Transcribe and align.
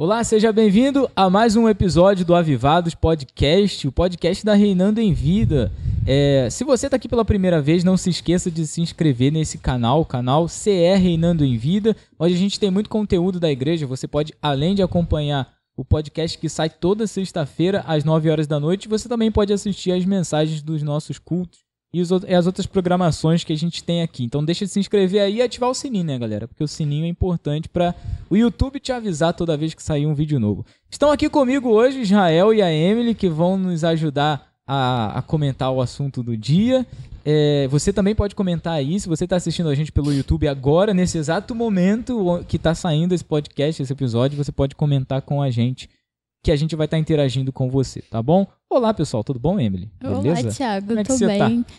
Olá, 0.00 0.22
seja 0.22 0.52
bem-vindo 0.52 1.10
a 1.16 1.28
mais 1.28 1.56
um 1.56 1.68
episódio 1.68 2.24
do 2.24 2.32
Avivados 2.32 2.94
Podcast, 2.94 3.88
o 3.88 3.90
podcast 3.90 4.46
da 4.46 4.54
Reinando 4.54 5.00
em 5.00 5.12
Vida. 5.12 5.72
É, 6.06 6.46
se 6.52 6.62
você 6.62 6.86
está 6.86 6.96
aqui 6.96 7.08
pela 7.08 7.24
primeira 7.24 7.60
vez, 7.60 7.82
não 7.82 7.96
se 7.96 8.08
esqueça 8.08 8.48
de 8.48 8.64
se 8.64 8.80
inscrever 8.80 9.32
nesse 9.32 9.58
canal, 9.58 10.00
o 10.00 10.06
canal 10.06 10.46
CR 10.46 11.00
Reinando 11.00 11.44
em 11.44 11.56
Vida, 11.58 11.96
onde 12.16 12.32
a 12.32 12.36
gente 12.36 12.60
tem 12.60 12.70
muito 12.70 12.88
conteúdo 12.88 13.40
da 13.40 13.50
igreja. 13.50 13.88
Você 13.88 14.06
pode, 14.06 14.32
além 14.40 14.72
de 14.72 14.84
acompanhar 14.84 15.52
o 15.76 15.84
podcast 15.84 16.38
que 16.38 16.48
sai 16.48 16.70
toda 16.70 17.04
sexta-feira 17.08 17.82
às 17.84 18.04
9 18.04 18.30
horas 18.30 18.46
da 18.46 18.60
noite, 18.60 18.86
você 18.86 19.08
também 19.08 19.32
pode 19.32 19.52
assistir 19.52 19.90
as 19.90 20.04
mensagens 20.04 20.62
dos 20.62 20.80
nossos 20.80 21.18
cultos 21.18 21.67
e, 21.92 22.00
os, 22.00 22.10
e 22.10 22.34
as 22.34 22.46
outras 22.46 22.66
programações 22.66 23.44
que 23.44 23.52
a 23.52 23.56
gente 23.56 23.82
tem 23.82 24.02
aqui. 24.02 24.24
Então 24.24 24.44
deixa 24.44 24.64
de 24.64 24.70
se 24.70 24.80
inscrever 24.80 25.20
aí 25.20 25.36
e 25.36 25.42
ativar 25.42 25.70
o 25.70 25.74
sininho, 25.74 26.04
né, 26.04 26.18
galera? 26.18 26.46
Porque 26.46 26.62
o 26.62 26.68
sininho 26.68 27.06
é 27.06 27.08
importante 27.08 27.68
para 27.68 27.94
o 28.28 28.36
YouTube 28.36 28.80
te 28.80 28.92
avisar 28.92 29.32
toda 29.32 29.56
vez 29.56 29.74
que 29.74 29.82
sair 29.82 30.06
um 30.06 30.14
vídeo 30.14 30.38
novo. 30.38 30.64
Estão 30.90 31.10
aqui 31.10 31.28
comigo 31.28 31.68
hoje 31.70 32.00
Israel 32.00 32.52
e 32.52 32.62
a 32.62 32.72
Emily, 32.72 33.14
que 33.14 33.28
vão 33.28 33.56
nos 33.56 33.84
ajudar 33.84 34.48
a, 34.66 35.18
a 35.18 35.22
comentar 35.22 35.70
o 35.70 35.80
assunto 35.80 36.22
do 36.22 36.36
dia. 36.36 36.86
É, 37.24 37.66
você 37.68 37.92
também 37.92 38.14
pode 38.14 38.34
comentar 38.34 38.74
aí, 38.74 38.98
se 38.98 39.08
você 39.08 39.24
está 39.24 39.36
assistindo 39.36 39.68
a 39.68 39.74
gente 39.74 39.92
pelo 39.92 40.12
YouTube 40.12 40.48
agora, 40.48 40.94
nesse 40.94 41.18
exato 41.18 41.54
momento 41.54 42.42
que 42.48 42.56
está 42.56 42.74
saindo 42.74 43.14
esse 43.14 43.24
podcast, 43.24 43.82
esse 43.82 43.92
episódio, 43.92 44.42
você 44.42 44.52
pode 44.52 44.74
comentar 44.74 45.20
com 45.20 45.42
a 45.42 45.50
gente, 45.50 45.90
que 46.42 46.52
a 46.52 46.56
gente 46.56 46.76
vai 46.76 46.86
estar 46.86 46.96
tá 46.96 47.00
interagindo 47.00 47.52
com 47.52 47.70
você, 47.70 48.02
tá 48.02 48.22
bom? 48.22 48.46
Olá, 48.70 48.92
pessoal, 48.94 49.24
tudo 49.24 49.38
bom, 49.38 49.58
Emily? 49.58 49.90
Beleza? 50.00 50.40
Olá, 50.42 50.52
Thiago, 50.52 50.86
como 50.86 51.00
é 51.00 51.04
tô 51.04 51.18
bem. 51.18 51.62
Tá? 51.62 51.74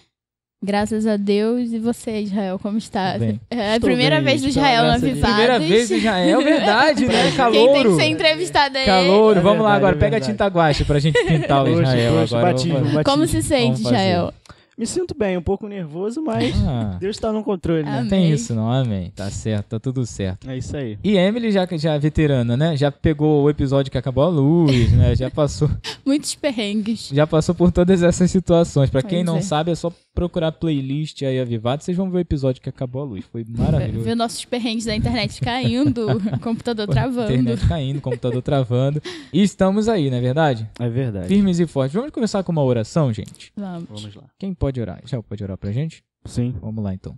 Graças 0.61 1.07
a 1.07 1.15
Deus. 1.15 1.71
E 1.71 1.79
você, 1.79 2.19
Israel, 2.19 2.59
como 2.59 2.77
está? 2.77 3.17
Bem. 3.17 3.39
É 3.49 3.75
a 3.75 3.79
primeira 3.79 4.17
bem, 4.17 4.25
vez 4.25 4.41
do 4.41 4.49
Israel 4.49 4.83
na 4.83 4.97
Vivados. 4.97 5.21
Primeira 5.21 5.59
vez 5.59 5.87
do 5.87 5.95
Israel, 5.95 6.43
verdade, 6.43 7.05
né? 7.05 7.31
Calouro. 7.31 7.71
Quem 7.71 7.73
tem 7.73 7.83
que 7.83 8.01
ser 8.01 8.09
entrevistado 8.09 8.77
é 8.77 8.85
Calouro. 8.85 9.35
Vamos 9.35 9.35
é 9.35 9.41
verdade, 9.41 9.63
lá 9.63 9.73
agora, 9.73 9.95
é 9.95 9.99
pega 9.99 10.17
a 10.17 10.19
tinta 10.19 10.47
guache 10.47 10.83
pra 10.83 10.99
gente 10.99 11.17
pintar 11.23 11.63
o 11.63 11.69
Israel 11.69 12.19
agora. 12.19 12.51
Batismo, 12.51 12.79
batismo. 12.79 13.03
Como 13.05 13.25
se 13.25 13.41
sente, 13.41 13.81
Israel? 13.81 14.33
Me 14.79 14.87
sinto 14.87 15.13
bem, 15.13 15.35
um 15.35 15.41
pouco 15.41 15.67
nervoso, 15.67 16.21
mas 16.21 16.55
ah. 16.65 16.95
Deus 17.01 17.17
está 17.17 17.33
no 17.33 17.43
controle, 17.43 17.83
né? 17.83 17.97
Amém. 17.97 18.09
Tem 18.09 18.31
isso, 18.31 18.55
não? 18.55 18.71
Amém. 18.71 19.11
Tá 19.13 19.29
certo, 19.29 19.71
tá 19.71 19.77
tudo 19.77 20.05
certo. 20.05 20.49
É 20.49 20.57
isso 20.57 20.77
aí. 20.77 20.97
E 21.03 21.17
Emily 21.17 21.51
já, 21.51 21.67
já 21.73 21.95
é 21.95 21.99
veterana, 21.99 22.55
né? 22.55 22.77
Já 22.77 22.89
pegou 22.89 23.43
o 23.43 23.49
episódio 23.49 23.91
que 23.91 23.97
acabou 23.97 24.23
a 24.23 24.29
luz, 24.29 24.89
né? 24.93 25.17
Já 25.17 25.29
passou. 25.29 25.69
Muitos 26.05 26.33
perrengues. 26.33 27.09
Já 27.11 27.27
passou 27.27 27.53
por 27.53 27.73
todas 27.73 28.01
essas 28.01 28.31
situações. 28.31 28.89
Para 28.89 29.03
quem 29.03 29.21
não 29.21 29.35
é. 29.35 29.41
sabe, 29.41 29.71
é 29.71 29.75
só 29.75 29.91
procurar 30.19 30.51
playlist 30.51 31.21
aí 31.21 31.39
avivado, 31.39 31.81
vocês 31.81 31.95
vão 31.95 32.11
ver 32.11 32.17
o 32.17 32.19
episódio 32.19 32.61
que 32.61 32.67
acabou 32.67 33.01
a 33.01 33.05
luz. 33.05 33.23
Foi 33.31 33.45
maravilhoso. 33.47 34.03
Ver 34.03 34.15
nossos 34.15 34.43
perrengues 34.43 34.83
da 34.83 34.93
internet 34.93 35.39
caindo, 35.39 36.07
computador 36.43 36.89
travando. 36.89 37.31
Internet 37.31 37.65
caindo, 37.69 38.01
computador 38.01 38.41
travando. 38.41 39.01
E 39.31 39.41
estamos 39.41 39.87
aí, 39.87 40.09
não 40.09 40.17
é 40.17 40.21
verdade? 40.21 40.69
É 40.77 40.89
verdade. 40.89 41.29
Firmes 41.29 41.57
e 41.59 41.65
fortes. 41.65 41.95
Vamos 41.95 42.11
começar 42.11 42.43
com 42.43 42.51
uma 42.51 42.61
oração, 42.61 43.13
gente? 43.13 43.53
Vamos. 43.55 43.87
Vamos 43.87 44.15
lá. 44.15 44.25
Quem 44.37 44.53
pode 44.53 44.81
orar? 44.81 45.01
Já 45.05 45.23
pode 45.23 45.41
orar 45.41 45.57
pra 45.57 45.71
gente? 45.71 46.03
Sim. 46.25 46.53
Vamos 46.59 46.83
lá 46.83 46.93
então. 46.93 47.17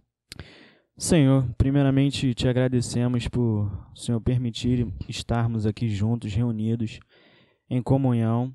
Senhor, 0.96 1.50
primeiramente 1.58 2.36
te 2.36 2.48
agradecemos 2.48 3.28
por 3.28 3.72
Senhor 3.96 4.22
permitir 4.22 4.88
estarmos 5.10 5.66
aqui 5.66 5.90
juntos, 5.90 6.36
reunidos 6.36 7.00
em 7.68 7.82
comunhão. 7.82 8.54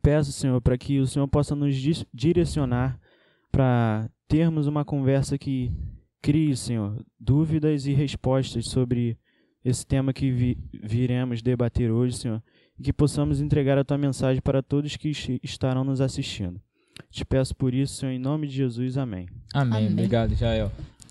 Peço, 0.00 0.30
Senhor, 0.30 0.60
para 0.60 0.78
que 0.78 1.00
o 1.00 1.06
Senhor 1.08 1.26
possa 1.26 1.56
nos 1.56 1.74
direcionar 2.14 3.00
para 3.50 4.10
termos 4.26 4.66
uma 4.66 4.84
conversa 4.84 5.38
que 5.38 5.72
crie, 6.20 6.56
Senhor, 6.56 7.04
dúvidas 7.18 7.86
e 7.86 7.92
respostas 7.92 8.66
sobre 8.68 9.16
esse 9.64 9.86
tema 9.86 10.12
que 10.12 10.30
vi 10.30 10.58
viremos 10.82 11.42
debater 11.42 11.90
hoje, 11.90 12.16
Senhor, 12.16 12.42
e 12.78 12.82
que 12.82 12.92
possamos 12.92 13.40
entregar 13.40 13.78
a 13.78 13.84
tua 13.84 13.98
mensagem 13.98 14.40
para 14.40 14.62
todos 14.62 14.96
que 14.96 15.10
estarão 15.42 15.84
nos 15.84 16.00
assistindo. 16.00 16.60
Te 17.10 17.24
peço 17.24 17.54
por 17.54 17.74
isso, 17.74 17.94
Senhor, 17.94 18.12
em 18.12 18.18
nome 18.18 18.46
de 18.46 18.54
Jesus. 18.54 18.96
Amém. 18.98 19.26
Amém. 19.54 19.78
Amém. 19.78 19.92
Obrigado, 19.92 20.34
Jael. 20.34 20.70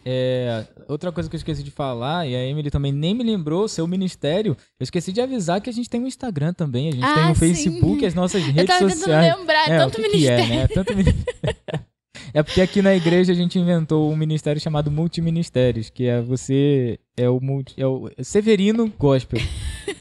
É, 0.10 0.66
outra 0.88 1.12
coisa 1.12 1.30
que 1.30 1.36
eu 1.36 1.38
esqueci 1.38 1.62
de 1.62 1.72
falar, 1.72 2.26
e 2.26 2.34
a 2.34 2.42
Emily 2.46 2.72
também 2.72 2.94
nem 2.94 3.14
me 3.14 3.26
lembrou, 3.26 3.68
seu 3.68 3.86
ministério, 3.86 4.56
eu 4.80 4.84
esqueci 4.84 5.12
de 5.12 5.20
avisar 5.20 5.60
que 5.60 5.70
a 5.70 5.74
gente 5.74 5.90
tem 5.90 6.02
um 6.02 6.08
Instagram 6.08 6.54
também, 6.54 6.88
a 6.88 6.92
gente 6.92 7.04
ah, 7.04 7.14
tem 7.14 7.24
um 7.26 7.36
sim. 7.36 7.40
Facebook, 7.40 8.06
as 8.06 8.14
nossas 8.14 8.42
redes 8.48 8.62
eu 8.62 8.68
tava 8.68 8.90
sociais. 8.90 9.38
lembrar, 9.38 9.70
é, 9.70 9.78
tanto 9.78 10.00
o 10.00 10.02
que 10.02 10.02
ministério. 10.10 10.46
Que 10.46 10.52
é, 10.52 10.56
né? 10.56 10.68
Tanto 10.68 10.96
ministério. 10.96 11.26
É 12.34 12.44
porque 12.44 12.62
aqui 12.62 12.82
na 12.82 12.96
igreja 12.96 13.32
a 13.32 13.36
gente 13.36 13.58
inventou 13.58 14.12
um 14.12 14.16
ministério 14.16 14.62
chamado 14.62 14.92
Multiministérios, 14.92 15.90
que 15.90 16.06
é 16.06 16.22
você 16.22 17.00
é 17.16 17.30
o, 17.30 17.40
multi, 17.42 17.74
é 17.78 17.86
o 17.88 18.10
Severino 18.22 18.92
Gospel. 18.98 19.42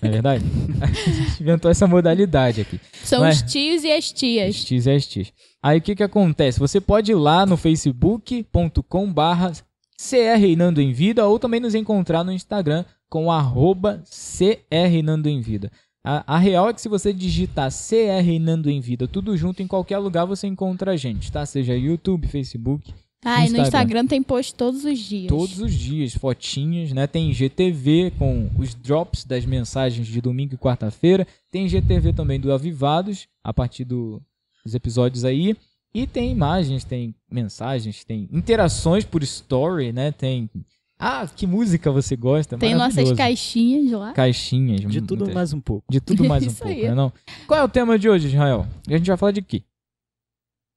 Não 0.03 0.09
é 0.09 0.13
verdade? 0.13 0.45
A 0.81 0.87
gente 0.87 1.43
inventou 1.43 1.71
essa 1.71 1.87
modalidade 1.87 2.61
aqui. 2.61 2.79
São 3.03 3.21
Mas, 3.21 3.37
os 3.37 3.51
tios 3.51 3.85
e 3.85 3.91
as 3.91 4.13
tias. 4.13 4.57
Os 4.57 4.65
tios 4.65 4.87
e 4.87 4.91
as 4.91 5.07
tias. 5.07 5.33
Aí 5.63 5.79
o 5.79 5.81
que 5.81 5.97
que 5.97 6.03
acontece? 6.03 6.59
Você 6.59 6.81
pode 6.81 7.13
ir 7.13 7.15
lá 7.15 7.47
no 7.47 7.57
facebook.com 7.57 9.13
barra 9.13 9.53
CR 9.97 10.39
Reinando 10.39 10.83
em 10.83 10.93
Vida 10.93 11.27
ou 11.27 11.39
também 11.39 11.61
nos 11.61 11.75
encontrar 11.75 12.23
no 12.23 12.33
Instagram 12.33 12.85
com 13.09 13.31
arroba 13.31 14.03
CR 14.05 15.03
Nando 15.03 15.29
em 15.29 15.41
Vida. 15.41 15.71
A, 16.09 16.37
a, 16.37 16.39
real 16.39 16.69
é 16.69 16.73
que 16.73 16.81
se 16.81 16.89
você 16.89 17.13
digitar 17.13 17.69
CR 17.69 18.23
Reinando 18.25 18.71
em 18.71 18.81
Vida 18.81 19.09
tudo 19.09 19.37
junto, 19.37 19.61
em 19.61 19.67
qualquer 19.67 19.99
lugar 19.99 20.25
você 20.25 20.47
encontra 20.47 20.93
a 20.93 20.97
gente, 20.97 21.33
tá? 21.33 21.45
Seja 21.45 21.77
YouTube, 21.77 22.29
Facebook. 22.29 22.95
Ah, 23.25 23.43
Instagram. 23.43 23.49
e 23.49 23.51
no 23.51 23.67
Instagram 23.67 24.07
tem 24.07 24.23
post 24.23 24.55
todos 24.55 24.85
os 24.85 25.01
dias. 25.01 25.27
Todos 25.27 25.59
os 25.59 25.75
dias, 25.75 26.15
fotinhas, 26.15 26.93
né? 26.93 27.09
Tem 27.09 27.33
GTV 27.33 28.13
com 28.17 28.49
os 28.57 28.73
drops 28.73 29.25
das 29.25 29.45
mensagens 29.45 30.07
de 30.07 30.21
domingo 30.21 30.55
e 30.55 30.57
quarta-feira. 30.57 31.27
Tem 31.51 31.69
GTV 31.69 32.13
também 32.13 32.39
do 32.39 32.53
Avivados, 32.53 33.27
a 33.43 33.53
partir 33.53 33.85
do, 33.85 34.23
dos 34.65 34.77
episódios 34.77 35.25
aí. 35.25 35.57
E 35.93 36.07
tem 36.07 36.31
imagens, 36.31 36.85
tem 36.85 37.17
mensagens, 37.29 38.05
tem 38.05 38.29
interações 38.31 39.05
por 39.05 39.25
story, 39.25 39.93
né? 39.93 40.13
Tem 40.13 40.49
ah, 40.99 41.27
que 41.27 41.47
música 41.47 41.91
você 41.91 42.17
gosta? 42.17 42.57
Tem 42.57 42.75
nossas 42.75 43.13
caixinhas 43.13 43.93
lá. 43.93 44.13
Caixinhas. 44.13 44.81
De 44.91 45.01
tudo 45.01 45.21
muitas. 45.21 45.35
mais 45.35 45.53
um 45.53 45.61
pouco. 45.61 45.85
De 45.91 46.01
tudo 46.01 46.25
mais 46.29 46.47
um 46.47 46.55
pouco, 46.55 46.83
né, 46.83 46.95
não? 46.95 47.13
Qual 47.47 47.61
é 47.61 47.63
o 47.63 47.69
tema 47.69 47.99
de 47.99 48.09
hoje, 48.09 48.29
Israel? 48.29 48.67
A 48.89 48.97
gente 48.97 49.07
vai 49.07 49.17
falar 49.17 49.33
de 49.33 49.43
quê? 49.43 49.63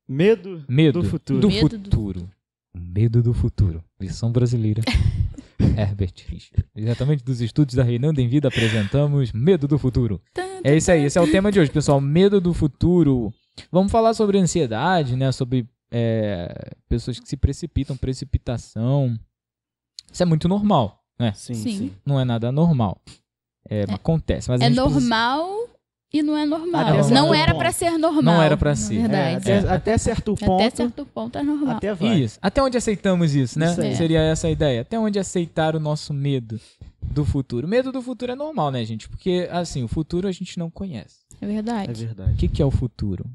Medo, 0.07 0.66
Medo 0.68 1.01
do 1.01 1.07
futuro. 1.07 1.39
Do 1.39 1.48
Medo 1.48 1.69
futuro. 1.69 2.19
Do... 2.19 2.30
Medo 2.75 3.24
do 3.24 3.33
futuro. 3.33 3.83
Versão 4.00 4.31
brasileira. 4.31 4.81
Herbert 5.77 6.13
Fischer. 6.16 6.65
Exatamente 6.75 7.24
dos 7.24 7.42
estudos 7.42 7.75
da 7.75 7.83
Reinando 7.83 8.19
em 8.19 8.27
Vida 8.27 8.48
apresentamos 8.48 9.31
Medo 9.31 9.68
do 9.68 9.77
Futuro. 9.77 10.22
É 10.63 10.75
isso 10.75 10.92
aí, 10.92 11.04
esse 11.04 11.18
é 11.18 11.22
o 11.22 11.30
tema 11.30 11.51
de 11.51 11.60
hoje, 11.60 11.72
pessoal. 11.72 12.01
Medo 12.01 12.42
do 12.42 12.54
futuro. 12.54 13.33
Vamos 13.72 13.92
falar 13.92 14.13
sobre 14.13 14.38
ansiedade, 14.38 15.15
né? 15.15 15.31
Sobre 15.31 15.68
é, 15.92 16.74
pessoas 16.88 17.19
que 17.19 17.27
se 17.27 17.38
precipitam, 17.38 17.95
precipitação. 17.95 19.17
Isso 20.12 20.24
é 20.24 20.25
muito 20.25 20.48
normal, 20.48 21.00
né? 21.20 21.34
Sim, 21.36 21.54
sim. 21.54 21.78
sim. 21.78 21.94
Não 22.06 22.20
é 22.20 22.25
nada 22.25 22.51
normal. 22.51 23.01
É, 23.70 23.82
é 23.82 23.94
acontece. 23.94 24.50
Mas 24.50 24.62
é 24.62 24.70
normal 24.70 25.46
precisa... 25.46 25.80
e 26.13 26.24
não 26.24 26.38
é 26.38 26.46
normal. 26.46 26.82
Até 26.82 27.13
não 27.13 27.34
era 27.34 27.56
para 27.56 27.72
ser 27.72 27.98
normal. 27.98 28.24
Não 28.24 28.42
era 28.42 28.58
para 28.58 28.75
ser. 28.75 29.01
Verdade. 29.01 29.51
É, 29.51 29.60
até, 29.60 29.74
até, 29.74 29.98
certo 29.98 30.36
ponto. 30.36 30.63
Até 30.63 30.70
certo 30.75 31.06
ponto 31.06 31.38
é 31.38 31.44
normal. 31.44 31.78
Até 31.78 31.94
vai. 31.94 32.20
Isso. 32.20 32.39
Até 32.42 32.62
onde 32.62 32.78
aceitamos 32.78 33.36
isso, 33.36 33.60
né? 33.60 33.72
Isso 33.72 33.98
Seria 33.98 34.22
essa 34.22 34.48
a 34.48 34.51
ideia. 34.51 34.82
Até 34.82 34.98
onde 34.98 35.20
aceitar 35.20 35.75
o 35.75 35.80
nosso 35.80 36.13
medo 36.13 36.60
do 37.01 37.25
futuro. 37.25 37.68
O 37.68 37.70
medo 37.70 37.92
do 37.92 38.01
futuro 38.01 38.32
é 38.32 38.36
normal, 38.36 38.72
né, 38.72 38.84
gente? 38.86 39.08
Porque, 39.10 39.48
assim, 39.51 39.84
o 39.84 39.88
futuro 39.88 40.28
a 40.28 40.32
gente 40.32 40.58
não 40.58 40.70
conhece. 40.70 41.20
É 41.42 41.48
verdade. 41.48 41.92
É 41.92 41.94
verdade. 41.94 42.34
O 42.34 42.36
que, 42.36 42.48
que 42.48 42.62
é 42.62 42.66
o 42.66 42.72
futuro? 42.72 43.25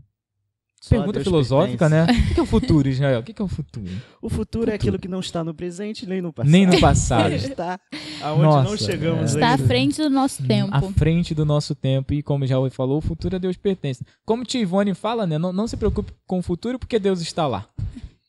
Pergunta 0.89 1.23
filosófica, 1.23 1.89
pertence. 1.89 2.13
né? 2.13 2.29
O 2.31 2.35
que 2.35 2.41
é 2.41 2.43
o 2.43 2.47
futuro, 2.47 2.89
Israel? 2.89 3.21
O 3.21 3.23
que 3.23 3.41
é 3.41 3.45
o 3.45 3.49
futuro? 3.49 3.87
O 3.87 4.29
futuro, 4.29 4.31
futuro, 4.31 4.71
é 4.71 4.75
aquilo 4.75 4.99
que 4.99 5.09
não 5.09 5.21
está 5.21 5.43
no 5.43 5.55
presente 5.55 6.07
nem 6.07 6.21
no 6.21 6.33
passado. 6.33 6.51
Nem 6.51 6.67
no 6.67 6.79
passado. 6.81 7.33
está 7.33 7.81
aonde 8.23 8.43
Nossa, 8.43 8.71
não 8.71 8.77
chegamos 8.77 9.33
é. 9.33 9.35
Está 9.35 9.55
à 9.55 9.59
frente 9.59 10.03
do 10.03 10.11
nosso 10.11 10.43
tempo. 10.47 10.75
À 10.75 10.83
frente 10.93 11.35
do 11.35 11.45
nosso 11.45 11.75
tempo. 11.75 12.13
E 12.13 12.23
como 12.23 12.47
já 12.47 12.57
falou, 12.71 12.99
o 12.99 13.01
futuro 13.01 13.37
a 13.37 13.39
Deus 13.39 13.57
pertence. 13.57 14.05
Como 14.25 14.45
Tia 14.45 14.61
Ivone 14.61 14.95
fala, 14.95 15.27
né? 15.27 15.39
Não, 15.39 15.53
não 15.53 15.67
se 15.67 15.77
preocupe 15.77 16.13
com 16.27 16.39
o 16.39 16.43
futuro 16.43 16.79
porque 16.79 16.99
Deus 16.99 17.21
está 17.21 17.47
lá. 17.47 17.67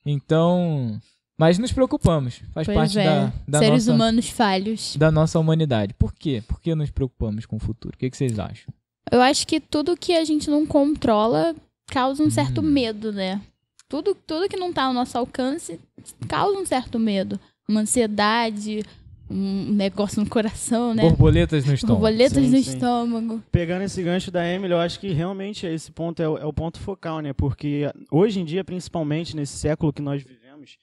Então... 0.06 1.00
Mas 1.38 1.60
nos 1.60 1.74
preocupamos. 1.74 2.42
Faz 2.54 2.66
pois 2.66 2.78
parte 2.78 3.00
é. 3.00 3.04
da, 3.04 3.34
da 3.46 3.60
Seres 3.60 3.88
nossa, 3.88 3.96
humanos 3.96 4.30
falhos. 4.30 4.96
Da 4.96 5.12
nossa 5.12 5.38
humanidade. 5.38 5.94
Por 5.94 6.14
quê? 6.14 6.42
Por 6.48 6.62
que 6.62 6.74
nos 6.74 6.90
preocupamos 6.90 7.46
com 7.46 7.58
o 7.58 7.60
futuro? 7.60 7.94
O 7.94 7.98
que, 7.98 8.10
que 8.10 8.16
vocês 8.16 8.40
acham? 8.40 8.74
Eu 9.12 9.22
acho 9.22 9.46
que 9.46 9.60
tudo 9.60 9.98
que 9.98 10.14
a 10.14 10.24
gente 10.24 10.50
não 10.50 10.66
controla 10.66 11.54
causa 11.88 12.24
um 12.24 12.30
certo 12.30 12.62
Hum. 12.62 12.65
medo, 12.65 13.12
né? 13.12 13.42
Tudo, 13.88 14.15
tudo 14.15 14.50
que 14.50 14.58
não 14.58 14.74
tá 14.74 14.84
ao 14.86 14.94
nosso 14.94 15.18
alcance 15.18 15.80
causa 16.27 16.58
um 16.60 16.65
certo 16.65 16.98
medo. 17.00 17.39
Uma 17.68 17.82
ansiedade, 17.82 18.84
um 19.30 19.72
negócio 19.72 20.22
no 20.24 20.30
coração, 20.30 20.94
né? 20.94 21.01
Borboletas 21.04 21.65
no 21.65 21.74
estômago. 21.74 22.00
Borboletas 22.01 22.44
Sim, 22.44 22.50
no 22.51 22.63
sim. 22.63 22.72
estômago. 22.74 23.44
Pegando 23.51 23.84
esse 23.84 24.01
gancho 24.04 24.30
da 24.32 24.48
Emily, 24.48 24.74
eu 24.74 24.80
acho 24.80 25.00
que 25.00 25.12
realmente 25.12 25.65
esse 25.65 25.92
ponto 25.92 26.22
é 26.22 26.27
o, 26.30 26.38
é 26.38 26.46
o 26.46 26.54
ponto 26.54 26.80
focal, 26.80 27.20
né? 27.22 27.34
Porque 27.34 27.92
hoje 28.12 28.39
em 28.39 28.46
dia, 28.46 28.63
principalmente 28.63 29.36
nesse 29.36 29.58
século 29.58 29.92
que 29.94 30.01
nós 30.01 30.22
vivemos, 30.24 30.77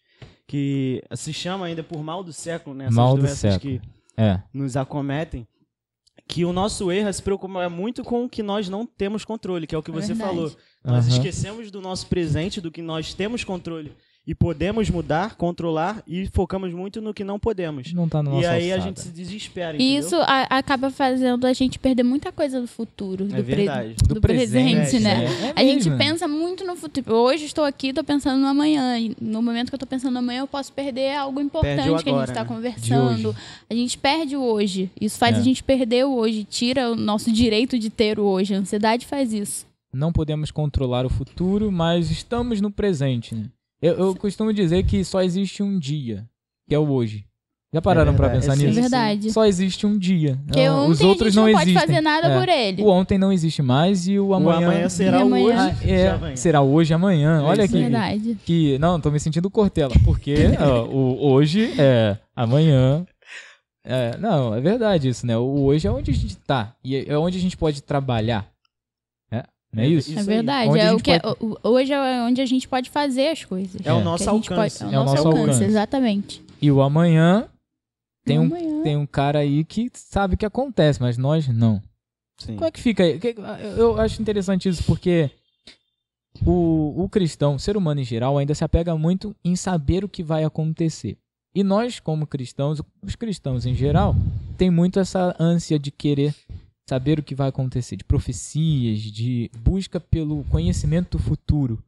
que 0.47 1.03
se 1.15 1.33
chama 1.33 1.67
ainda 1.67 1.83
por 1.83 2.03
mal 2.03 2.23
do 2.25 2.33
século, 2.33 2.75
né? 2.75 2.85
Essas 2.85 2.97
Mal 2.97 3.15
do 3.15 3.21
doenças 3.23 3.39
século. 3.39 3.61
que 3.61 3.81
É. 4.17 4.41
nos 4.53 4.77
acometem. 4.77 5.47
Que 6.33 6.47
o 6.47 6.53
nosso 6.53 6.91
erro 6.91 7.11
é 7.11 7.13
se 7.13 7.23
preocupar 7.23 7.69
muito 7.69 8.03
com 8.03 8.25
o 8.25 8.29
que 8.29 8.43
nós 8.43 8.67
não 8.67 8.87
temos 8.87 9.23
controle, 9.23 9.67
que 9.67 9.75
é 9.75 9.79
o 9.79 9.83
que 9.83 9.91
você 9.91 10.15
verdade. 10.15 10.31
falou. 10.31 10.57
Nós 10.83 11.07
Aham. 11.07 11.17
esquecemos 11.17 11.71
do 11.71 11.79
nosso 11.79 12.07
presente, 12.07 12.59
do 12.59 12.71
que 12.71 12.81
nós 12.81 13.13
temos 13.13 13.45
controle 13.45 13.93
e 14.25 14.35
podemos 14.37 14.89
mudar, 14.89 15.35
controlar 15.35 16.01
e 16.07 16.29
focamos 16.33 16.73
muito 16.73 17.01
no 17.01 17.13
que 17.13 17.25
não 17.25 17.41
podemos. 17.41 17.93
Não 17.93 18.09
tá 18.09 18.23
no 18.23 18.31
E 18.31 18.35
nosso 18.35 18.47
aí 18.49 18.71
a 18.71 18.77
alçada. 18.77 18.89
gente 18.89 19.01
se 19.01 19.09
desespera, 19.09 19.73
E 19.77 19.83
entendeu? 19.83 20.01
isso 20.07 20.17
a- 20.17 20.47
acaba 20.59 20.91
fazendo 20.91 21.45
a 21.45 21.53
gente 21.53 21.77
perder 21.79 22.05
muita 22.05 22.31
coisa 22.31 22.61
do 22.61 22.69
futuro, 22.69 23.25
do, 23.25 23.35
É 23.37 23.43
pre- 23.43 23.57
verdade. 23.57 23.95
do 24.07 24.21
presente, 24.21 25.01
né? 25.01 25.25
É 25.57 25.61
A 25.61 25.65
gente 25.65 25.91
pensa 25.99 26.29
muito 26.29 26.65
no 26.65 26.77
futuro. 26.77 27.13
Hoje 27.17 27.47
estou 27.47 27.65
aqui, 27.65 27.93
tô 27.93 28.05
pensando 28.05 28.41
no 28.41 28.47
amanhã. 28.47 28.97
E 28.97 29.17
no 29.21 29.43
momento 29.43 29.71
que 29.71 29.75
eu 29.75 29.79
tô 29.81 29.87
pensando 29.87 30.13
no 30.13 30.21
amanhã, 30.21 30.41
eu 30.43 30.47
posso 30.47 30.73
perder 30.73 31.17
algo 31.17 31.41
importante 31.41 31.81
o 31.91 31.97
que 31.99 32.09
a 32.09 32.13
agora, 32.13 32.27
gente 32.27 32.35
tá 32.37 32.43
né? 32.45 32.49
Conversando. 32.49 33.35
A 33.69 33.75
gente 33.75 33.99
perde 33.99 34.37
o 34.37 34.43
hoje. 34.43 34.89
Isso 35.01 35.19
faz 35.19 35.37
É. 35.37 35.41
a 35.41 35.43
gente 35.43 35.65
perder 35.65 36.07
o 36.07 36.15
hoje, 36.15 36.45
tira 36.45 36.93
o 36.93 36.95
nosso 36.95 37.33
direito 37.33 37.77
de 37.77 37.91
ter 37.91 38.21
o 38.21 38.25
hoje. 38.25 38.55
A 38.55 38.59
ansiedade 38.59 39.05
faz 39.05 39.33
isso. 39.33 39.67
Não 39.93 40.13
podemos 40.13 40.51
controlar 40.53 41.05
o 41.05 41.11
futuro, 41.11 41.73
mas 41.73 42.11
estamos 42.11 42.61
no 42.61 42.71
presente, 42.71 43.35
né? 43.35 43.47
Eu, 43.83 43.95
eu 43.99 44.15
costumo 44.15 44.53
dizer 44.53 44.85
que 44.85 45.05
só 45.05 45.23
existe 45.23 45.63
um 45.63 45.79
dia, 45.79 46.25
que 46.69 46.75
é 46.75 46.79
o 46.79 46.89
hoje. 46.89 47.25
Já 47.75 47.81
pararam 47.81 48.15
pra 48.15 48.29
verdade. 48.29 48.47
pensar 48.47 48.53
É 48.53 48.57
sim, 48.57 48.65
É 48.65 48.69
nisso? 48.69 48.81
verdade. 48.83 49.33
Só 49.33 49.47
existe 49.47 49.87
um 49.87 49.97
dia. 49.99 50.39
Porque 50.47 50.69
ontem 50.69 50.91
Os 50.93 51.01
outros 51.01 51.29
a 51.29 51.31
gente 51.31 51.37
não, 51.37 51.47
não, 51.47 51.53
pode 51.53 51.71
existem. 51.71 51.89
fazer 51.89 52.01
nada 52.03 52.27
É. 52.29 52.39
por 52.39 52.49
ele. 52.49 52.83
O 52.83 52.87
ontem 52.89 53.17
não 53.19 53.33
existe 53.33 53.63
mais 53.63 54.07
e 54.07 54.19
o 54.19 54.27
O 54.29 54.35
amanhã. 54.35 54.67
amanhã 54.69 54.89
será 54.91 55.19
E 55.19 55.23
o 55.23 55.27
amanhã- 55.27 55.47
hoje 55.47 55.57
Ah, 55.57 55.89
é, 55.89 56.09
amanhã. 56.11 56.37
será 56.37 56.61
hoje 56.61 56.93
amanhã. 56.95 57.39
É 57.39 57.43
Olha 57.43 57.65
aqui. 57.65 57.73
Verdade. 57.81 58.39
Que, 58.45 58.79
não, 58.79 59.01
tô 59.01 59.11
me 59.11 59.19
sentindo 59.19 59.49
Cortella, 59.51 59.95
porque 60.05 60.35
ó, 60.61 60.85
o 60.85 61.33
hoje 61.33 61.73
é 61.79 62.19
amanhã. 62.37 63.07
É, 63.85 64.17
não, 64.19 64.55
é 64.55 64.61
verdade 64.61 65.09
isso, 65.09 65.27
né? 65.27 65.37
O 65.39 65.63
hoje 65.65 65.87
é 65.89 65.91
onde 65.91 66.11
a 66.11 66.15
gente 66.15 66.37
tá. 66.37 66.75
E 66.85 66.95
é 67.09 67.17
onde 67.19 67.39
a 67.39 67.41
gente 67.41 67.57
pode 67.57 67.83
trabalhar. 67.83 68.47
É, 69.73 69.77
não 69.77 69.83
é 69.83 69.87
É 69.87 69.89
isso? 69.89 70.19
É 70.19 70.23
verdade. 70.23 70.71
Onde 70.71 70.81
É 70.81 70.93
o 70.93 70.99
que 70.99 71.11
é- 71.13 71.21
o- 71.41 71.57
hoje 71.71 71.93
é 71.93 72.23
onde 72.23 72.41
a 72.41 72.47
gente 72.47 72.69
pode 72.69 72.91
fazer 72.91 73.29
as 73.29 73.45
coisas. 73.45 73.81
É 73.85 73.93
o 73.93 74.01
É. 74.01 74.05
nosso 74.05 74.25
Que 74.25 74.31
a 74.31 74.33
gente 74.35 74.53
alcance. 74.53 74.79
pode- 74.81 74.95
é 74.95 74.99
o 74.99 75.05
nosso 75.05 75.29
alcance, 75.29 75.65
exatamente. 75.65 76.43
E 76.61 76.71
o 76.71 76.81
amanhã 76.83 77.49
tem 78.25 78.39
um, 78.39 78.43
Amanhã. 78.45 78.83
tem 78.83 78.97
um 78.97 79.07
cara 79.07 79.41
aí 79.41 79.65
que 79.65 79.91
sabe 79.95 80.35
o 80.35 80.39
que 80.39 80.47
acontece, 80.47 81.01
mas 81.01 81.17
nós 81.19 81.49
não. 81.49 81.83
Sim. 82.39 82.55
Como 82.55 82.67
é 82.67 82.71
que 82.71 82.81
fica 82.81 83.03
aí? 83.03 83.19
Que- 83.19 83.35
Eu 83.77 84.01
acho 84.01 84.21
interessante 84.21 84.69
isso 84.69 84.83
porque 84.85 85.31
o, 86.47 87.05
o 87.05 87.09
cristão, 87.09 87.55
o 87.55 87.59
ser 87.59 87.77
humano 87.77 88.01
em 88.01 88.05
geral, 88.05 88.39
ainda 88.39 88.55
se 88.55 88.65
apega 88.65 88.97
muito 88.97 89.35
em 89.45 89.55
saber 89.57 90.05
o 90.05 90.09
que 90.09 90.23
vai 90.23 90.45
acontecer. 90.45 91.17
E 91.55 91.63
nós, 91.63 92.01
como 92.01 92.27
cristãos, 92.27 92.81
os 93.03 93.15
cristãos 93.15 93.67
em 93.67 93.75
geral, 93.75 94.17
tem 94.57 94.71
muito 94.71 94.99
essa 94.99 95.37
ânsia 95.39 95.79
de 95.79 95.91
querer 95.91 96.35
saber 96.93 97.19
o 97.19 97.23
que 97.23 97.35
vai 97.35 97.49
acontecer, 97.49 97.97
de 97.97 98.05
profecias, 98.05 99.01
de 99.01 99.51
busca 99.59 99.99
pelo 99.99 100.45
conhecimento 100.45 101.17
do 101.17 101.23
futuro. 101.23 101.83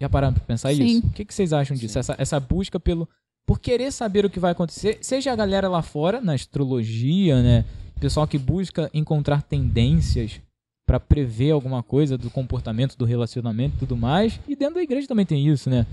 Já 0.00 0.08
pararam 0.08 0.34
para 0.34 0.42
pensar 0.42 0.74
Sim. 0.74 0.84
isso? 0.84 1.06
O 1.06 1.10
que, 1.10 1.24
que 1.24 1.32
vocês 1.32 1.52
acham 1.52 1.76
disso? 1.76 1.96
Essa, 1.96 2.16
essa 2.18 2.40
busca 2.40 2.80
pelo 2.80 3.08
por 3.46 3.60
querer 3.60 3.92
saber 3.92 4.24
o 4.24 4.30
que 4.30 4.40
vai 4.40 4.52
acontecer, 4.52 4.98
seja 5.00 5.32
a 5.32 5.36
galera 5.36 5.68
lá 5.68 5.82
fora, 5.82 6.20
na 6.20 6.32
astrologia, 6.32 7.42
né? 7.42 7.64
Pessoal 8.00 8.26
que 8.26 8.38
busca 8.38 8.90
encontrar 8.92 9.42
tendências 9.42 10.40
para 10.86 10.98
prever 10.98 11.52
alguma 11.52 11.82
coisa 11.82 12.18
do 12.18 12.30
comportamento, 12.30 12.96
do 12.96 13.04
relacionamento 13.04 13.76
e 13.76 13.78
tudo 13.78 13.96
mais. 13.96 14.40
E 14.48 14.56
dentro 14.56 14.76
da 14.76 14.82
igreja 14.82 15.06
também 15.06 15.26
tem 15.26 15.48
isso, 15.48 15.70
né? 15.70 15.86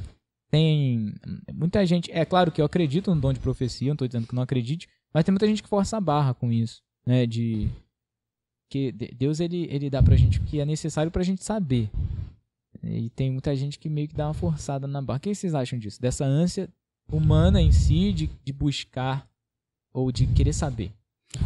Tem 0.50 1.14
muita 1.54 1.86
gente. 1.86 2.12
É 2.12 2.26
claro 2.26 2.52
que 2.52 2.62
eu 2.62 2.66
acredito 2.66 3.14
no 3.14 3.22
dom 3.22 3.34
de 3.34 3.40
profecia, 3.40 3.90
não 3.90 3.96
tô 3.96 4.08
dizendo 4.08 4.28
que 4.28 4.34
não 4.34 4.44
acredite, 4.44 4.88
mas 5.14 5.24
tem 5.24 5.32
muita 5.32 5.48
gente 5.48 5.62
que 5.62 5.70
força 5.70 5.98
a 5.98 6.02
barra 6.02 6.34
com 6.34 6.52
isso, 6.52 6.82
né? 7.06 7.28
De. 7.28 7.70
Que 8.70 8.92
de- 8.92 9.08
Deus 9.16 9.40
ele, 9.40 9.68
ele 9.72 9.90
dá 9.90 10.02
pra 10.02 10.16
gente 10.16 10.40
o 10.40 10.44
que 10.44 10.60
é 10.60 10.66
necessário 10.66 11.12
pra 11.12 11.24
gente 11.24 11.44
saber. 11.44 11.90
E 12.84 13.10
tem 13.10 13.32
muita 13.32 13.56
gente 13.56 13.78
que 13.80 13.90
meio 13.90 14.08
que 14.08 14.16
dá 14.16 14.28
uma 14.28 14.34
forçada 14.34 14.88
na 14.88 15.02
barra. 15.02 15.18
O 15.18 15.22
que 15.22 15.34
vocês 15.36 15.54
acham 15.56 15.78
disso? 15.80 16.00
Dessa 16.02 16.24
ânsia 16.24 16.70
humana 17.12 17.62
em 17.62 17.72
si 17.72 18.14
de, 18.14 18.30
de 18.44 18.54
buscar 18.54 19.28
ou 19.94 20.12
de 20.12 20.28
querer 20.28 20.54
saber. 20.54 20.92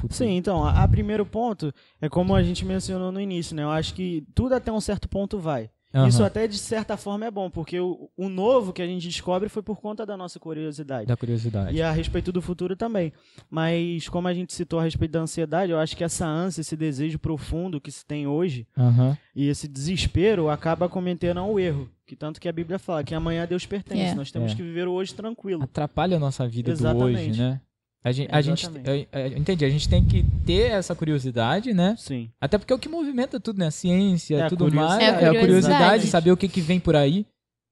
Sim, 0.10 0.32
então, 0.38 0.63
a, 0.63 0.84
a 0.84 0.88
primeiro 0.88 1.25
ponto 1.25 1.74
é 2.00 2.08
como 2.08 2.36
a 2.36 2.44
gente 2.44 2.63
mencionou 2.65 3.12
no 3.12 3.20
início, 3.20 3.56
né? 3.56 3.63
Eu 3.63 3.70
acho 3.72 3.94
que 3.94 4.24
tudo 4.36 4.53
até 4.56 4.72
um 4.72 4.80
certo 4.82 5.10
ponto 5.10 5.39
vai. 5.39 5.70
Aham. 5.93 6.07
Isso 6.07 6.23
até 6.23 6.47
de 6.47 6.57
certa 6.57 6.97
forma 6.97 7.25
é 7.25 7.29
bom, 7.31 7.50
porque 7.50 7.79
o, 7.79 8.09
o 8.17 8.27
novo 8.27 8.73
que 8.73 8.81
a 8.81 8.88
gente 8.88 9.07
descobre 9.07 9.47
foi 9.47 9.62
por 9.62 9.79
conta 9.79 10.05
da 10.05 10.17
nossa 10.17 10.39
curiosidade. 10.39 11.05
Da 11.05 11.15
curiosidade. 11.15 11.75
E 11.77 11.81
a 11.81 11.91
respeito 11.91 12.31
do 12.31 12.41
futuro 12.41 12.75
também. 12.75 13.13
Mas 13.50 14.09
como 14.09 14.27
a 14.27 14.33
gente 14.33 14.53
citou 14.53 14.79
a 14.79 14.83
respeito 14.83 15.12
da 15.12 15.19
ansiedade, 15.19 15.71
eu 15.71 15.77
acho 15.79 15.95
que 15.95 16.03
essa 16.03 16.25
ânsia, 16.25 16.62
esse 16.62 16.75
desejo 16.75 17.19
profundo 17.19 17.79
que 17.79 17.91
se 17.91 18.05
tem 18.05 18.25
hoje 18.25 18.65
Aham. 18.77 19.17
e 19.35 19.47
esse 19.47 19.67
desespero 19.67 20.50
acaba 20.50 20.89
cometendo 20.89 21.41
um 21.43 21.59
erro. 21.59 21.89
Que 22.05 22.15
tanto 22.15 22.41
que 22.41 22.50
a 22.50 22.51
Bíblia 22.51 22.77
fala 22.79 23.03
que 23.03 23.15
amanhã 23.15 23.45
Deus 23.47 23.65
pertence. 23.65 24.01
É. 24.12 24.15
Nós 24.15 24.31
temos 24.31 24.51
É. 24.51 24.55
que 24.55 24.62
viver 24.62 24.88
o 24.88 24.91
hoje 24.91 25.13
tranquilo. 25.13 25.63
Atrapalha 25.63 26.17
a 26.17 26.19
nossa 26.19 26.47
vida 26.47 26.71
do 26.71 26.73
Exatamente. 26.73 27.29
hoje, 27.29 27.39
né? 27.39 27.62
A 28.03 28.12
gente, 28.12 28.29
a 28.31 28.41
gente, 28.41 28.65
eu- 28.65 29.19
eu 29.19 29.38
entendi, 29.38 29.63
a 29.63 29.69
gente 29.69 29.88
tem 29.88 30.03
que 30.03 30.25
ter 30.45 30.72
essa 30.72 30.93
curiosidade, 30.93 31.74
né? 31.74 31.95
Sim. 31.98 32.29
Até 32.41 32.57
porque 32.57 32.74
é 32.74 32.75
o 32.75 32.79
que 32.79 32.89
movimenta 32.89 33.39
tudo, 33.39 33.60
né? 33.60 33.67
A 33.67 33.72
ciência, 33.72 34.36
É 34.38 34.41
a 34.43 34.50
tudo 34.50 34.65
mais. 34.65 34.75
curiosidade. 34.75 35.03
É 35.03 35.07
a 35.07 35.12
É 35.33 35.38
a 35.38 35.39
curiosidade, 35.39 35.77
curiosidade. 35.83 36.07
saber 36.07 36.31
o 36.31 36.38
que, 36.38 36.48
que 36.50 36.60
vem 36.62 36.79
por 36.81 36.95
aí, 36.98 37.25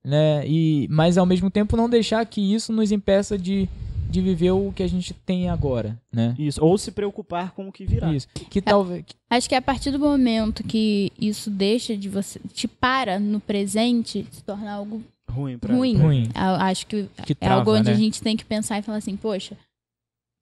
né? 0.04 0.42
E, 0.46 0.86
mas 0.90 1.18
ao 1.18 1.26
mesmo 1.26 1.50
tempo 1.50 1.76
não 1.76 1.88
deixar 1.88 2.24
que 2.24 2.40
isso 2.54 2.72
nos 2.72 2.90
impeça 2.90 3.36
de, 3.36 3.68
de 4.08 4.20
viver 4.22 4.52
o 4.52 4.72
que 4.72 4.82
a 4.82 4.86
gente 4.88 5.12
tem 5.12 5.50
agora, 5.50 5.98
né? 6.10 6.34
Isso. 6.38 6.64
Ou 6.64 6.78
se 6.78 6.90
preocupar 6.92 7.52
com 7.52 7.68
o 7.68 7.72
que 7.72 7.84
virá. 7.84 8.10
Isso. 8.12 8.26
Que 8.50 8.62
talvez. 8.62 9.04
Acho 9.30 9.46
que 9.48 9.54
é 9.54 9.58
a 9.58 9.62
partir 9.62 9.90
do 9.90 9.98
momento 9.98 10.64
que 10.64 11.12
isso 11.20 11.50
deixa 11.50 11.94
de 11.94 12.08
você. 12.08 12.40
te 12.54 12.66
para 12.66 13.18
no 13.20 13.38
presente, 13.38 14.26
se 14.30 14.42
torna 14.42 14.72
algo 14.72 15.02
Ruim 15.30 15.58
pra 15.58 15.74
ruim. 15.74 15.94
pra- 15.96 16.04
Ruim. 16.06 16.28
A- 16.34 16.66
Acho 16.68 16.86
que 16.86 17.06
Que 17.24 17.32
é 17.32 17.34
trava, 17.34 17.56
algo 17.60 17.74
onde 17.74 17.88
né? 17.90 17.92
a 17.92 17.98
gente 17.98 18.20
tem 18.22 18.34
que 18.36 18.44
pensar 18.44 18.78
e 18.78 18.82
falar 18.82 18.98
assim, 18.98 19.16
poxa, 19.16 19.56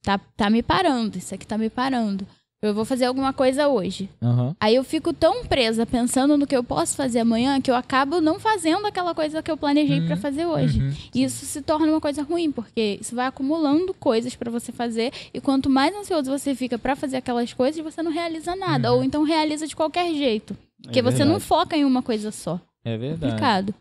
tá, 0.02 0.18
tá 0.36 0.50
me 0.50 0.62
parando, 0.62 1.18
isso 1.18 1.34
aqui 1.34 1.46
tá 1.46 1.56
me 1.58 1.70
parando. 1.70 2.26
Eu 2.62 2.74
vou 2.74 2.84
fazer 2.84 3.06
alguma 3.06 3.32
coisa 3.32 3.68
hoje. 3.68 4.06
Aham. 4.22 4.54
Aí 4.60 4.74
eu 4.74 4.84
fico 4.84 5.14
tão 5.14 5.46
presa 5.46 5.86
pensando 5.86 6.36
no 6.36 6.46
que 6.46 6.54
eu 6.54 6.62
posso 6.62 6.94
fazer 6.94 7.20
amanhã 7.20 7.58
que 7.58 7.70
eu 7.70 7.74
acabo 7.74 8.20
não 8.20 8.38
fazendo 8.38 8.86
aquela 8.86 9.14
coisa 9.14 9.42
que 9.42 9.50
eu 9.50 9.56
planejei 9.56 10.00
Uhum, 10.00 10.06
pra 10.06 10.16
fazer 10.18 10.44
hoje. 10.44 10.78
Uhum. 10.78 10.92
E 11.14 11.22
isso 11.24 11.46
se 11.46 11.62
torna 11.62 11.86
uma 11.86 12.02
coisa 12.02 12.22
ruim, 12.22 12.52
porque 12.52 12.98
isso 13.00 13.16
vai 13.16 13.24
acumulando 13.26 13.94
coisas 13.94 14.36
pra 14.36 14.50
você 14.50 14.72
fazer 14.72 15.10
e 15.32 15.40
quanto 15.40 15.70
mais 15.70 15.96
ansioso 15.96 16.30
você 16.30 16.54
fica 16.54 16.78
pra 16.78 16.94
fazer 16.94 17.16
aquelas 17.16 17.50
coisas, 17.54 17.82
você 17.82 18.02
não 18.02 18.12
realiza 18.12 18.54
nada, 18.54 18.90
Uhum. 18.92 18.98
ou 18.98 19.04
então 19.04 19.22
realiza 19.22 19.66
de 19.66 19.74
qualquer 19.74 20.12
jeito, 20.12 20.54
porque 20.82 20.98
É 20.98 21.02
você 21.02 21.24
não 21.24 21.40
foca 21.40 21.74
em 21.78 21.84
uma 21.86 22.02
coisa 22.02 22.30
só. 22.30 22.60
É 22.84 22.94
verdade. 22.98 23.20
Complicado. 23.32 23.74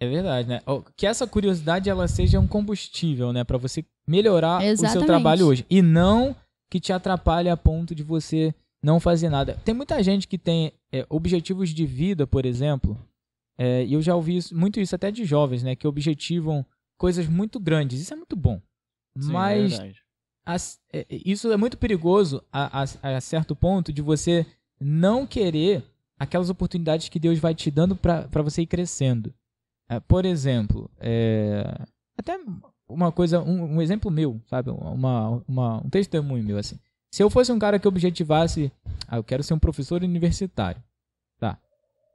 É 0.00 0.08
verdade, 0.08 0.48
né? 0.48 0.60
Que 0.96 1.06
essa 1.06 1.26
curiosidade 1.26 1.90
ela 1.90 2.08
seja 2.08 2.40
um 2.40 2.46
combustível, 2.48 3.32
né, 3.32 3.44
Pra 3.44 3.58
você 3.58 3.84
melhorar 4.08 4.58
o 4.58 4.60
seu 4.62 4.70
Exatamente. 4.70 5.06
trabalho 5.06 5.46
hoje 5.46 5.66
e 5.68 5.82
não 5.82 6.34
que 6.70 6.80
te 6.80 6.92
atrapalhe 6.92 7.48
a 7.50 7.56
ponto 7.56 7.94
de 7.94 8.02
você 8.02 8.54
não 8.82 8.98
fazer 8.98 9.28
nada. 9.28 9.60
Tem 9.64 9.74
muita 9.74 10.02
gente 10.02 10.26
que 10.26 10.38
tem 10.38 10.72
é, 10.92 11.04
objetivos 11.10 11.68
de 11.70 11.84
vida, 11.86 12.26
por 12.26 12.46
exemplo, 12.46 12.98
é, 13.58 13.84
e 13.84 13.92
eu 13.92 14.00
já 14.02 14.16
ouvi 14.16 14.38
isso- 14.38 14.56
muito 14.56 14.80
isso 14.80 14.94
até 14.94 15.10
de 15.10 15.24
jovens, 15.24 15.62
né, 15.62 15.76
que 15.76 15.86
objetivam 15.86 16.64
coisas 16.98 17.26
muito 17.28 17.60
grandes. 17.60 18.00
Isso 18.00 18.12
é 18.14 18.16
muito 18.16 18.34
bom, 18.34 18.60
Sim, 19.18 19.28
é 19.28 19.32
mas 19.32 19.70
verdade. 19.72 20.00
as- 20.46 20.80
é, 20.92 21.06
isso 21.10 21.52
é 21.52 21.56
muito 21.58 21.76
perigoso 21.76 22.42
a, 22.50 22.82
a- 22.82 23.16
a 23.16 23.20
certo 23.20 23.54
ponto 23.54 23.92
de 23.92 24.00
você 24.00 24.46
não 24.80 25.26
querer 25.26 25.84
aquelas 26.18 26.48
oportunidades 26.50 27.08
que 27.08 27.18
Deus 27.20 27.38
vai 27.38 27.54
te 27.54 27.70
dando 27.70 27.94
para 27.94 28.42
você 28.42 28.62
ir 28.62 28.66
crescendo. 28.66 29.32
É, 29.90 29.98
por 29.98 30.24
exemplo, 30.24 30.88
é, 31.00 31.64
até 32.16 32.38
uma 32.88 33.10
coisa, 33.10 33.40
um, 33.42 33.76
um 33.76 33.82
exemplo 33.82 34.10
meu, 34.10 34.40
sabe? 34.48 34.70
Uma, 34.70 35.42
uma, 35.48 35.84
um 35.84 35.90
testemunho 35.90 36.44
meu, 36.44 36.58
assim. 36.58 36.78
Se 37.10 37.22
eu 37.22 37.28
fosse 37.28 37.50
um 37.50 37.58
cara 37.58 37.76
que 37.78 37.88
objetivasse, 37.88 38.70
ah, 39.08 39.16
eu 39.16 39.24
quero 39.24 39.42
ser 39.42 39.52
um 39.52 39.58
professor 39.58 40.02
universitário, 40.04 40.80
tá? 41.40 41.58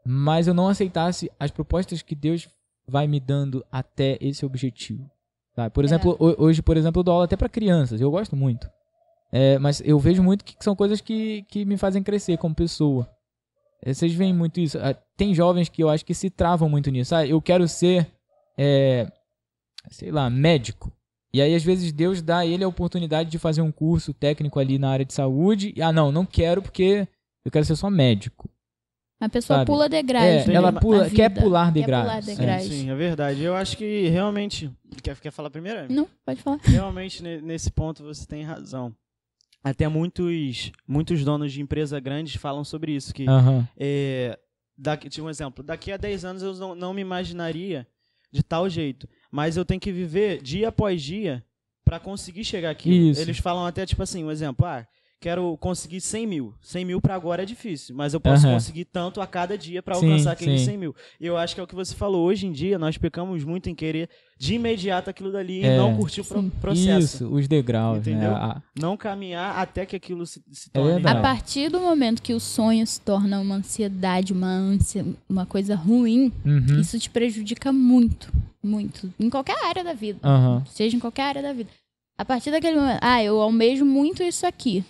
Mas 0.06 0.48
eu 0.48 0.54
não 0.54 0.70
aceitasse 0.70 1.30
as 1.38 1.52
propostas 1.52 2.02
que 2.02 2.16
Deus 2.16 2.48
vai 2.88 3.08
me 3.08 3.20
dando 3.20 3.66
até 3.70 4.18
esse 4.22 4.46
objetivo. 4.46 5.10
Tá? 5.54 5.70
Por 5.70 5.84
exemplo, 5.84 6.16
ho- 6.20 6.36
hoje, 6.46 6.62
por 6.62 6.78
exemplo, 6.78 7.00
eu 7.02 7.04
dou 7.04 7.14
aula 7.16 7.26
até 7.26 7.36
para 7.36 7.50
crianças, 7.50 8.00
eu 8.00 8.10
gosto 8.10 8.36
muito. 8.38 8.70
É, 9.34 9.58
mas 9.60 9.82
eu 9.84 10.00
vejo 10.00 10.24
muito 10.24 10.46
que 10.46 10.56
são 10.62 10.76
coisas 10.78 11.02
que, 11.02 11.42
que 11.50 11.66
me 11.66 11.76
fazem 11.78 12.02
crescer 12.04 12.38
como 12.38 12.56
pessoa. 12.56 13.10
É, 13.82 13.94
Vocês 13.94 14.14
veem 14.14 14.34
muito 14.34 14.62
isso. 14.62 14.78
Tem 15.18 15.34
jovens 15.34 15.70
que 15.70 15.82
eu 15.82 15.90
acho 15.90 16.06
que 16.06 16.14
se 16.14 16.30
travam 16.30 16.68
muito 16.70 16.90
nisso. 16.92 17.16
Ah, 17.16 17.26
eu 17.26 17.42
quero 17.42 17.68
ser, 17.68 18.08
é, 18.58 19.10
sei 19.90 20.12
lá, 20.12 20.30
médico. 20.30 20.92
E 21.34 21.42
aí, 21.42 21.54
às 21.54 21.64
vezes, 21.64 21.92
Deus 21.92 22.22
dá 22.22 22.40
a 22.40 22.46
ele 22.46 22.64
a 22.64 22.68
oportunidade 22.68 23.30
de 23.30 23.38
fazer 23.38 23.62
um 23.62 23.72
curso 23.72 24.14
técnico 24.14 24.60
ali 24.60 24.78
na 24.78 24.90
área 24.90 25.06
de 25.06 25.14
saúde. 25.14 25.74
E, 25.76 25.82
ah, 25.82 25.92
não, 25.92 26.12
não 26.12 26.26
quero 26.26 26.62
porque 26.62 27.08
eu 27.44 27.52
quero 27.52 27.66
ser 27.66 27.76
só 27.76 27.90
médico. 27.90 28.50
A 29.20 29.30
pessoa 29.30 29.60
Sabe? 29.60 29.68
pula 29.68 29.88
degraus. 29.88 30.26
É, 30.48 30.54
ela 30.54 30.72
na 30.74 30.80
pula, 30.80 31.06
vida. 31.06 31.16
quer 31.16 31.30
pular 31.30 31.68
Quer 31.74 31.80
degraus. 31.80 32.04
pular 32.04 32.18
É. 32.18 32.22
degraus. 32.22 32.64
Sim, 32.64 32.90
é 32.90 32.96
verdade. 32.96 33.42
Eu 33.44 33.56
acho 33.56 33.78
que 33.78 34.08
realmente. 34.10 34.70
Quer, 35.02 35.18
quer 35.20 35.32
falar 35.32 35.50
primeiro? 35.50 35.92
Não, 35.92 36.08
pode 36.26 36.42
falar. 36.42 36.60
Realmente, 36.64 37.24
ne- 37.24 37.42
nesse 37.42 37.72
ponto, 37.72 38.04
você 38.04 38.26
tem 38.26 38.44
razão. 38.44 38.94
até 39.64 39.88
muitos, 39.88 40.72
muitos 40.88 41.24
donos 41.26 41.52
de 41.52 41.62
empresa 41.62 42.00
grandes 42.00 42.36
falam 42.36 42.64
sobre 42.64 42.92
isso, 42.92 43.14
que 43.14 43.28
Aham. 43.28 43.68
é, 43.78 44.38
daqui, 44.78 45.10
tipo 45.10 45.26
um 45.26 45.30
exemplo, 45.30 45.64
daqui 45.64 45.92
a 45.92 45.98
10 45.98 46.26
anos 46.26 46.44
eu 46.44 46.54
não, 46.56 46.76
não 46.76 46.94
me 46.94 47.02
imaginaria 47.02 47.88
de 48.32 48.44
tal 48.44 48.70
jeito, 48.70 49.08
mas 49.32 49.56
eu 49.56 49.66
tenho 49.66 49.80
que 49.80 49.92
viver 49.92 50.42
dia 50.42 50.70
após 50.70 51.02
dia 51.02 51.44
para 51.84 52.00
conseguir 52.00 52.44
chegar 52.44 52.72
aqui. 52.72 53.10
Isso. 53.12 53.22
Eles 53.22 53.38
falam 53.38 53.66
até 53.66 53.86
tipo 53.86 54.02
assim, 54.04 54.24
um 54.24 54.32
exemplo, 54.32 54.66
ah, 54.66 54.86
quero 55.26 55.58
conseguir 55.58 56.02
100 56.02 56.28
mil. 56.28 56.54
100 56.62 56.86
mil 56.86 57.02
para 57.02 57.16
agora 57.16 57.42
é 57.42 57.46
difícil, 57.48 57.96
mas 57.96 58.14
eu 58.14 58.20
posso 58.20 58.46
Aham. 58.46 58.54
conseguir 58.54 58.86
tanto 58.86 59.20
a 59.20 59.26
cada 59.26 59.58
dia 59.58 59.82
para 59.82 59.96
alcançar 59.96 60.34
aqueles 60.34 60.60
sim. 60.62 60.68
100 60.68 60.78
mil. 60.78 60.96
E 61.20 61.26
eu 61.26 61.36
acho 61.36 61.56
que 61.56 61.60
é 61.60 61.64
o 61.64 61.68
que 61.68 61.74
você 61.74 61.96
falou, 61.96 62.24
hoje 62.28 62.46
em 62.46 62.52
dia 62.52 62.78
nós 62.78 62.96
pecamos 62.96 63.44
muito 63.44 63.68
em 63.68 63.74
querer 63.74 64.08
de 64.38 64.54
imediato 64.54 65.10
aquilo 65.10 65.32
dali 65.32 65.64
É. 65.64 65.74
e 65.74 65.78
não 65.80 65.98
curtir 65.98 66.22
o 66.22 66.26
pro- 66.26 66.44
processo. 66.62 67.24
Isso, 67.24 67.28
os 67.34 67.48
degraus, 67.48 67.98
Entendeu? 68.00 68.30
né? 68.30 68.36
A- 68.36 68.62
Não 68.80 68.96
caminhar 68.96 69.58
até 69.58 69.84
que 69.84 69.96
aquilo 69.96 70.28
se, 70.28 70.44
se 70.52 70.70
É 70.72 70.78
torne. 70.80 70.94
verdade. 70.94 71.18
A 71.18 71.22
partir 71.24 71.70
do 71.70 71.80
momento 71.80 72.22
que 72.22 72.34
o 72.36 72.40
sonho 72.40 72.86
se 72.86 73.02
torna 73.02 73.40
uma 73.40 73.56
ansiedade, 73.56 74.32
uma 74.32 74.46
ânsia, 74.52 75.04
uma 75.28 75.48
coisa 75.48 75.74
ruim, 75.76 76.32
Uhum. 76.46 76.80
isso 76.82 77.00
te 77.00 77.10
prejudica 77.10 77.74
muito, 77.74 78.32
muito. 78.62 79.12
Em 79.20 79.28
qualquer 79.32 79.58
área 79.66 79.84
da 79.84 79.94
vida. 79.94 80.20
Aham. 80.24 80.64
Seja 80.70 80.96
em 80.96 81.00
qualquer 81.00 81.24
área 81.24 81.42
da 81.42 81.52
vida. 81.52 81.72
A 82.16 82.24
partir 82.24 82.52
daquele 82.52 82.78
momento, 82.80 83.00
ah, 83.02 83.24
eu 83.24 83.42
almejo 83.42 83.84
muito 83.84 84.22
isso 84.22 84.46
aqui. 84.46 84.86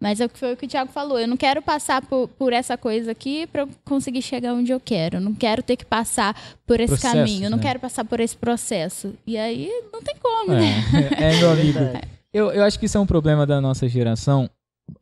Mas 0.00 0.18
é 0.18 0.24
o 0.24 0.28
que 0.30 0.38
foi 0.38 0.54
o 0.54 0.56
que 0.56 0.64
o 0.64 0.68
Thiago 0.68 0.90
falou. 0.90 1.18
Eu 1.18 1.28
não 1.28 1.36
quero 1.36 1.60
passar 1.60 2.00
por, 2.00 2.26
por 2.28 2.54
essa 2.54 2.76
coisa 2.78 3.12
aqui 3.12 3.46
para 3.46 3.62
eu 3.62 3.68
conseguir 3.84 4.22
chegar 4.22 4.54
onde 4.54 4.72
eu 4.72 4.80
quero. 4.80 5.18
Eu 5.18 5.20
não 5.20 5.34
quero 5.34 5.62
ter 5.62 5.76
que 5.76 5.84
passar 5.84 6.34
por 6.66 6.80
esse 6.80 6.94
Processos, 6.94 7.18
caminho. 7.18 7.44
Eu 7.44 7.50
não 7.50 7.58
né? 7.58 7.62
quero 7.62 7.78
passar 7.78 8.04
por 8.04 8.18
esse 8.18 8.34
processo. 8.34 9.12
E 9.26 9.36
aí 9.36 9.70
não 9.92 10.00
tem 10.00 10.16
como, 10.16 10.52
né? 10.52 10.82
É, 11.20 11.34
é, 11.34 11.38
meu 11.38 11.50
amigo. 11.50 11.78
Verdade. 11.78 12.08
Eu, 12.32 12.50
eu 12.50 12.62
acho 12.62 12.78
que 12.78 12.86
isso 12.86 12.96
é 12.96 13.00
um 13.00 13.06
problema 13.06 13.46
da 13.46 13.60
nossa 13.60 13.86
geração. 13.88 14.48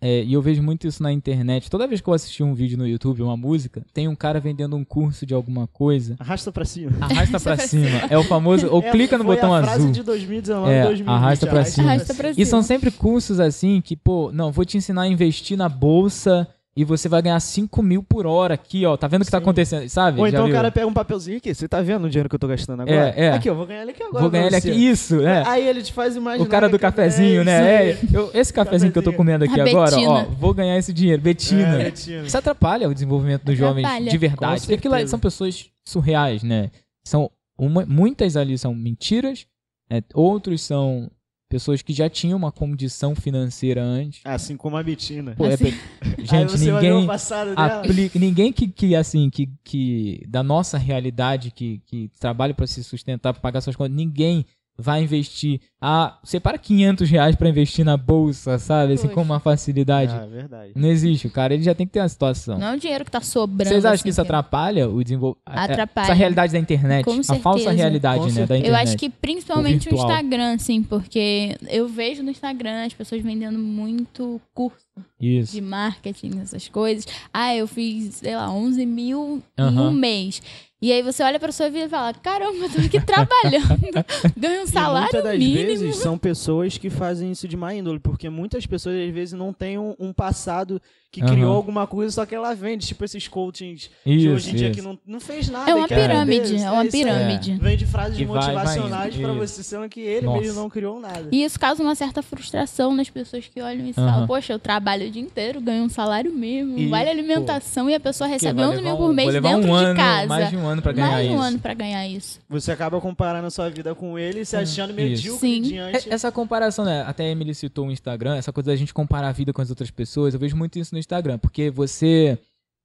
É, 0.00 0.22
e 0.24 0.32
eu 0.32 0.42
vejo 0.42 0.62
muito 0.62 0.86
isso 0.86 1.02
na 1.02 1.12
internet. 1.12 1.70
Toda 1.70 1.86
vez 1.86 2.00
que 2.00 2.08
eu 2.08 2.14
assisti 2.14 2.42
um 2.42 2.54
vídeo 2.54 2.76
no 2.78 2.86
YouTube, 2.86 3.22
uma 3.22 3.36
música, 3.36 3.84
tem 3.92 4.08
um 4.08 4.14
cara 4.16 4.40
vendendo 4.40 4.76
um 4.76 4.84
curso 4.84 5.24
de 5.26 5.34
alguma 5.34 5.66
coisa. 5.66 6.16
Arrasta 6.18 6.50
pra 6.52 6.64
cima. 6.64 6.92
Arrasta 7.00 7.38
pra 7.40 7.56
cima. 7.66 7.88
É 8.10 8.16
o 8.18 8.24
famoso. 8.24 8.66
Ou 8.70 8.82
É, 8.88 8.90
clica 8.90 9.18
no 9.18 9.24
foi 9.24 9.34
botão 9.36 9.52
a 9.54 9.62
frase 9.62 9.80
azul. 9.82 9.92
de 9.92 10.02
2019, 10.02 10.70
É, 10.72 10.82
2020. 10.84 11.14
arrasta 11.14 11.46
pra 11.46 11.64
cima. 11.64 11.90
Arrasta 11.90 12.14
pra 12.14 12.30
E 12.30 12.34
são 12.46 12.62
cima. 12.62 12.62
sempre 12.62 12.90
cursos 12.90 13.38
assim 13.40 13.80
que, 13.80 13.96
pô, 13.96 14.30
não, 14.32 14.50
vou 14.50 14.64
te 14.64 14.76
ensinar 14.76 15.02
a 15.02 15.08
investir 15.08 15.56
na 15.56 15.68
bolsa 15.68 16.46
e 16.80 16.84
você 16.84 17.08
vai 17.08 17.20
ganhar 17.20 17.40
5 17.40 17.82
mil 17.82 18.02
por 18.02 18.24
hora 18.26 18.54
aqui, 18.54 18.86
ó. 18.86 18.96
Tá 18.96 19.08
vendo 19.08 19.22
o 19.22 19.24
que 19.24 19.30
tá 19.30 19.38
acontecendo? 19.38 19.88
Sabe? 19.88 20.20
Ou 20.20 20.26
Já 20.26 20.36
então 20.36 20.48
o 20.48 20.52
cara 20.52 20.70
pega 20.70 20.86
um 20.86 20.92
papelzinho 20.92 21.38
aqui, 21.38 21.52
você 21.52 21.66
tá 21.66 21.80
vendo 21.82 22.04
o 22.04 22.08
dinheiro 22.08 22.28
que 22.28 22.34
eu 22.34 22.38
tô 22.38 22.46
gastando 22.46 22.82
agora? 22.82 23.12
É, 23.16 23.24
é. 23.26 23.30
Aqui, 23.32 23.48
eu 23.50 23.54
vou 23.56 23.66
ganhar 23.66 23.82
ele 23.82 23.90
aqui 23.90 24.02
agora. 24.02 24.20
Vou 24.20 24.30
ganhar 24.30 24.46
ele 24.46 24.56
aqui. 24.56 24.68
você. 24.68 24.74
Isso, 24.74 25.20
é. 25.26 25.42
Aí 25.46 25.66
ele 25.66 25.82
te 25.82 25.92
faz 25.92 26.14
imaginar. 26.14 26.44
O 26.44 26.48
cara 26.48 26.68
do 26.68 26.78
que- 26.78 26.82
cafezinho, 26.82 27.40
é, 27.40 27.44
né? 27.44 27.90
isso 27.90 28.06
É, 28.14 28.18
eu- 28.18 28.30
esse 28.32 28.52
cafezinho 28.52 28.92
que 28.92 28.98
eu 28.98 29.02
tô 29.02 29.12
comendo 29.12 29.44
aqui 29.44 29.60
A 29.60 29.64
agora, 29.64 29.96
ó, 29.98 30.24
vou 30.24 30.54
ganhar 30.54 30.78
esse 30.78 30.92
dinheiro. 30.92 31.20
Betina. 31.20 31.80
É, 31.80 31.84
Betina. 31.84 32.22
Isso 32.26 32.38
atrapalha 32.38 32.88
o 32.88 32.94
desenvolvimento 32.94 33.42
dos 33.44 33.58
jovens 33.58 33.84
Atrapalha. 33.84 34.10
de 34.10 34.18
verdade. 34.18 34.60
Com 34.60 34.66
Porque 34.68 34.74
aquilo 34.88 35.08
são 35.08 35.18
pessoas 35.18 35.66
surreais, 35.86 36.42
né? 36.42 36.70
São 37.04 37.30
uma- 37.58 37.84
muitas 37.86 38.36
ali 38.36 38.56
são 38.56 38.72
mentiras, 38.74 39.46
né? 39.90 40.00
outros 40.14 40.62
são 40.62 41.10
pessoas 41.48 41.80
que 41.82 41.92
já 41.92 42.08
tinham 42.08 42.36
uma 42.36 42.52
condição 42.52 43.14
financeira 43.14 43.82
antes. 43.82 44.20
Assim 44.24 44.56
como 44.56 44.76
a 44.76 44.82
Betina. 44.82 45.34
Pô, 45.36 45.46
é 45.46 45.54
Assim. 45.54 45.64
Aí 46.18 46.26
gente, 46.26 46.52
você 46.52 46.70
vai 46.70 46.80
ver 46.82 46.90
ninguém 46.90 47.04
o 47.04 47.06
passado 47.06 47.54
dela. 47.54 47.80
aplica, 47.80 48.18
ninguém 48.18 48.52
que, 48.52 48.68
que 48.68 48.94
assim, 48.94 49.30
que, 49.30 49.48
que 49.64 50.24
da 50.28 50.42
nossa 50.42 50.76
realidade, 50.76 51.50
que, 51.50 51.80
que 51.86 52.10
trabalha 52.20 52.52
para 52.52 52.66
se 52.66 52.84
sustentar, 52.84 53.32
pra 53.32 53.40
pagar 53.40 53.60
suas 53.60 53.76
contas, 53.76 53.96
ninguém 53.96 54.44
vai 54.78 55.02
investir. 55.02 55.60
Ah, 55.80 56.18
separa 56.22 56.56
500 56.56 57.10
reais 57.10 57.36
para 57.36 57.48
investir 57.48 57.84
na 57.84 57.96
bolsa, 57.96 58.58
sabe? 58.58 58.92
Assim, 58.92 59.08
Poxa. 59.08 59.14
com 59.14 59.22
uma 59.22 59.40
facilidade. 59.40 60.12
Ah, 60.12 60.24
é 60.24 60.26
verdade. 60.26 60.72
Não 60.74 60.88
existe, 60.88 61.26
o 61.26 61.30
cara 61.30 61.54
ele 61.54 61.62
já 61.62 61.74
tem 61.74 61.86
que 61.86 61.92
ter 61.92 62.00
uma 62.00 62.08
situação. 62.08 62.58
Não 62.58 62.68
é 62.68 62.76
o 62.76 62.78
dinheiro 62.78 63.04
que 63.04 63.10
tá 63.10 63.20
sobrando. 63.20 63.68
Vocês 63.68 63.84
acham 63.84 63.94
assim, 63.94 64.02
que 64.04 64.08
isso 64.08 64.20
atrapalha 64.20 64.88
o 64.88 65.02
desenvolvimento? 65.02 65.42
Atrapalha. 65.46 66.04
Essa 66.06 66.14
realidade 66.14 66.52
da 66.52 66.58
internet. 66.58 67.04
Com 67.04 67.20
a 67.28 67.34
falsa 67.36 67.70
realidade, 67.70 68.20
Com 68.20 68.26
né, 68.26 68.34
da 68.46 68.58
internet. 68.58 68.68
Eu 68.68 68.76
acho 68.76 68.96
que 68.96 69.10
principalmente 69.10 69.88
o, 69.88 69.90
virtual. 69.90 70.10
Instagram, 70.10 70.54
assim, 70.54 70.82
porque 70.82 71.56
eu 71.68 71.88
vejo 71.88 72.22
no 72.22 72.30
Instagram 72.30 72.86
as 72.86 72.92
pessoas 72.92 73.22
vendendo 73.22 73.58
muito 73.58 74.40
curso 74.54 74.87
Isso. 75.20 75.52
de 75.52 75.60
marketing, 75.60 76.40
essas 76.40 76.68
coisas. 76.68 77.06
Ah, 77.32 77.54
eu 77.54 77.66
fiz, 77.66 78.16
sei 78.16 78.34
lá, 78.36 78.50
11 78.52 78.84
mil 78.86 79.42
em 79.58 79.62
Aham. 79.62 79.88
um 79.88 79.92
mês. 79.92 80.40
E 80.80 80.92
aí 80.92 81.02
você 81.02 81.24
olha 81.24 81.40
pra 81.40 81.50
sua 81.50 81.68
vida 81.68 81.86
e 81.86 81.88
fala, 81.88 82.14
caramba, 82.14 82.66
eu 82.66 82.70
tô 82.70 82.78
aqui 82.78 83.00
trabalhando, 83.04 84.04
ganho 84.36 84.60
um 84.60 84.64
E 84.64 84.68
salário 84.68 85.08
muitas 85.12 85.24
das 85.24 85.38
mínimo. 85.38 85.66
vezes 85.66 85.96
são 85.96 86.16
pessoas 86.16 86.78
que 86.78 86.88
fazem 86.88 87.32
isso 87.32 87.48
de 87.48 87.56
má 87.56 87.74
índole, 87.74 87.98
porque 87.98 88.28
muitas 88.30 88.64
pessoas 88.64 88.94
às 89.08 89.12
vezes 89.12 89.34
não 89.34 89.52
têm 89.52 89.76
um, 89.76 89.96
um 89.98 90.12
passado 90.12 90.80
que 91.10 91.22
Aham. 91.22 91.32
criou 91.32 91.54
alguma 91.56 91.86
coisa, 91.86 92.12
só 92.12 92.26
que 92.26 92.34
ela 92.34 92.54
vende, 92.54 92.86
tipo 92.86 93.02
esses 93.02 93.26
coachings 93.26 93.88
de 94.04 94.12
Isso, 94.14 94.28
hoje 94.30 94.50
em 94.50 94.54
dia 94.54 94.70
que 94.70 94.80
isso. 94.80 94.88
não, 94.88 94.98
não 95.06 95.18
fez 95.20 95.48
nada. 95.48 95.70
É 95.70 95.74
uma 95.74 95.88
quer 95.88 96.02
pirâmide, 96.06 96.56
é 96.56 96.70
uma 96.70 96.84
isso 96.84 96.96
aí. 96.96 97.02
pirâmide. 97.04 97.54
Vende 97.60 97.86
frases 97.86 98.18
E 98.18 98.24
vai- 98.26 98.34
vai 98.36 98.54
motivacionais 98.54 99.14
isso. 99.14 99.34
você, 99.34 99.62
sendo 99.62 99.88
que 99.88 100.00
ele 100.00 100.26
Nossa. 100.26 100.40
mesmo 100.42 100.60
não 100.60 100.68
criou 100.68 101.00
nada. 101.00 101.28
E 101.32 101.42
isso 101.42 101.58
causa 101.58 101.82
uma 101.82 101.94
certa 101.94 102.20
frustração 102.22 102.94
nas 102.94 103.08
pessoas 103.08 103.46
que 103.46 103.60
olham 103.62 103.86
isso 103.86 103.98
e 104.00 104.04
falam, 104.04 104.26
poxa, 104.26 104.52
eu 104.52 104.58
trabalho 104.58 105.06
o 105.06 105.10
dia 105.10 105.22
inteiro, 105.22 105.60
ganho 105.62 105.84
um 105.84 105.88
salário 105.88 106.30
mínimo, 106.30 106.78
E, 106.78 106.88
vale 106.88 107.08
alimentação 107.08 107.88
e 107.88 107.94
a 107.94 108.00
pessoa 108.00 108.28
recebe 108.28 108.60
vai 108.60 108.68
11 108.70 108.82
mil 108.82 108.96
por 108.96 109.10
um- 109.10 109.12
mês 109.14 109.32
dentro 109.32 109.48
um 109.56 109.60
de 109.62 109.70
ano, 109.70 109.96
casa. 109.96 110.26
Mais 110.26 110.50
de 110.50 110.56
um 110.58 110.66
ano 110.66 110.82
pra 110.82 110.92
ganhar 110.92 111.10
Mais 111.10 111.26
de 111.26 111.32
um 111.32 111.36
isso. 111.36 111.42
ano 111.44 111.58
pra 111.58 111.74
ganhar 111.74 112.06
isso. 112.06 112.40
Você 112.50 112.70
acaba 112.70 113.00
comparando 113.00 113.46
a 113.46 113.50
sua 113.50 113.70
vida 113.70 113.94
com 113.94 114.18
ele 114.18 114.40
e 114.40 114.44
se 114.44 114.56
achando 114.56 114.92
medíocre 114.92 115.40
Sim. 115.40 115.62
diante. 115.62 116.08
É- 116.10 116.14
Essa 116.14 116.30
comparação, 116.30 116.84
né? 116.84 117.02
Até 117.06 117.24
a 117.24 117.28
Emily 117.30 117.54
citou 117.54 117.86
o 117.86 117.90
Instagram, 117.90 118.36
essa 118.36 118.52
coisa 118.52 118.70
da 118.70 118.76
gente 118.76 118.92
comparar 118.92 119.28
a 119.28 119.32
vida 119.32 119.52
com 119.54 119.62
as 119.62 119.70
outras 119.70 119.90
pessoas, 119.90 120.34
eu 120.34 120.40
vejo 120.40 120.56
muito 120.56 120.78
isso 120.78 120.94
no 120.94 120.97
Instagram, 120.98 121.38
porque 121.38 121.70
você, 121.70 122.38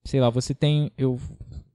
sei 0.06 0.20
lá, 0.20 0.30
você 0.30 0.54
tem, 0.54 0.92
eu, 0.98 1.20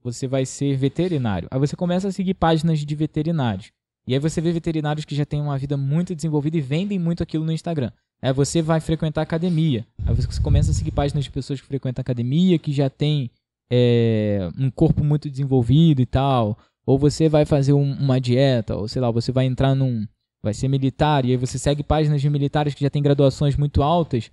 você 0.03 0.27
vai 0.27 0.45
ser 0.45 0.75
veterinário, 0.75 1.47
aí 1.51 1.59
você 1.59 1.75
começa 1.75 2.07
a 2.07 2.11
seguir 2.11 2.33
páginas 2.33 2.79
de 2.79 2.95
veterinários, 2.95 3.71
e 4.07 4.13
aí 4.13 4.19
você 4.19 4.41
vê 4.41 4.51
veterinários 4.51 5.05
que 5.05 5.15
já 5.15 5.25
têm 5.25 5.41
uma 5.41 5.57
vida 5.57 5.77
muito 5.77 6.15
desenvolvida 6.15 6.57
e 6.57 6.61
vendem 6.61 6.97
muito 6.97 7.21
aquilo 7.21 7.45
no 7.45 7.51
Instagram. 7.51 7.91
Aí 8.21 8.33
você 8.33 8.61
vai 8.61 8.79
frequentar 8.79 9.21
academia, 9.21 9.85
aí 10.05 10.13
você 10.13 10.41
começa 10.41 10.71
a 10.71 10.73
seguir 10.73 10.91
páginas 10.91 11.23
de 11.23 11.31
pessoas 11.31 11.61
que 11.61 11.67
frequentam 11.67 12.01
academia, 12.01 12.57
que 12.59 12.73
já 12.73 12.89
tem 12.89 13.29
é, 13.71 14.49
um 14.57 14.71
corpo 14.71 15.03
muito 15.03 15.29
desenvolvido 15.29 16.01
e 16.01 16.05
tal, 16.05 16.57
ou 16.85 16.97
você 16.97 17.29
vai 17.29 17.45
fazer 17.45 17.71
um- 17.73 17.93
uma 17.93 18.19
dieta, 18.19 18.75
ou 18.75 18.87
sei 18.87 18.99
lá, 19.01 19.11
você 19.11 19.31
vai 19.31 19.45
entrar 19.45 19.75
num, 19.75 20.07
vai 20.41 20.55
ser 20.55 20.67
militar, 20.67 21.23
e 21.23 21.31
aí 21.31 21.37
você 21.37 21.59
segue 21.59 21.83
páginas 21.83 22.19
de 22.19 22.29
militares 22.31 22.73
que 22.73 22.83
já 22.83 22.89
têm 22.89 23.03
graduações 23.03 23.55
muito 23.55 23.83
altas, 23.83 24.31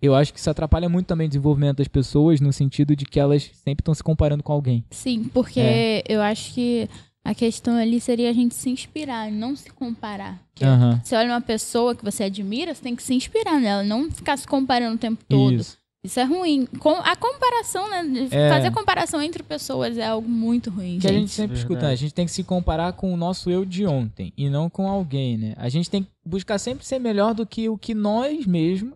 eu 0.00 0.14
acho 0.14 0.32
que 0.32 0.38
isso 0.38 0.48
atrapalha 0.50 0.88
muito 0.88 1.06
também 1.06 1.26
o 1.26 1.28
desenvolvimento 1.28 1.78
das 1.78 1.88
pessoas, 1.88 2.40
no 2.40 2.52
sentido 2.52 2.94
de 2.94 3.04
que 3.04 3.18
elas 3.18 3.50
sempre 3.64 3.82
estão 3.82 3.94
se 3.94 4.02
comparando 4.02 4.42
com 4.42 4.52
alguém. 4.52 4.84
Sim, 4.90 5.24
porque 5.32 5.60
É. 5.60 6.02
eu 6.08 6.20
acho 6.22 6.54
que 6.54 6.88
a 7.24 7.34
questão 7.34 7.76
ali 7.76 8.00
seria 8.00 8.30
a 8.30 8.32
gente 8.32 8.54
se 8.54 8.70
inspirar, 8.70 9.30
não 9.30 9.54
se 9.56 9.70
comparar. 9.70 10.38
Aham. 10.62 11.00
Você 11.04 11.14
olha 11.14 11.30
uma 11.30 11.40
pessoa 11.40 11.94
que 11.94 12.04
você 12.04 12.24
admira, 12.24 12.74
você 12.74 12.82
tem 12.82 12.96
que 12.96 13.02
se 13.02 13.12
inspirar 13.14 13.60
nela, 13.60 13.82
não 13.82 14.10
ficar 14.10 14.36
se 14.38 14.46
comparando 14.46 14.94
o 14.94 14.98
tempo 14.98 15.22
todo. 15.28 15.54
Isso, 15.56 15.76
Isso. 16.02 16.18
é 16.20 16.24
ruim. 16.24 16.66
Com, 16.78 16.90
a 16.90 17.14
comparação, 17.16 17.90
né? 17.90 18.28
É. 18.30 18.48
Fazer 18.48 18.70
comparação 18.70 19.20
entre 19.20 19.42
pessoas 19.42 19.98
é 19.98 20.06
algo 20.06 20.26
muito 20.28 20.70
ruim, 20.70 20.98
Que 21.00 21.06
a 21.06 21.10
gente 21.12 21.20
gente. 21.22 21.32
sempre 21.32 21.56
Verdade. 21.56 21.60
escuta, 21.72 21.86
né? 21.88 21.92
a 21.92 21.96
gente 21.96 22.14
tem 22.14 22.24
que 22.24 22.32
se 22.32 22.42
comparar 22.44 22.92
com 22.94 23.12
o 23.12 23.16
nosso 23.16 23.50
eu 23.50 23.64
de 23.64 23.84
ontem 23.84 24.32
e 24.36 24.48
não 24.48 24.70
com 24.70 24.88
alguém, 24.88 25.36
né? 25.36 25.54
A 25.58 25.68
gente 25.68 25.90
tem 25.90 26.04
que 26.04 26.08
buscar 26.24 26.56
sempre 26.58 26.86
ser 26.86 26.98
melhor 26.98 27.34
do 27.34 27.44
que 27.44 27.68
o 27.68 27.76
que 27.76 27.94
nós 27.94 28.46
mesmos, 28.46 28.94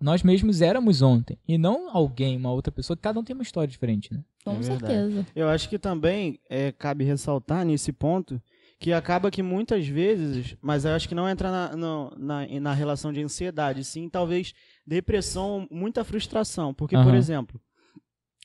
nós 0.00 0.22
mesmos 0.22 0.62
éramos 0.62 1.02
ontem 1.02 1.38
e 1.46 1.58
não 1.58 1.94
alguém, 1.94 2.36
uma 2.36 2.50
outra 2.52 2.72
pessoa, 2.72 2.96
cada 2.96 3.18
um 3.20 3.24
tem 3.24 3.34
uma 3.34 3.42
história 3.42 3.68
diferente, 3.68 4.12
né? 4.12 4.22
Com 4.44 4.56
É 4.58 4.62
certeza. 4.62 5.26
Eu 5.34 5.48
acho 5.48 5.68
que 5.68 5.78
também 5.78 6.38
é, 6.48 6.72
cabe 6.72 7.04
ressaltar 7.04 7.64
nesse 7.64 7.92
ponto 7.92 8.40
que 8.78 8.92
acaba 8.94 9.30
que 9.30 9.42
muitas 9.42 9.86
vezes, 9.86 10.56
mas 10.62 10.86
eu 10.86 10.92
acho 10.92 11.06
que 11.06 11.14
não 11.14 11.28
entra 11.28 11.50
na, 11.50 11.76
no- 11.76 12.10
na, 12.16 12.46
na 12.60 12.72
relação 12.72 13.12
de 13.12 13.22
ansiedade, 13.22 13.84
sim, 13.84 14.08
talvez 14.08 14.54
depressão, 14.86 15.68
muita 15.70 16.02
frustração. 16.02 16.72
Porque, 16.72 16.96
por 16.96 17.08
Aham. 17.08 17.16
exemplo, 17.16 17.60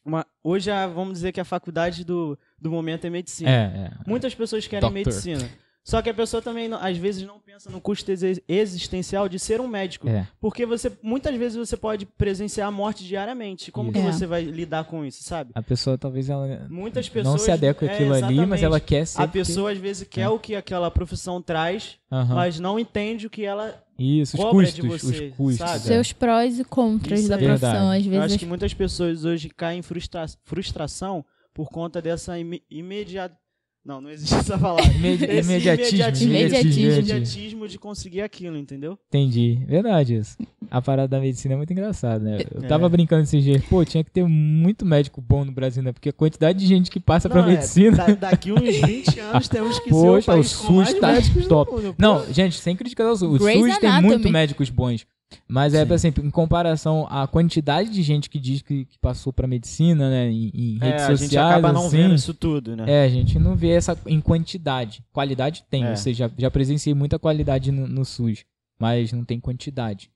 uma- 0.03 0.25
hoje 0.43 0.69
a- 0.69 0.87
vamos 0.87 1.13
dizer 1.13 1.31
que 1.31 1.39
a 1.39 1.45
faculdade 1.45 2.03
do, 2.03 2.37
do 2.59 2.69
momento 2.69 3.05
é 3.05 3.09
medicina. 3.09 3.49
É, 3.49 3.53
é. 3.53 3.91
Muitas 4.05 4.35
pessoas 4.35 4.67
querem 4.67 4.81
Doctor. 4.81 4.93
medicina. 4.93 5.49
Só 5.87 6.01
que 6.01 6.09
a 6.09 6.13
pessoa 6.15 6.41
também, 6.41 6.67
não- 6.67 6.79
às 6.83 6.97
vezes, 6.97 7.21
não 7.27 7.39
pensa 7.39 7.69
no 7.69 7.79
custo 7.79 8.11
exi- 8.11 8.41
existencial 8.47 9.29
de 9.29 9.37
ser 9.37 9.61
um 9.61 9.67
médico. 9.67 10.09
É. 10.09 10.27
Porque 10.41 10.65
você, 10.65 10.91
muitas 11.03 11.35
vezes 11.35 11.55
você 11.55 11.77
pode 11.77 12.07
presenciar 12.07 12.67
a 12.67 12.71
morte 12.71 13.03
diariamente. 13.05 13.71
Como 13.71 13.93
que 13.93 13.99
você 13.99 14.25
vai 14.25 14.41
lidar 14.43 14.85
com 14.85 15.05
isso, 15.05 15.23
sabe? 15.23 15.51
A 15.53 15.61
pessoa 15.61 15.95
talvez 15.95 16.27
ela 16.27 16.65
Muitas 16.71 17.05
não 17.07 17.13
pessoas 17.13 17.41
se 17.43 17.51
adequa 17.51 17.85
é, 17.85 17.93
àquilo 17.93 18.15
ali, 18.15 18.45
mas 18.47 18.63
ela 18.63 18.79
quer 18.79 19.05
ser. 19.05 19.21
A 19.21 19.27
porque- 19.27 19.37
pessoa 19.39 19.71
às 19.71 19.77
vezes 19.77 20.07
quer 20.07 20.21
É. 20.21 20.29
o 20.29 20.39
que 20.39 20.55
aquela 20.55 20.89
profissão 20.89 21.39
traz, 21.39 21.99
Aham. 22.11 22.33
mas 22.33 22.59
não 22.59 22.79
entende 22.79 23.27
o 23.27 23.29
que 23.29 23.43
ela. 23.45 23.79
Isso, 23.97 24.35
os 24.37 24.43
cobra 24.43 24.65
de 24.65 24.81
custos, 24.81 25.09
você, 25.11 25.25
os 25.27 25.35
custos. 25.37 25.57
sabe? 25.59 25.75
é. 25.75 25.79
Seus 25.79 26.11
prós 26.11 26.59
e 26.59 26.63
contras 26.63 27.19
Isso 27.19 27.29
da 27.29 27.35
aí. 27.35 27.45
profissão. 27.45 27.91
Às 27.91 28.03
Eu 28.05 28.11
vezes 28.11 28.25
acho 28.25 28.39
que 28.39 28.45
muitas 28.47 28.73
pessoas 28.73 29.23
hoje 29.23 29.49
caem 29.49 29.79
em 29.79 29.83
frustra- 29.83 30.25
frustração 30.43 31.23
por 31.53 31.69
conta 31.69 32.01
dessa 32.01 32.33
imediata. 32.71 33.37
Não, 33.85 34.01
não 34.01 34.09
existe 34.09 34.33
essa 34.33 34.57
palavra. 34.57 34.83
Imedi- 34.95 35.25
Esse 35.25 35.47
imediatismo, 35.51 35.97
imediatismo, 35.97 36.29
imediatismo. 36.33 36.91
imediatismo 36.91 37.67
de 37.67 37.77
conseguir 37.77 38.21
aquilo, 38.21 38.57
entendeu? 38.57 38.97
Entendi. 39.09 39.59
Verdade 39.67 40.15
isso. 40.15 40.37
a 40.71 40.81
parada 40.81 41.07
da 41.07 41.19
medicina 41.21 41.53
é 41.53 41.57
muito 41.57 41.71
engraçada, 41.71 42.17
né? 42.23 42.37
Eu 42.51 42.63
É. 42.63 42.67
tava 42.67 42.89
brincando 42.89 43.21
esses 43.21 43.43
dias, 43.43 43.63
pô, 43.65 43.85
tinha 43.85 44.03
que 44.03 44.09
ter 44.09 44.23
muito 44.27 44.83
médico 44.83 45.21
bom 45.21 45.45
no 45.45 45.51
Brasil, 45.51 45.83
né? 45.83 45.91
Porque 45.93 46.09
a 46.09 46.13
quantidade 46.13 46.57
de 46.57 46.65
gente 46.65 46.89
que 46.89 46.99
passa 46.99 47.29
pra 47.29 47.43
Não, 47.43 47.49
é, 47.49 47.51
medicina. 47.53 47.95
da- 47.95 48.15
daqui 48.31 48.51
uns 48.51 48.59
20 48.81 49.19
anos 49.19 49.47
temos 49.47 49.77
que 49.79 49.89
ser 49.91 49.95
o 49.95 50.01
Poxa, 50.01 50.31
o 50.31 50.35
país 50.35 50.55
com 50.55 50.65
SUS 50.85 50.99
mais 50.99 51.29
tá 51.29 51.47
top. 51.47 51.71
do 51.75 51.81
mundo. 51.83 51.95
Não, 51.99 52.25
gente, 52.33 52.55
sem 52.57 52.75
crítica 52.75 53.03
ao 53.03 53.15
SUS. 53.15 53.39
O 53.39 53.47
SUS 53.51 53.77
tem 53.77 54.01
muito 54.01 54.27
médicos 54.31 54.71
bons. 54.71 55.05
Mas 55.47 55.73
é 55.73 55.85
Sim. 55.85 55.93
assim, 55.93 56.13
em 56.23 56.29
comparação 56.29 57.07
à 57.09 57.27
quantidade 57.27 57.89
de 57.89 58.01
gente 58.03 58.29
que 58.29 58.39
diz 58.39 58.61
que, 58.61 58.85
que 58.85 58.97
passou 58.99 59.33
pra 59.33 59.47
medicina, 59.47 60.09
né? 60.09 60.29
Em, 60.29 60.51
em 60.53 60.77
é, 60.81 60.85
redes 60.85 61.03
a 61.03 61.07
sociais. 61.07 61.19
gente 61.21 61.37
acaba 61.37 61.73
não 61.73 61.87
assim, 61.87 61.97
vendo 61.97 62.15
isso 62.15 62.33
tudo, 62.33 62.75
né? 62.75 62.85
É, 62.87 63.03
a 63.03 63.09
gente 63.09 63.37
não 63.39 63.55
vê 63.55 63.69
essa 63.71 63.97
em 64.05 64.21
quantidade. 64.21 65.03
Qualidade 65.11 65.63
tem, 65.69 65.83
É. 65.83 65.89
ou 65.91 65.97
seja, 65.97 66.27
já, 66.27 66.33
já 66.37 66.51
presenciei 66.51 66.93
muita 66.93 67.19
qualidade 67.19 67.71
no, 67.71 67.87
no 67.87 68.05
SUS, 68.05 68.45
mas 68.79 69.11
não 69.11 69.23
tem 69.25 69.39
quantidade. 69.39 70.09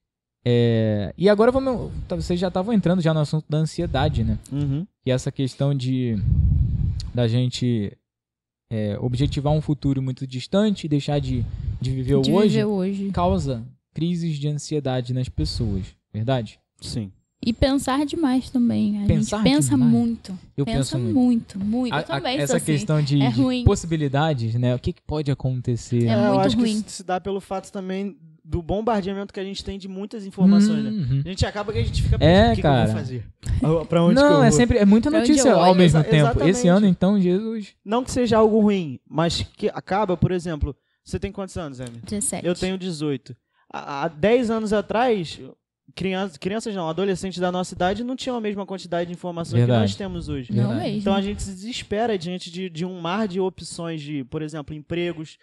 É, 0.46 1.14
e 1.18 1.28
agora 1.28 1.52
vamos. 1.52 1.92
Vocês 2.10 2.40
já 2.40 2.48
estavam 2.48 2.74
entrando 2.74 3.02
já 3.02 3.14
no 3.14 3.20
assunto 3.20 3.46
da 3.50 3.58
ansiedade, 3.58 4.24
né? 4.24 4.38
Uhum. 4.52 4.88
Que 5.04 5.12
é 5.12 5.14
essa 5.14 5.32
questão 5.32 5.76
de 5.76 6.18
da 7.14 7.28
gente 7.28 7.92
é, 8.72 8.98
objetivar 9.02 9.52
um 9.52 9.60
futuro 9.62 10.02
muito 10.02 10.26
distante 10.26 10.86
e 10.86 10.90
deixar 10.90 11.20
de, 11.20 11.44
de 11.82 11.92
viver 11.92 12.16
o 12.16 12.22
de 12.22 12.32
hoje 12.32 12.48
viver 12.50 12.66
hoje. 12.66 13.10
causa 13.12 13.64
crises 13.94 14.38
de 14.38 14.48
ansiedade 14.48 15.14
nas 15.14 15.30
pessoas, 15.30 15.86
verdade? 16.14 16.60
Sim. 16.82 17.12
E 17.46 17.54
pensar 17.54 18.06
demais 18.06 18.50
também. 18.50 19.02
A 19.02 19.08
Pensar 19.08 19.38
gente 19.38 19.46
pensa 19.56 19.70
demais. 19.72 19.92
muito. 19.92 20.38
Eu 20.58 20.66
pensa 20.66 20.78
penso 20.98 21.00
muito. 21.00 21.16
muito, 21.16 21.60
muito. 21.60 21.94
A- 21.94 21.98
Eu 22.00 22.02
a- 22.02 22.04
também 22.04 22.38
essa 22.38 22.48
sou 22.48 22.58
assim. 22.58 22.66
questão 22.66 23.02
de, 23.02 23.22
É 23.22 23.30
de 23.30 23.42
ruim. 23.42 23.64
possibilidades, 23.64 24.56
né? 24.56 24.76
O 24.76 24.80
que, 24.80 24.92
que 24.92 25.02
pode 25.02 25.32
acontecer? 25.32 26.04
É 26.06 26.10
É, 26.10 26.14
eu 26.28 26.34
muito 26.34 26.40
acho 26.48 26.58
ruim. 26.58 26.66
que 26.66 26.88
isso 26.88 26.90
se 26.90 27.04
dá 27.04 27.20
pelo 27.22 27.40
fato 27.40 27.72
também 27.72 28.18
do 28.44 28.62
bombardeamento 28.62 29.34
que 29.34 29.40
a 29.40 29.44
gente 29.44 29.64
tem 29.64 29.78
de 29.80 29.88
muitas 29.88 30.26
informações, 30.26 30.84
né? 30.84 30.90
Uhum. 30.90 31.22
A 31.26 31.30
gente 31.30 31.46
acaba 31.46 31.72
que 31.72 31.78
a 31.80 31.84
gente 31.84 32.02
fica 32.04 32.16
É, 32.16 32.20
pensando 32.20 32.46
o 32.52 32.56
que, 32.56 32.62
que 32.62 32.68
eu 32.68 32.72
cara. 32.72 32.86
vou 32.88 32.96
fazer. 32.96 33.26
Pra 33.88 34.04
onde 34.04 34.16
que 34.16 34.20
eu 34.22 34.24
Não, 34.30 34.36
vou? 34.38 34.44
é 34.44 34.52
sempre 34.52 34.78
é 34.78 34.86
muita 34.86 35.10
notícia 35.10 35.54
ao 35.54 35.76
mesmo 35.76 36.00
Exa- 36.00 36.04
tempo. 36.04 36.16
exatamente. 36.26 36.50
Esse 36.50 36.68
ano, 36.68 36.86
então, 36.88 37.22
Jesus. 37.22 37.74
Não 37.86 38.04
que 38.04 38.12
seja 38.12 38.38
algo 38.38 38.60
ruim, 38.60 39.00
mas 39.08 39.44
que 39.56 39.70
acaba, 39.70 40.18
por 40.18 40.32
exemplo, 40.32 40.76
você 41.06 41.18
tem 41.20 41.32
quantos 41.32 41.56
anos, 41.58 41.80
Amy? 41.80 42.02
17. 42.04 42.46
Eu 42.46 42.54
tenho 42.54 42.78
18. 42.78 43.34
Há 43.72 44.06
há 44.06 44.08
10 44.08 44.50
anos 44.50 44.74
atrás, 44.74 45.40
crianças, 45.96 46.38
crianças 46.38 46.76
não, 46.76 46.90
adolescentes 46.90 47.40
da 47.40 47.52
nossa 47.52 47.74
idade 47.74 48.04
não 48.04 48.16
tinham 48.16 48.38
a 48.38 48.42
mesma 48.42 48.66
quantidade 48.66 49.08
de 49.08 49.14
informação 49.14 49.54
que 49.54 49.60
Verdade. 49.60 49.82
nós 49.82 49.96
temos 49.96 50.30
hoje. 50.30 50.54
Não 50.54 50.76
mesmo. 50.76 50.98
Então 50.98 51.14
a 51.14 51.22
gente 51.22 51.42
se 51.42 51.52
desespera 51.52 52.18
diante 52.18 52.52
de, 52.52 52.70
de 52.70 52.86
um 52.86 53.00
mar 53.00 53.28
de 53.28 53.40
opções 53.40 54.02
de, 54.02 54.24
por 54.24 54.42
exemplo, 54.42 54.74
empregos, 54.74 55.38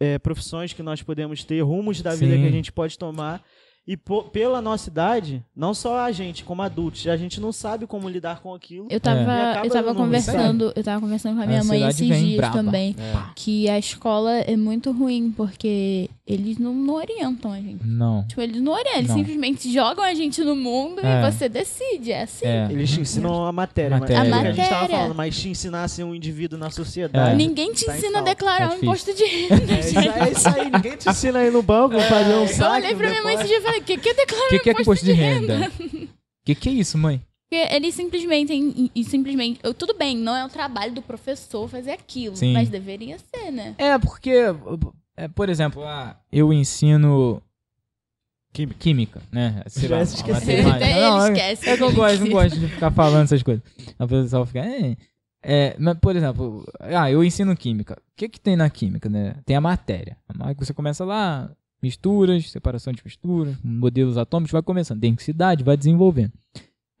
é, 0.00 0.18
profissões 0.18 0.72
que 0.72 0.82
nós 0.82 1.02
podemos 1.02 1.44
ter, 1.44 1.60
rumos 1.60 2.02
da 2.02 2.14
vida 2.14 2.34
Sim. 2.34 2.42
que 2.42 2.48
a 2.48 2.52
gente 2.52 2.72
pode 2.72 2.98
tomar. 2.98 3.42
E 3.90 3.96
po- 3.96 4.24
pela 4.24 4.60
nossa 4.60 4.90
idade, 4.90 5.42
não 5.56 5.72
só 5.72 6.00
a 6.00 6.12
gente, 6.12 6.44
como 6.44 6.60
adultos, 6.60 7.06
a 7.08 7.16
gente 7.16 7.40
não 7.40 7.50
sabe 7.50 7.86
como 7.86 8.06
lidar 8.06 8.40
com 8.42 8.52
aquilo. 8.54 8.86
Eu 8.90 9.00
tava, 9.00 9.62
eu 9.64 9.70
tava 9.70 9.94
conversando, 9.94 10.70
eu 10.76 10.84
tava 10.84 11.00
conversando 11.00 11.36
com 11.36 11.40
a 11.40 11.44
A 11.44 11.46
minha 11.46 11.64
mãe 11.64 11.82
ansiedade 11.84 12.12
esses 12.12 12.26
dias 12.26 12.36
braba. 12.36 12.54
também, 12.58 12.94
É. 12.98 13.16
que 13.34 13.66
a 13.70 13.78
escola 13.78 14.30
é 14.40 14.54
muito 14.58 14.92
ruim, 14.92 15.32
porque 15.34 16.10
eles 16.26 16.58
não, 16.58 16.74
não 16.74 16.94
orientam 16.96 17.50
a 17.50 17.56
gente. 17.56 17.78
Não. 17.86 18.24
Tipo, 18.28 18.42
eles 18.42 18.60
não 18.60 18.72
orientam, 18.72 18.98
eles 18.98 19.08
Não. 19.08 19.16
simplesmente 19.16 19.72
jogam 19.72 20.04
a 20.04 20.12
gente 20.12 20.42
no 20.44 20.54
mundo 20.54 21.00
É. 21.02 21.20
e 21.26 21.30
você 21.32 21.48
decide, 21.48 22.12
é 22.12 22.24
assim. 22.24 22.44
É. 22.46 22.68
Eles 22.70 22.90
te 22.90 23.00
ensinam 23.00 23.46
a 23.46 23.52
matéria, 23.52 23.96
Matéria. 23.98 24.22
mas, 24.28 24.32
A 24.44 24.48
é 24.48 24.50
o 24.50 24.54
que 24.54 24.60
a 24.60 24.64
gente 24.64 24.68
tava 24.68 24.80
matéria. 24.82 24.96
falando, 24.98 25.16
mas 25.16 25.38
te 25.40 25.48
ensinasse 25.48 26.04
um 26.04 26.14
indivíduo 26.14 26.58
na 26.58 26.68
sociedade. 26.70 27.32
É. 27.32 27.34
Ninguém 27.36 27.72
te 27.72 27.86
Tá 27.86 27.96
ensina 27.96 28.18
a 28.18 28.22
declarar 28.22 28.70
É 28.70 28.74
um 28.74 28.76
imposto 28.76 29.14
de 29.14 29.24
renda. 29.24 29.72
É 29.72 29.80
isso, 29.80 29.98
aí, 29.98 30.08
é 30.08 30.30
isso 30.32 30.48
aí, 30.48 30.70
ninguém 30.70 30.96
te 30.98 31.08
ensina 31.08 31.38
aí 31.38 31.50
no 31.50 31.62
banco, 31.62 31.98
fazer 32.02 32.34
um 32.34 32.42
Eu 32.42 32.48
saque. 32.48 32.82
olhei 32.84 32.94
pra 32.94 33.08
minha 33.08 33.22
mãe 33.22 33.34
esse 33.34 33.44
depósito. 33.44 33.48
dia 33.48 33.58
e 33.58 33.62
falei, 33.62 33.77
o 33.80 33.84
que, 33.84 33.96
que 33.98 34.08
é 34.08 34.14
declarar 34.14 34.46
O 34.46 34.48
que, 34.50 34.58
que 34.60 34.68
é 34.70 34.72
imposto 34.72 34.82
imposto 34.82 35.06
de 35.06 35.12
renda? 35.12 35.70
O 35.70 36.08
que, 36.44 36.54
que 36.54 36.68
é 36.68 36.72
isso, 36.72 36.96
mãe? 36.98 37.22
Porque 37.50 37.74
eles 37.74 37.94
simplesmente, 37.94 38.52
e, 38.94 39.04
simplesmente, 39.04 39.58
eu- 39.62 39.72
tudo 39.72 39.94
bem, 39.94 40.16
não 40.16 40.36
é 40.36 40.44
o 40.44 40.48
trabalho 40.50 40.92
do 40.92 41.00
professor 41.00 41.66
fazer 41.68 41.92
aquilo, 41.92 42.36
Sim. 42.36 42.52
mas 42.52 42.68
deveria 42.68 43.16
ser, 43.18 43.50
né? 43.50 43.74
É, 43.78 43.98
porque, 43.98 44.34
é, 45.16 45.28
por 45.28 45.48
exemplo, 45.48 45.82
ah, 45.84 46.14
eu 46.30 46.52
ensino 46.52 47.42
Química. 48.52 48.78
química, 48.78 49.22
né? 49.32 49.62
Sei 49.66 49.88
Já 49.88 49.98
lá, 49.98 50.04
se 50.04 50.16
esqueceu. 50.16 50.62
Não, 50.64 51.26
ele 51.26 51.38
esquece. 51.38 51.68
É 51.70 51.76
que 51.76 51.82
eu 51.82 51.92
gosto, 51.92 52.20
não 52.24 52.30
gosto 52.30 52.58
de 52.58 52.68
ficar 52.68 52.90
falando 52.90 53.24
essas 53.24 53.42
coisas. 53.42 53.62
A 53.98 54.06
pessoa 54.06 54.44
fica. 54.46 54.60
É, 54.60 54.96
é, 55.42 55.76
mas, 55.78 55.98
por 55.98 56.16
exemplo, 56.16 56.66
ah, 56.80 57.10
eu 57.10 57.22
ensino 57.24 57.56
química. 57.56 57.94
O 57.94 58.16
que, 58.16 58.28
que 58.28 58.40
tem 58.40 58.56
na 58.56 58.68
química, 58.68 59.08
né? 59.08 59.36
Tem 59.46 59.54
a 59.56 59.60
matéria. 59.60 60.16
Você 60.58 60.74
começa 60.74 61.04
lá, 61.04 61.50
misturas, 61.82 62.50
separação 62.50 62.92
de 62.92 63.02
misturas, 63.04 63.56
modelos 63.62 64.16
atômicos, 64.16 64.52
vai 64.52 64.62
começando. 64.62 65.00
Densidade, 65.00 65.64
vai 65.64 65.76
desenvolvendo. 65.76 66.32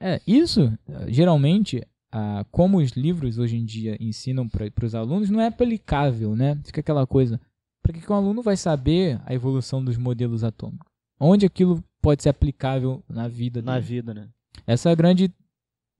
É, 0.00 0.20
isso, 0.26 0.72
geralmente, 1.08 1.84
ah, 2.12 2.44
como 2.50 2.78
os 2.78 2.92
livros 2.92 3.38
hoje 3.38 3.56
em 3.56 3.64
dia 3.64 3.96
ensinam 4.00 4.48
para 4.48 4.70
os 4.86 4.94
alunos, 4.94 5.28
não 5.30 5.40
é 5.40 5.46
aplicável, 5.46 6.36
né? 6.36 6.58
Fica 6.64 6.80
aquela 6.80 7.06
coisa. 7.06 7.40
Para 7.82 7.92
que, 7.92 8.00
que 8.00 8.12
um 8.12 8.14
aluno 8.14 8.42
vai 8.42 8.56
saber 8.56 9.20
a 9.24 9.34
evolução 9.34 9.84
dos 9.84 9.96
modelos 9.96 10.44
atômicos? 10.44 10.86
Onde 11.18 11.46
aquilo 11.46 11.82
pode 12.00 12.22
ser 12.22 12.28
aplicável 12.28 13.02
na 13.08 13.26
vida 13.28 13.60
Na 13.60 13.74
dele? 13.74 13.86
vida, 13.86 14.14
né? 14.14 14.28
Essa 14.66 14.90
é 14.90 14.92
a 14.92 14.96
grande 14.96 15.32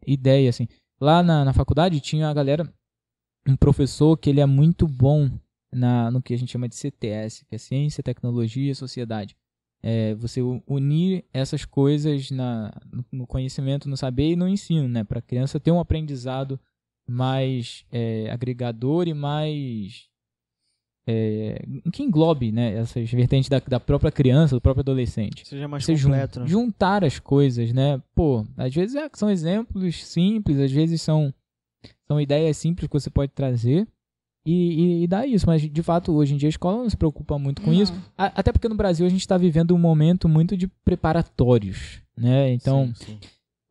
ideia, 0.06 0.48
assim. 0.48 0.68
Lá 1.00 1.22
na, 1.22 1.44
na 1.44 1.52
faculdade 1.52 2.00
tinha 2.00 2.28
a 2.28 2.34
galera, 2.34 2.72
um 3.46 3.56
professor 3.56 4.16
que 4.16 4.30
ele 4.30 4.40
é 4.40 4.46
muito 4.46 4.86
bom 4.86 5.30
na, 5.72 6.10
no 6.10 6.22
que 6.22 6.34
a 6.34 6.38
gente 6.38 6.50
chama 6.52 6.68
de 6.68 6.74
CTS, 6.76 7.44
que 7.46 7.54
é 7.54 7.58
Ciência, 7.58 8.02
Tecnologia 8.02 8.72
e 8.72 8.74
Sociedade. 8.74 9.36
É, 9.82 10.14
você 10.16 10.40
unir 10.66 11.24
essas 11.32 11.64
coisas 11.64 12.30
na, 12.32 12.72
no, 13.12 13.26
conhecimento, 13.26 13.88
no 13.88 13.96
saber 13.96 14.32
e 14.32 14.36
no 14.36 14.48
ensino, 14.48 14.88
né? 14.88 15.04
Para 15.04 15.20
a 15.20 15.22
criança 15.22 15.60
ter 15.60 15.70
um 15.70 15.78
aprendizado 15.78 16.58
mais 17.08 17.84
é, 17.92 18.28
agregador 18.30 19.06
e 19.06 19.14
mais 19.14 20.08
é, 21.06 21.64
que 21.92 22.02
englobe 22.02 22.52
né, 22.52 22.74
essas 22.74 23.10
vertentes 23.10 23.48
da, 23.48 23.60
da 23.60 23.80
própria 23.80 24.12
criança, 24.12 24.54
do 24.54 24.60
próprio 24.60 24.82
adolescente 24.82 25.46
Seja 25.48 25.66
mais 25.66 25.84
você 25.84 25.96
jun- 25.96 26.08
completo, 26.10 26.40
né? 26.40 26.46
juntar 26.46 27.02
as 27.04 27.18
coisas, 27.18 27.72
né? 27.72 28.02
Pô, 28.14 28.44
às 28.56 28.74
vezes 28.74 28.94
é- 28.94 29.08
são 29.14 29.30
exemplos 29.30 30.04
simples, 30.04 30.58
às 30.60 30.70
vezes 30.70 31.00
são, 31.00 31.32
são 32.06 32.20
ideias 32.20 32.56
simples 32.58 32.88
que 32.88 32.92
você 33.00 33.08
pode 33.08 33.32
trazer 33.32 33.88
e, 34.50 34.80
e, 35.00 35.02
e 35.04 35.06
dá 35.06 35.26
isso. 35.26 35.46
Mas, 35.46 35.62
de 35.62 35.82
fato, 35.82 36.12
hoje 36.12 36.34
em 36.34 36.36
dia 36.36 36.48
a 36.48 36.50
escola 36.50 36.78
não 36.82 36.90
se 36.90 36.96
preocupa 36.96 37.38
muito 37.38 37.62
com 37.62 37.70
Não. 37.72 37.80
isso. 37.82 37.92
A- 38.16 38.32
até 38.34 38.52
porque 38.52 38.68
no 38.68 38.74
Brasil 38.74 39.04
a 39.06 39.08
gente 39.08 39.20
está 39.20 39.36
vivendo 39.36 39.74
um 39.74 39.78
momento 39.78 40.28
muito 40.28 40.56
de 40.56 40.66
preparatórios, 40.84 42.00
né? 42.16 42.52
Então, 42.52 42.92
Sim, 42.94 43.04
sim. 43.06 43.18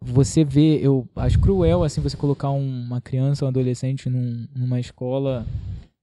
você 0.02 0.44
vê, 0.44 0.80
eu 0.82 1.08
acho 1.16 1.40
cruel 1.40 1.84
assim 1.84 2.02
você 2.02 2.16
colocar 2.18 2.50
um- 2.52 2.82
uma 2.84 3.02
criança 3.02 3.44
ou 3.46 3.48
um 3.48 3.50
adolescente 3.50 4.10
num- 4.10 4.48
numa 4.56 4.80
escola 4.80 5.46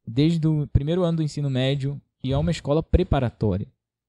desde 0.07 0.47
o 0.47 0.67
primeiro 0.73 1.03
ano 1.03 1.19
do 1.19 1.23
ensino 1.23 1.49
médio, 1.51 2.01
que 2.21 2.33
é 2.33 2.37
uma 2.39 2.51
escola 2.51 2.83
preparatória. 2.83 3.67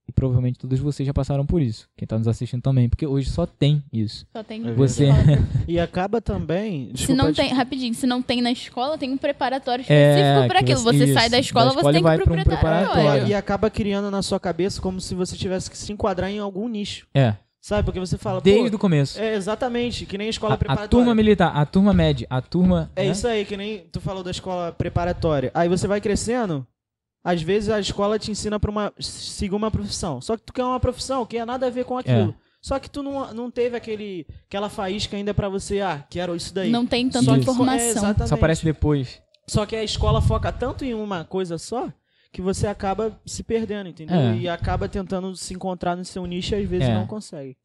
E 0.08 0.12
provavelmente 0.12 0.60
todos 0.60 0.80
vocês 0.80 1.06
já 1.08 1.14
passaram 1.14 1.46
por 1.46 1.62
isso. 1.62 1.88
Quem 1.98 2.08
tá 2.08 2.16
nos 2.18 2.28
assistindo 2.28 2.62
também, 2.62 2.88
porque 2.88 3.08
hoje 3.08 3.28
só 3.30 3.46
tem 3.48 3.84
isso. 3.92 4.26
Só 4.32 4.44
tem 4.44 4.68
É 4.68 4.72
Você- 4.74 5.10
E 5.68 5.80
acaba 5.80 6.22
também. 6.22 6.88
Se 6.90 6.94
desculpa, 6.94 7.24
não 7.24 7.32
des- 7.32 7.38
tem, 7.38 7.54
rapidinho, 7.54 7.94
se 7.96 8.06
não 8.06 8.22
tem 8.22 8.40
na 8.42 8.52
escola, 8.52 8.98
tem 9.00 9.10
um 9.12 9.18
preparatório 9.18 9.84
É, 9.90 10.12
específico 10.12 10.48
pra 10.48 10.60
que 10.60 10.72
aquilo. 10.72 10.80
você- 10.82 10.98
Você 11.00 11.04
isso, 11.06 11.14
sai 11.16 11.30
da 11.30 11.40
escola, 11.40 11.66
da 11.66 11.72
você 11.72 11.78
escola 11.80 11.94
tem 11.94 12.00
e 12.00 12.02
que 12.02 12.04
vai 12.04 12.18
ir 12.18 12.22
pro 12.24 12.34
um 12.34 12.44
preparatório. 12.44 13.28
E 13.28 13.34
acaba 13.34 13.70
criando 13.72 14.12
na 14.12 14.22
sua 14.22 14.40
cabeça 14.40 14.80
como 14.80 15.02
se 15.02 15.16
você 15.16 15.36
tivesse 15.36 15.72
que 15.72 15.78
se 15.78 15.92
enquadrar 15.92 16.30
em 16.30 16.38
algum 16.40 16.68
nicho. 16.68 17.08
É, 17.14 17.34
Sabe? 17.60 17.84
Porque 17.84 18.00
você 18.00 18.16
fala. 18.16 18.40
desde 18.42 18.76
o 18.76 18.78
começo. 18.78 19.20
É, 19.20 19.34
exatamente, 19.34 20.06
que 20.06 20.20
nem 20.20 20.28
a 20.28 20.30
escola 20.30 20.54
A, 20.54 20.56
a 20.56 20.58
preparatória. 20.60 20.90
turma 20.90 21.16
militar, 21.16 21.52
a 21.58 21.66
turma 21.66 21.94
média, 21.94 22.28
a 22.30 22.40
turma. 22.40 22.92
É 22.96 23.06
né? 23.06 23.10
isso 23.12 23.28
aí, 23.28 23.44
que 23.44 23.58
nem 23.58 23.88
tu 23.92 24.00
falou 24.00 24.22
da 24.24 24.30
escola 24.30 24.72
preparatória. 24.72 25.50
Aí 25.52 25.68
você 25.68 25.88
vai 25.88 26.00
crescendo, 26.00 26.64
às 27.26 27.42
vezes 27.42 27.70
a 27.70 27.80
escola 27.80 28.20
te 28.20 28.30
ensina 28.30 28.60
pra 28.60 28.70
uma, 28.70 28.94
seguir 29.00 29.56
uma 29.56 29.72
profissão. 29.72 30.22
Só 30.22 30.38
que 30.38 30.44
tu 30.44 30.54
quer 30.54 30.64
uma 30.64 30.80
profissão 30.80 31.26
que 31.26 31.38
é 31.38 31.44
nada 31.44 31.66
a 31.66 31.70
ver 31.72 31.84
com 31.84 31.98
aquilo. 31.98 32.36
Só 32.62 32.78
que 32.78 32.88
tu 32.90 33.02
não, 33.02 33.34
não 33.34 33.50
teve 33.52 33.76
aquele, 33.76 34.28
aquela 34.48 34.70
faísca 34.70 35.18
ainda 35.18 35.34
pra 35.34 35.50
você, 35.50 35.82
ah, 35.82 36.04
quero 36.08 36.36
isso 36.36 36.54
daí. 36.54 36.70
Não 36.70 36.86
tem 36.86 37.10
tanta. 37.10 37.32
É, 37.32 37.38
informação. 37.38 37.88
exatamente. 37.88 38.30
Só 38.30 38.36
aparece 38.36 38.64
depois. 38.64 39.22
Só 39.48 39.66
que 39.66 39.76
a 39.76 39.84
escola 39.84 40.22
foca 40.22 40.52
tanto 40.52 40.86
em 40.86 40.94
uma 40.94 41.24
coisa 41.24 41.58
só 41.58 41.92
que 42.32 42.42
você 42.42 42.68
acaba 42.68 43.20
se 43.26 43.44
perdendo, 43.44 43.90
entendeu? 43.90 44.16
É. 44.16 44.38
E 44.38 44.48
acaba 44.48 44.88
tentando 44.88 45.36
se 45.36 45.54
encontrar 45.54 45.96
no 45.96 46.06
seu 46.06 46.26
nicho 46.26 46.54
e 46.54 46.62
às 46.64 46.70
vezes 46.70 46.88
É. 46.90 46.94
não 46.94 47.08
consegue. 47.08 47.58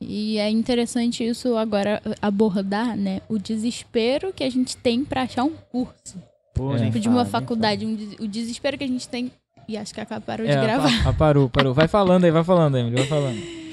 E 0.00 0.38
é 0.38 0.50
interessante 0.50 1.24
isso 1.24 1.56
agora 1.56 2.02
abordar, 2.20 2.96
né? 2.96 3.22
O 3.28 3.38
desespero 3.38 4.32
que 4.32 4.42
a 4.42 4.50
gente 4.50 4.76
tem 4.76 5.04
pra 5.04 5.22
achar 5.22 5.44
um 5.44 5.54
curso. 5.70 6.20
Pô, 6.54 6.74
É. 6.76 6.86
Tipo, 6.86 7.00
de 7.00 7.08
uma 7.08 7.24
faculdade. 7.24 7.84
um 7.84 7.94
des- 7.94 8.16
o 8.20 8.28
desespero 8.28 8.78
que 8.78 8.84
a 8.84 8.88
gente 8.88 9.08
tem. 9.08 9.30
E 9.66 9.76
acho 9.76 9.92
que 9.94 10.00
a 10.00 10.06
Capa 10.06 10.20
parou 10.24 10.46
É, 10.46 10.54
de 10.54 10.60
gravar. 10.62 10.90
pa- 10.98 11.04
pa- 11.04 11.12
parou, 11.14 11.48
parou. 11.48 11.72
Vai 11.74 11.88
falando 11.88 12.24
aí, 12.24 12.30
vai 12.30 12.44
falando, 12.44 12.76
Emily, 12.78 12.96
vai 12.96 13.06
falando. 13.06 13.64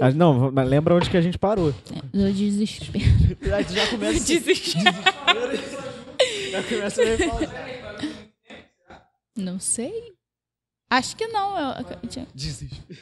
Ah, 0.00 0.12
não, 0.12 0.52
mas 0.52 0.68
lembra 0.68 0.94
onde 0.94 1.10
que 1.10 1.16
a 1.16 1.20
gente 1.20 1.36
parou. 1.36 1.74
Do 2.14 2.32
desespero. 2.32 3.04
Aí 3.52 3.64
tu 3.64 3.72
já 3.72 3.84
começa, 3.88 4.24
Desespero. 4.24 4.84
já 6.52 6.62
começa 6.62 7.02
a. 7.02 7.06
Não 9.36 9.58
sei. 9.58 9.92
Acho 10.88 11.16
que 11.16 11.26
não. 11.26 11.58
Eu, 11.58 11.84
Desespero. 12.32 13.00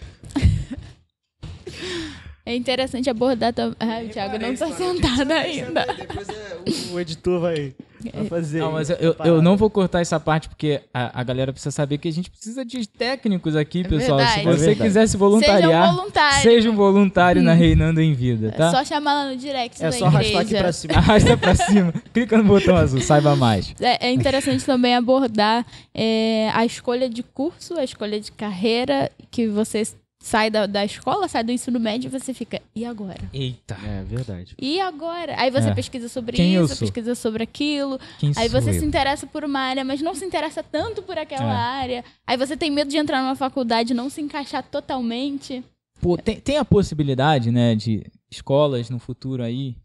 É 2.46 2.54
interessante 2.56 3.10
abordar 3.10 3.52
também. 3.52 3.76
Ah, 3.80 4.02
o 4.02 4.08
Thiago 4.08 4.38
não 4.38 4.54
tá 4.56 4.72
sentado 4.72 5.30
ainda. 5.32 5.84
Depois 5.94 6.28
é, 6.30 6.92
o, 6.92 6.94
o 6.94 7.00
editor 7.00 7.40
vai, 7.40 7.74
vai 8.14 8.24
fazer. 8.26 8.60
Não, 8.60 8.72
mas 8.72 8.90
eu, 8.90 9.16
eu, 9.24 9.42
não 9.42 9.56
vou 9.56 9.68
cortar 9.70 10.00
essa 10.00 10.18
parte 10.20 10.48
porque 10.48 10.80
a, 10.92 11.20
a 11.20 11.22
galera 11.24 11.52
precisa 11.52 11.70
saber 11.70 11.98
que 11.98 12.08
a 12.08 12.12
gente 12.12 12.30
precisa 12.30 12.64
de 12.64 12.86
técnicos 12.88 13.56
aqui, 13.56 13.82
pessoal. 13.82 14.18
verdade. 14.18 14.32
Se 14.34 14.40
É 14.40 14.52
você 14.52 14.66
verdade. 14.66 14.80
quiser 14.80 15.06
se 15.06 15.12
Seja 15.12 15.18
voluntariar, 15.18 15.92
um 15.92 15.96
voluntário. 15.96 16.42
seja 16.42 16.70
um 16.70 16.76
voluntário 16.76 17.42
na 17.42 17.52
Reinando 17.52 18.00
em 18.00 18.12
Vida, 18.14 18.48
É 18.48 18.50
tá? 18.50 18.70
só 18.70 18.84
chamar 18.84 19.14
lá 19.14 19.30
no 19.30 19.36
direct 19.36 19.80
É 19.82 19.86
da 19.86 19.92
só 19.92 20.08
igreja. 20.08 20.16
arrastar 20.18 20.40
aqui 20.42 20.54
pra 20.56 20.72
cima. 20.72 20.94
Arrasta 20.94 21.36
pra 21.36 21.54
cima, 21.54 21.94
clica 22.12 22.38
no 22.38 22.44
botão 22.44 22.76
azul, 22.76 23.00
saiba 23.00 23.34
mais. 23.36 23.74
É, 23.80 24.08
é 24.08 24.12
interessante 24.12 24.64
também 24.64 24.94
abordar 24.94 25.64
é, 25.94 26.50
a 26.54 26.64
escolha 26.64 27.08
de 27.08 27.22
curso, 27.22 27.74
a 27.78 27.84
escolha 27.84 28.20
de 28.20 28.30
carreira, 28.32 29.10
que 29.30 29.46
você 29.46 29.82
sai 30.20 30.50
da, 30.50 30.66
da 30.66 30.84
escola, 30.84 31.28
sai 31.28 31.44
do 31.44 31.52
ensino 31.52 31.78
médio 31.78 32.08
e 32.08 32.10
você 32.10 32.32
fica, 32.34 32.60
e 32.74 32.84
agora? 32.84 33.20
Eita, 33.32 33.76
É 33.84 34.02
verdade. 34.02 34.54
E 34.60 34.80
agora? 34.80 35.34
Aí 35.40 35.50
você 35.50 35.68
É. 35.68 35.74
pesquisa 35.74 36.08
sobre 36.08 36.36
Quem 36.36 36.54
isso, 36.56 36.76
pesquisa 36.78 37.14
sobre 37.14 37.42
aquilo. 37.44 37.98
quem 38.18 38.32
Aí 38.36 38.48
você 38.48 38.70
eu? 38.70 38.74
se 38.80 38.84
interessa 38.84 39.26
por 39.26 39.44
uma 39.44 39.60
área, 39.60 39.84
mas 39.84 40.00
não 40.02 40.14
se 40.14 40.24
interessa 40.24 40.62
tanto 40.62 41.02
por 41.02 41.16
aquela 41.18 41.52
É. 41.52 41.56
área. 41.82 42.04
Aí 42.26 42.36
você 42.36 42.56
tem 42.56 42.70
medo 42.70 42.90
de 42.90 42.96
entrar 42.96 43.22
numa 43.22 43.36
faculdade 43.36 43.92
e 43.92 43.96
não 43.96 44.10
se 44.10 44.20
encaixar 44.20 44.62
totalmente. 44.62 45.62
Pô, 46.00 46.16
tem, 46.18 46.40
tem 46.40 46.58
a 46.58 46.64
possibilidade, 46.64 47.50
né, 47.50 47.74
de 47.74 48.04
escolas 48.30 48.90
no 48.90 48.98
futuro 48.98 49.42
aí 49.42 49.76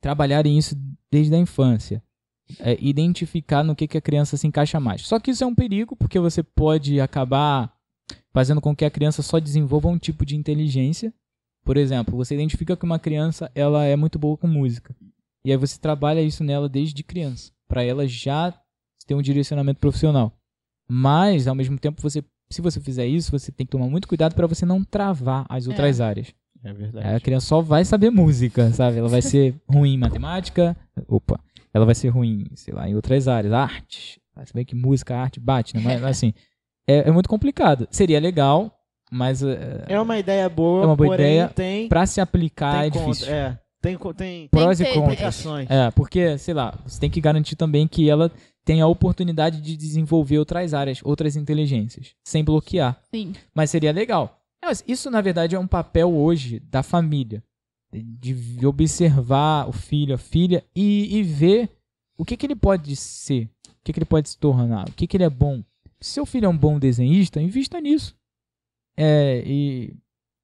trabalharem 0.00 0.56
isso 0.56 0.76
desde 1.10 1.34
a 1.34 1.38
infância. 1.38 2.02
É, 2.60 2.76
identificar 2.80 3.64
no 3.64 3.74
que, 3.74 3.88
que 3.88 3.98
a 3.98 4.00
criança 4.00 4.36
se 4.36 4.46
encaixa 4.46 4.78
mais. 4.78 5.02
Só 5.02 5.18
que 5.18 5.32
isso 5.32 5.42
é 5.42 5.46
um 5.46 5.54
perigo, 5.54 5.96
porque 5.96 6.16
você 6.20 6.44
pode 6.44 7.00
acabar 7.00 7.72
fazendo 8.36 8.60
com 8.60 8.76
que 8.76 8.84
a 8.84 8.90
criança 8.90 9.22
só 9.22 9.38
desenvolva 9.38 9.88
um 9.88 9.96
tipo 9.96 10.26
de 10.26 10.36
inteligência. 10.36 11.10
Por 11.64 11.78
exemplo, 11.78 12.14
você 12.18 12.34
identifica 12.34 12.76
que 12.76 12.84
uma 12.84 12.98
criança 12.98 13.50
ela 13.54 13.86
é 13.86 13.96
muito 13.96 14.18
boa 14.18 14.36
com 14.36 14.46
música. 14.46 14.94
E 15.42 15.50
aí 15.50 15.56
você 15.56 15.78
trabalha 15.78 16.20
isso 16.20 16.44
nela 16.44 16.68
desde 16.68 17.02
criança, 17.02 17.50
para 17.66 17.82
ela 17.82 18.06
já 18.06 18.52
ter 19.06 19.14
um 19.14 19.22
direcionamento 19.22 19.80
profissional. 19.80 20.30
Mas, 20.86 21.48
ao 21.48 21.54
mesmo 21.54 21.78
tempo, 21.78 22.02
você, 22.02 22.22
se 22.50 22.60
você 22.60 22.78
fizer 22.78 23.06
isso, 23.06 23.30
você 23.30 23.50
tem 23.50 23.64
que 23.66 23.70
tomar 23.70 23.88
muito 23.88 24.06
cuidado 24.06 24.34
para 24.34 24.46
você 24.46 24.66
não 24.66 24.84
travar 24.84 25.46
as 25.48 25.66
outras 25.66 26.02
áreas. 26.02 26.34
É 26.62 26.68
Aí 26.68 26.74
a 26.74 26.78
verdade. 26.78 27.20
criança 27.24 27.46
só 27.46 27.62
vai 27.62 27.86
saber 27.86 28.10
música, 28.10 28.70
sabe? 28.72 28.98
Ela 28.98 29.08
vai 29.08 29.22
ser 29.22 29.54
ruim 29.66 29.94
em 29.94 29.98
matemática. 29.98 30.76
Opa. 31.08 31.40
Ela 31.72 31.86
vai 31.86 31.94
ser 31.94 32.08
ruim, 32.08 32.44
sei 32.54 32.74
lá, 32.74 32.86
em 32.86 32.94
outras 32.94 33.28
áreas. 33.28 33.54
Artes. 33.54 34.18
Vai 34.34 34.44
saber 34.44 34.66
que 34.66 34.74
música, 34.74 35.16
arte 35.16 35.40
bate, 35.40 35.74
né? 35.74 35.80
Mas, 35.82 36.04
assim, 36.04 36.34
é, 36.86 37.08
é 37.08 37.10
muito 37.10 37.28
complicado. 37.28 37.86
Seria 37.90 38.20
legal, 38.20 38.72
mas 39.10 39.42
é, 39.42 39.84
É 39.88 40.00
uma 40.00 40.18
ideia 40.18 40.48
boa, 40.48 40.82
É 40.82 40.86
uma 40.86 40.96
boa 40.96 41.08
porém 41.10 41.26
ideia. 41.26 41.48
tem, 41.48 41.88
pra 41.88 42.06
se 42.06 42.20
aplicar 42.20 42.72
tem 42.80 42.88
é 42.88 42.90
contra- 42.90 43.06
difícil. 43.12 43.34
É, 43.34 43.58
tem, 43.80 43.98
tem 44.16 44.48
Prós 44.48 44.78
Tem 44.78 44.86
e 44.86 44.94
contras. 44.94 45.12
implicações. 45.12 45.70
É, 45.70 45.90
porque, 45.92 46.38
sei 46.38 46.54
lá, 46.54 46.76
você 46.84 46.98
tem 46.98 47.10
que 47.10 47.20
garantir 47.20 47.54
também 47.56 47.86
que 47.86 48.08
ela 48.10 48.30
tenha 48.64 48.82
a 48.84 48.88
oportunidade 48.88 49.60
de 49.60 49.76
desenvolver 49.76 50.38
outras 50.38 50.74
áreas, 50.74 51.00
outras 51.04 51.36
inteligências, 51.36 52.14
sem 52.26 52.42
bloquear. 52.42 53.00
Sim. 53.14 53.32
Mas 53.54 53.70
seria 53.70 53.92
legal. 53.92 54.40
É, 54.64 54.66
mas 54.66 54.82
Isso, 54.88 55.08
na 55.10 55.20
verdade, 55.20 55.54
é 55.54 55.58
um 55.58 55.66
papel 55.68 56.12
hoje 56.12 56.58
da 56.60 56.82
família. 56.82 57.42
De 57.92 58.66
observar 58.66 59.68
o 59.68 59.72
filho, 59.72 60.14
a 60.16 60.18
filha 60.18 60.64
e, 60.74 61.16
e 61.18 61.22
ver 61.22 61.70
o 62.18 62.24
que, 62.24 62.36
que 62.36 62.44
ele 62.44 62.56
pode 62.56 62.94
ser, 62.96 63.44
o 63.68 63.84
que, 63.84 63.92
que 63.92 63.98
ele 64.00 64.04
pode 64.04 64.28
se 64.28 64.36
tornar, 64.38 64.88
o 64.88 64.92
que, 64.92 65.06
que 65.06 65.16
ele 65.16 65.24
é 65.24 65.30
bom. 65.30 65.62
Se 66.06 66.12
seu 66.12 66.24
filho 66.24 66.46
é 66.46 66.48
um 66.48 66.56
bom 66.56 66.78
desenhista, 66.78 67.40
invista 67.42 67.80
nisso. 67.80 68.14
É, 68.96 69.42
e 69.44 69.92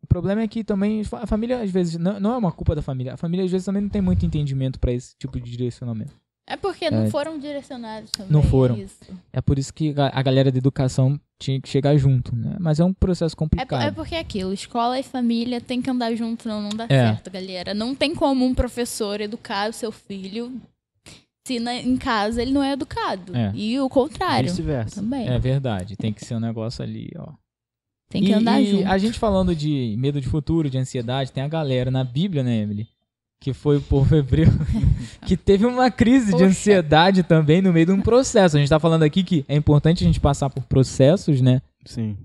o 0.02 0.06
problema 0.08 0.42
é 0.42 0.48
que 0.48 0.64
também 0.64 1.02
a 1.12 1.26
família, 1.26 1.60
às 1.62 1.70
vezes, 1.70 1.96
não, 1.96 2.18
não 2.18 2.32
é 2.34 2.36
uma 2.36 2.50
culpa 2.50 2.74
da 2.74 2.82
família. 2.82 3.14
A 3.14 3.16
família, 3.16 3.44
às 3.44 3.50
vezes, 3.50 3.64
também 3.64 3.80
não 3.82 3.88
tem 3.88 4.02
muito 4.02 4.26
entendimento 4.26 4.80
para 4.80 4.92
esse 4.92 5.14
tipo 5.16 5.40
de 5.40 5.48
direcionamento. 5.50 6.12
É 6.44 6.56
porque 6.56 6.90
não 6.90 7.04
É. 7.04 7.10
foram 7.10 7.38
direcionados 7.38 8.10
também. 8.10 8.32
Não 8.32 8.42
foram. 8.42 8.76
Isso. 8.76 8.98
É 9.32 9.40
por 9.40 9.56
isso 9.56 9.72
que 9.72 9.94
a 9.96 10.20
galera 10.20 10.50
da 10.50 10.58
educação 10.58 11.18
tinha 11.38 11.60
que 11.60 11.68
chegar 11.68 11.96
junto, 11.96 12.34
né? 12.34 12.56
Mas 12.58 12.80
é 12.80 12.84
um 12.84 12.92
processo 12.92 13.34
É, 13.34 13.38
complicado. 13.38 13.82
é 13.82 13.90
porque 13.92 14.16
é 14.16 14.18
aquilo, 14.18 14.52
escola 14.52 14.98
e 14.98 15.02
família 15.04 15.60
tem 15.60 15.80
que 15.80 15.88
andar 15.88 16.12
junto, 16.16 16.48
não, 16.48 16.60
não 16.60 16.70
dá 16.70 16.84
É. 16.84 16.88
certo, 16.88 17.30
galera. 17.30 17.72
Não 17.72 17.94
tem 17.94 18.12
como 18.14 18.44
um 18.44 18.54
professor 18.54 19.20
educar 19.20 19.70
o 19.70 19.72
seu 19.72 19.92
filho 19.92 20.60
se 21.46 21.58
na- 21.58 21.74
em 21.74 21.96
casa 21.96 22.40
ele 22.40 22.52
não 22.52 22.62
é 22.62 22.72
educado. 22.72 23.36
É. 23.36 23.52
E 23.54 23.78
o 23.80 23.88
contrário 23.88 24.48
Vice-versa. 24.48 25.00
também. 25.00 25.28
É 25.28 25.38
verdade, 25.38 25.96
tem 25.96 26.12
que 26.12 26.24
ser 26.24 26.34
um 26.36 26.40
negócio 26.40 26.82
ali, 26.82 27.10
ó. 27.16 27.32
Tem 28.08 28.22
que 28.22 28.30
e, 28.30 28.34
andar 28.34 28.60
e 28.60 28.66
junto. 28.70 28.88
a 28.88 28.98
gente 28.98 29.18
falando 29.18 29.54
de 29.56 29.96
medo 29.98 30.20
de 30.20 30.28
futuro, 30.28 30.68
de 30.68 30.78
ansiedade, 30.78 31.32
tem 31.32 31.42
a 31.42 31.48
galera 31.48 31.90
na 31.90 32.04
Bíblia, 32.04 32.42
né, 32.42 32.58
Emily? 32.58 32.86
Que 33.40 33.52
foi 33.52 33.78
o 33.78 33.82
povo 33.82 34.14
hebreu 34.14 34.46
que 35.26 35.36
teve 35.36 35.66
uma 35.66 35.90
crise 35.90 36.26
de 36.26 36.32
Poxa. 36.32 36.44
ansiedade 36.44 37.22
também 37.22 37.60
no 37.62 37.72
meio 37.72 37.86
de 37.86 37.92
um 37.92 38.00
processo. 38.00 38.56
A 38.56 38.60
gente 38.60 38.68
tá 38.68 38.78
falando 38.78 39.02
aqui 39.02 39.24
que 39.24 39.44
é 39.48 39.56
importante 39.56 40.04
a 40.04 40.06
gente 40.06 40.20
passar 40.20 40.48
por 40.50 40.62
processos, 40.64 41.40
né? 41.40 41.60
Sim. 41.84 42.16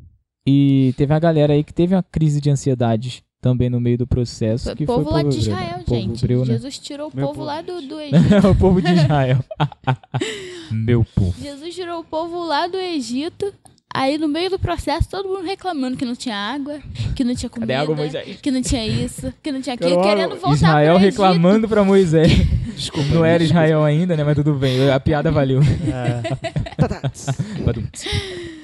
E 0.45 0.93
teve 0.97 1.13
a 1.13 1.19
galera 1.19 1.53
aí 1.53 1.63
que 1.63 1.73
teve 1.73 1.95
uma 1.95 2.03
crise 2.03 2.39
de 2.39 2.49
ansiedade 2.49 3.23
também 3.41 3.69
no 3.69 3.79
meio 3.79 3.97
do 3.97 4.07
processo. 4.07 4.71
O 4.71 4.75
Que 4.75 4.85
povo 4.85 5.03
foi 5.03 5.11
o 5.11 5.15
lá 5.15 5.21
povo 5.23 5.31
de 5.33 5.39
Israel? 5.39 5.79
Povo 5.85 6.01
gente. 6.01 6.23
hebreu, 6.23 6.39
né? 6.39 6.45
Jesus 6.53 6.79
tirou 6.79 7.07
o 7.07 7.11
povo 7.11 7.27
povo. 7.27 7.43
lá 7.43 7.61
do, 7.61 7.81
do 7.81 7.99
Egito. 8.01 8.47
o 8.51 8.55
povo 8.55 8.81
de 8.81 8.91
Israel. 8.93 9.39
Meu 10.71 11.05
povo. 11.15 11.35
Jesus 11.41 11.73
tirou 11.75 11.99
o 11.99 12.03
povo 12.03 12.43
lá 12.45 12.67
do 12.67 12.77
Egito. 12.77 13.53
Aí 13.93 14.17
no 14.17 14.27
meio 14.27 14.49
do 14.49 14.59
processo, 14.59 15.09
todo 15.09 15.27
mundo 15.29 15.43
reclamando 15.45 15.95
que 15.97 16.03
não 16.05 16.15
tinha 16.15 16.35
água, 16.35 16.79
que 17.15 17.23
não 17.23 17.33
tinha 17.33 17.49
comida, 17.49 17.73
Cadê 17.73 17.79
a 17.79 17.81
água, 17.83 17.95
Moisés? 17.95 18.39
que 18.41 18.51
não 18.51 18.61
tinha 18.61 18.85
isso, 18.85 19.33
que 19.41 19.51
não 19.51 19.61
tinha 19.61 19.73
aquilo, 19.75 20.01
querendo 20.03 20.35
voltar 20.35 20.53
Israel 20.55 20.97
reclamando 20.97 21.67
pra 21.69 21.83
Moisés. 21.85 22.31
Desculpa. 22.75 23.09
Não 23.15 23.25
era 23.25 23.41
Israel 23.43 23.83
ainda, 23.83 24.15
né? 24.15 24.23
Mas 24.23 24.35
tudo 24.35 24.53
bem. 24.53 24.91
A 24.91 24.99
piada 24.99 25.31
valeu. 25.31 25.61
É. 25.63 26.21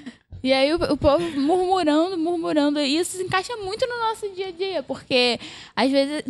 E 0.43 0.51
aí 0.51 0.73
o, 0.73 0.75
o 0.91 0.97
povo 0.97 1.23
murmurando, 1.39 2.17
murmurando. 2.17 2.79
E 2.79 2.97
isso 2.97 3.17
se 3.17 3.23
encaixa 3.23 3.55
muito 3.57 3.87
no 3.87 3.97
nosso 4.09 4.29
dia 4.35 4.47
a 4.47 4.51
dia, 4.51 4.83
porque 4.83 5.39
às 5.75 5.89
vezes, 5.89 6.23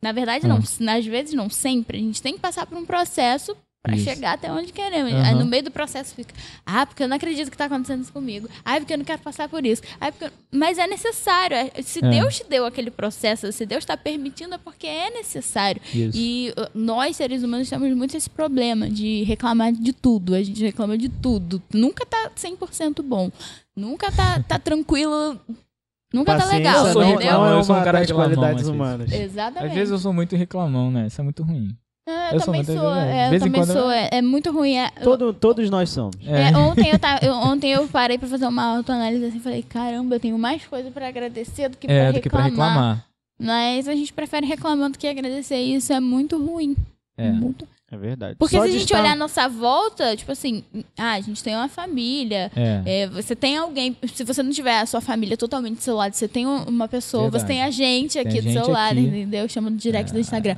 na 0.00 0.10
verdade 0.10 0.48
não, 0.48 0.58
às 0.58 1.06
vezes 1.06 1.34
não 1.34 1.50
sempre, 1.50 1.98
a 1.98 2.00
gente 2.00 2.22
tem 2.22 2.34
que 2.34 2.40
passar 2.40 2.66
por 2.66 2.78
um 2.78 2.86
processo 2.86 3.54
pra 3.82 3.94
Isso. 3.94 4.04
chegar 4.04 4.34
até 4.34 4.50
onde 4.52 4.72
queremos. 4.72 5.12
Aham. 5.12 5.22
Aí 5.24 5.34
no 5.34 5.46
meio 5.46 5.62
do 5.62 5.70
processo 5.70 6.14
fica, 6.14 6.34
ah, 6.66 6.84
porque 6.84 7.02
eu 7.02 7.08
não 7.08 7.16
acredito 7.16 7.50
que 7.50 7.56
tá 7.56 7.66
acontecendo 7.66 8.02
isso 8.02 8.12
comigo. 8.12 8.48
Ah, 8.64 8.76
porque 8.78 8.92
eu 8.92 8.98
não 8.98 9.04
quero 9.04 9.22
passar 9.22 9.48
por 9.48 9.64
isso. 9.64 9.82
Ah, 10.00 10.10
porque 10.10 10.24
eu- 10.26 10.30
Mas 10.52 10.78
é 10.78 10.86
necessário. 10.86 11.56
É- 11.56 11.70
Se 11.82 12.04
É. 12.04 12.08
Deus 12.10 12.36
te 12.38 12.44
deu 12.48 12.64
aquele 12.66 12.90
processo, 12.90 13.50
se 13.52 13.64
Deus 13.66 13.82
está 13.84 13.96
permitindo, 13.96 14.54
é 14.54 14.58
porque 14.58 14.86
é 14.86 15.10
necessário. 15.10 15.80
Isso. 15.94 16.16
E 16.18 16.52
uh, 16.58 16.68
nós, 16.74 17.16
seres 17.16 17.42
humanos, 17.42 17.68
temos 17.70 17.94
muito 17.96 18.16
esse 18.16 18.28
problema 18.28 18.88
de 18.90 19.22
reclamar 19.24 19.72
de 19.72 19.92
tudo. 19.92 20.34
A 20.34 20.42
gente 20.42 20.62
reclama 20.62 20.96
de 20.98 21.08
tudo. 21.08 21.62
Nunca 21.72 22.04
tá 22.04 22.30
100% 22.36 23.02
bom. 23.02 23.30
Nunca 23.76 24.10
tá, 24.10 24.42
tá 24.42 24.58
tranquilo. 24.60 25.38
Nunca 26.12 26.32
tá 26.32 26.38
Paciência 26.38 26.56
legal, 26.58 26.86
Eu 26.86 26.92
sou 26.94 27.02
não, 27.02 27.10
entendeu? 27.14 27.32
não 27.32 27.56
Eu 27.58 27.64
sou 27.64 27.76
um 27.76 27.84
cara 27.84 27.98
reclamão, 27.98 28.34
qualidades 28.34 28.66
humanas. 28.66 29.12
Exatamente. 29.12 29.68
Às 29.70 29.74
vezes 29.74 29.90
eu 29.92 29.98
sou 29.98 30.12
muito 30.12 30.34
reclamão, 30.34 30.90
né? 30.90 31.06
Isso 31.06 31.20
é 31.20 31.24
muito 31.24 31.42
ruim. 31.42 31.76
É, 32.08 32.30
eu 32.30 32.34
eu 32.34 32.40
também 32.40 32.64
sou. 32.64 32.94
é, 32.94 33.34
eu 33.34 33.38
também 33.40 33.60
quando- 33.62 33.72
sou. 33.72 33.90
É, 33.90 34.08
é 34.12 34.22
muito 34.22 34.50
ruim. 34.50 34.76
É, 34.78 34.90
eu- 34.98 35.04
Todo, 35.04 35.32
todos 35.34 35.68
nós 35.70 35.90
somos. 35.90 36.16
é, 36.26 36.56
ontem, 36.56 36.90
eu 36.90 36.98
tava, 36.98 37.20
eu, 37.24 37.34
ontem 37.34 37.70
eu 37.72 37.86
parei 37.88 38.16
pra 38.18 38.26
fazer 38.28 38.46
uma 38.46 38.76
autoanálise 38.76 39.24
assim 39.24 39.40
falei: 39.40 39.62
caramba, 39.62 40.16
eu 40.16 40.20
tenho 40.20 40.38
mais 40.38 40.64
coisa 40.66 40.90
pra 40.90 41.08
agradecer 41.08 41.68
do 41.68 41.76
que 41.76 41.86
pra 41.86 41.94
É, 41.96 42.12
do 42.12 42.14
reclamar. 42.14 42.22
que 42.22 42.28
pra 42.30 42.42
reclamar. 42.64 43.04
Mas 43.40 43.86
a 43.86 43.94
gente 43.94 44.12
prefere 44.12 44.46
reclamar 44.46 44.90
do 44.90 44.98
que 44.98 45.06
agradecer. 45.06 45.56
E 45.62 45.74
isso 45.76 45.92
é 45.92 46.00
muito 46.00 46.36
ruim. 46.42 46.74
É. 47.16 47.30
Muito 47.30 47.66
É 47.90 47.96
verdade. 47.96 48.36
Porque 48.38 48.54
Só 48.54 48.62
se 48.64 48.68
a 48.68 48.72
gente 48.72 48.84
estar- 48.84 49.00
olhar 49.00 49.12
a 49.12 49.16
nossa 49.16 49.48
volta, 49.48 50.14
tipo 50.14 50.30
assim, 50.30 50.62
ah, 50.98 51.12
a 51.12 51.20
gente 51.22 51.42
tem 51.42 51.54
uma 51.56 51.68
família. 51.68 52.50
É. 52.54 52.82
é, 52.84 53.06
você 53.06 53.34
tem 53.34 53.56
alguém. 53.56 53.96
Se 54.12 54.24
você 54.24 54.42
não 54.42 54.50
tiver 54.50 54.78
a 54.78 54.84
sua 54.84 55.00
família 55.00 55.38
totalmente 55.38 55.76
do 55.76 55.82
seu 55.82 55.96
lado, 55.96 56.12
você 56.12 56.28
tem 56.28 56.46
um- 56.46 56.64
uma 56.64 56.86
pessoa, 56.86 57.24
Verdade. 57.24 57.42
você 57.42 57.46
tem 57.48 57.62
a 57.62 57.70
gente 57.70 58.18
aqui 58.18 58.38
a 58.38 58.42
do 58.42 58.52
seu 58.52 58.64
gente 58.64 58.70
lado, 58.70 58.98
aqui. 58.98 59.06
entendeu? 59.08 59.48
Chama 59.48 59.70
no 59.70 59.76
direct 59.78 60.12
do 60.12 60.18
É. 60.18 60.20
Instagram. 60.20 60.54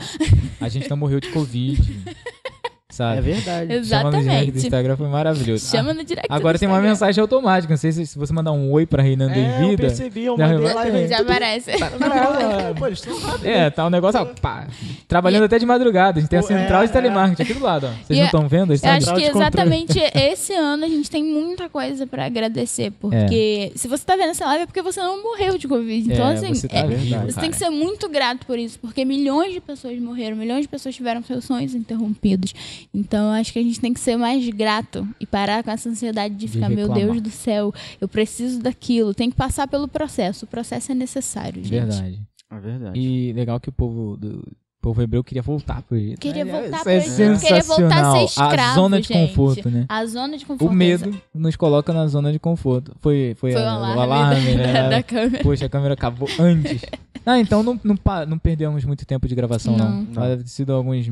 A 0.61 0.69
gente 0.69 0.91
não 0.91 0.97
morreu 0.97 1.21
de 1.21 1.29
Covid. 1.31 1.81
sabe? 2.91 3.19
É 3.19 3.21
verdade. 3.21 3.85
Chama 3.89 4.11
no 4.11 4.19
direct 4.21 4.27
do 4.27 4.31
Exatamente. 4.51 4.59
Instagram 4.59 4.97
foi 4.97 5.09
maravilhoso. 5.09 5.67
Chama 5.71 5.91
Ah, 5.91 5.95
no 5.95 6.05
direct 6.05 6.27
agora 6.31 6.57
do 6.57 6.61
tem 6.61 6.69
uma 6.69 6.81
mensagem 6.81 7.21
automática. 7.21 7.73
Não 7.73 7.79
sei 7.79 7.93
se, 7.93 8.07
se 8.07 8.19
você 8.19 8.33
mandar 8.33 8.53
um 8.53 8.71
oi 8.73 8.87
pra 8.87 9.03
Reinando 9.03 9.35
É, 9.35 9.39
em 9.39 9.63
eu 9.63 9.69
Vida. 9.71 9.83
percebi, 9.83 10.25
eu 10.25 10.37
Já 10.37 10.49
mandei 10.49 10.63
vai 10.65 10.75
lá 10.75 10.89
e 11.01 11.09
Já 11.09 11.19
aparece. 11.21 11.71
É, 13.45 13.71
tá 13.71 13.87
um 13.87 13.91
negócio, 13.91 14.21
ó, 14.21 14.25
pá, 14.41 14.67
trabalhando 15.09 15.45
até 15.45 15.59
de 15.59 15.67
madrugada. 15.67 16.19
A 16.19 16.21
gente 16.21 16.31
tem 16.31 16.39
a 16.39 16.43
central 16.43 16.83
é, 16.83 16.87
de 16.87 16.93
telemarketing 16.93 17.43
aqui 17.43 17.55
do 17.55 17.61
lado, 17.65 17.87
ó. 17.87 17.91
Vocês 17.91 18.11
E 18.11 18.15
não 18.15 18.23
é- 18.23 18.25
estão 18.27 18.49
vendo? 18.49 18.71
Eu 18.73 18.75
acho 18.75 18.83
que 19.15 19.23
controle? 19.23 19.27
exatamente 19.29 19.99
esse 20.15 20.53
ano 20.55 20.85
a 20.85 20.89
gente 20.89 21.11
tem 21.11 21.23
muita 21.25 21.69
coisa 21.69 22.07
pra 22.07 22.27
agradecer. 22.27 22.91
Porque 23.01 23.73
se 23.75 23.89
você 23.89 24.05
tá 24.05 24.17
vendo 24.17 24.31
essa 24.31 24.45
live 24.47 24.63
é 24.65 24.67
porque 24.67 24.83
você 24.83 25.01
não 25.01 25.23
morreu 25.23 25.57
de 25.59 25.67
Covid. 25.69 26.13
Então, 26.13 26.29
É, 26.31 26.35
assim, 26.35 26.55
você 26.55 26.69
tá 26.69 26.79
é- 26.79 26.87
verdade. 26.87 27.33
Você 27.33 27.41
tem 27.41 27.51
que 27.51 27.57
ser 27.57 27.71
muito 27.71 28.09
grato 28.09 28.47
por 28.47 28.59
isso, 28.59 28.79
porque 28.79 29.05
milhões 29.05 29.53
de 29.53 29.61
pessoas 29.61 29.99
morreram, 29.99 30.37
milhões 30.37 30.63
de 30.63 30.69
pessoas 30.69 30.95
tiveram 30.95 31.23
seus 31.23 31.45
sonhos 31.45 31.75
interrompidos. 31.75 32.55
Então, 32.93 33.27
eu 33.35 33.41
acho 33.41 33.53
que 33.53 33.59
a 33.59 33.63
gente 33.63 33.81
tem 33.81 33.93
que 33.93 34.01
ser 34.01 34.17
mais 34.17 34.49
grato 34.51 35.07
e 35.21 35.27
parar 35.27 35.63
com 35.63 35.71
essa 35.71 35.89
ansiedade 35.89 36.35
de 36.35 36.47
De 36.47 36.53
ficar, 36.53 36.69
meu 36.69 36.89
reclamar. 36.89 37.05
Deus 37.05 37.21
do 37.23 37.31
céu, 37.31 37.73
eu 38.01 38.09
preciso 38.09 38.61
daquilo. 38.61 39.15
Tem 39.15 39.31
que 39.31 39.37
passar 39.37 39.67
pelo 39.69 39.87
processo. 39.89 40.45
O 40.45 40.49
processo 40.49 40.93
é 40.93 40.95
necessário, 40.95 41.63
gente. 41.63 41.71
Verdade. 41.71 42.21
É 42.53 42.59
verdade. 42.59 42.99
E 42.99 43.33
legal 43.33 43.61
que 43.61 43.69
o 43.69 43.73
povo 43.73 44.17
do 44.17 44.39
o 44.39 44.83
povo 44.83 45.03
hebreu 45.03 45.23
queria 45.23 45.43
voltar 45.43 45.83
pro 45.83 45.95
Egito. 45.95 46.19
Queria 46.21 46.41
É, 46.41 46.45
voltar 46.47 46.69
isso 46.77 46.83
pro 46.85 46.91
é 46.91 46.97
Egito, 46.97 47.41
queria 47.41 47.63
voltar 47.63 47.87
a 48.01 48.13
ser 48.13 48.19
sensacional. 48.19 48.25
escravo, 48.25 48.71
A 48.71 48.75
zona 48.75 49.01
de 49.03 49.09
gente. 49.09 49.29
conforto, 49.29 49.71
né? 49.71 49.85
A 49.87 50.07
zona 50.07 50.39
de 50.39 50.47
conforto. 50.47 50.73
O 50.73 50.75
medo 50.75 51.21
nos 51.35 51.55
coloca 51.55 51.93
na 51.93 52.07
zona 52.07 52.33
de 52.33 52.39
conforto. 52.39 52.97
Foi, 52.99 53.35
foi, 53.37 53.53
Foi 53.53 53.61
o 53.61 53.65
a- 53.67 53.73
alarme, 53.73 53.97
o 53.97 54.01
alarme, 54.01 54.57
da, 54.57 54.67
né? 54.73 54.89
da 54.89 55.03
câmera. 55.03 55.43
Poxa, 55.45 55.67
a 55.67 55.69
câmera 55.69 55.93
acabou 55.95 56.29
antes. 56.39 56.81
Ah, 57.27 57.39
então 57.39 57.63
não, 57.63 57.79
não, 57.85 57.95
não 58.27 58.39
perdemos 58.39 58.83
muito 58.87 59.05
tempo 59.05 59.29
de 59.29 59.35
gravação, 59.35 59.77
não. 59.77 59.91
Não. 59.91 60.03
Não. 60.05 60.23
Deve 60.23 60.43
ter 60.45 60.49
sido 60.49 60.73
alguns. 60.73 61.07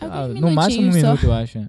Ah, 0.00 0.28
no 0.28 0.50
máximo 0.50 0.88
um 0.88 0.92
só. 0.92 0.96
minuto, 0.98 1.24
eu 1.24 1.32
acho. 1.32 1.68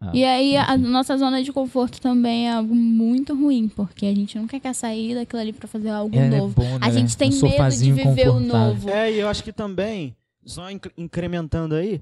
Ah, 0.00 0.12
E 0.14 0.24
aí, 0.24 0.56
a 0.56 0.78
nossa 0.78 1.16
zona 1.18 1.42
de 1.42 1.52
conforto 1.52 2.00
também 2.00 2.48
é 2.48 2.52
algo 2.52 2.74
muito 2.74 3.34
ruim, 3.34 3.68
porque 3.68 4.06
a 4.06 4.14
gente 4.14 4.38
nunca 4.38 4.58
quer 4.58 4.74
sair 4.74 5.14
daquilo 5.14 5.40
ali 5.42 5.52
pra 5.52 5.68
fazer 5.68 5.90
algo 5.90 6.16
é, 6.16 6.28
né, 6.30 6.38
novo. 6.38 6.54
bom, 6.54 6.76
A 6.80 6.86
né? 6.88 6.92
gente 6.92 7.16
tem 7.16 7.30
um 7.30 7.40
medo 7.42 7.76
de 7.76 7.92
viver 7.92 8.28
o 8.30 8.40
novo. 8.40 8.88
É, 8.88 9.12
e 9.12 9.18
eu 9.20 9.28
acho 9.28 9.44
que 9.44 9.52
também, 9.52 10.16
só 10.44 10.70
inc- 10.70 10.90
incrementando 10.96 11.74
aí, 11.74 12.00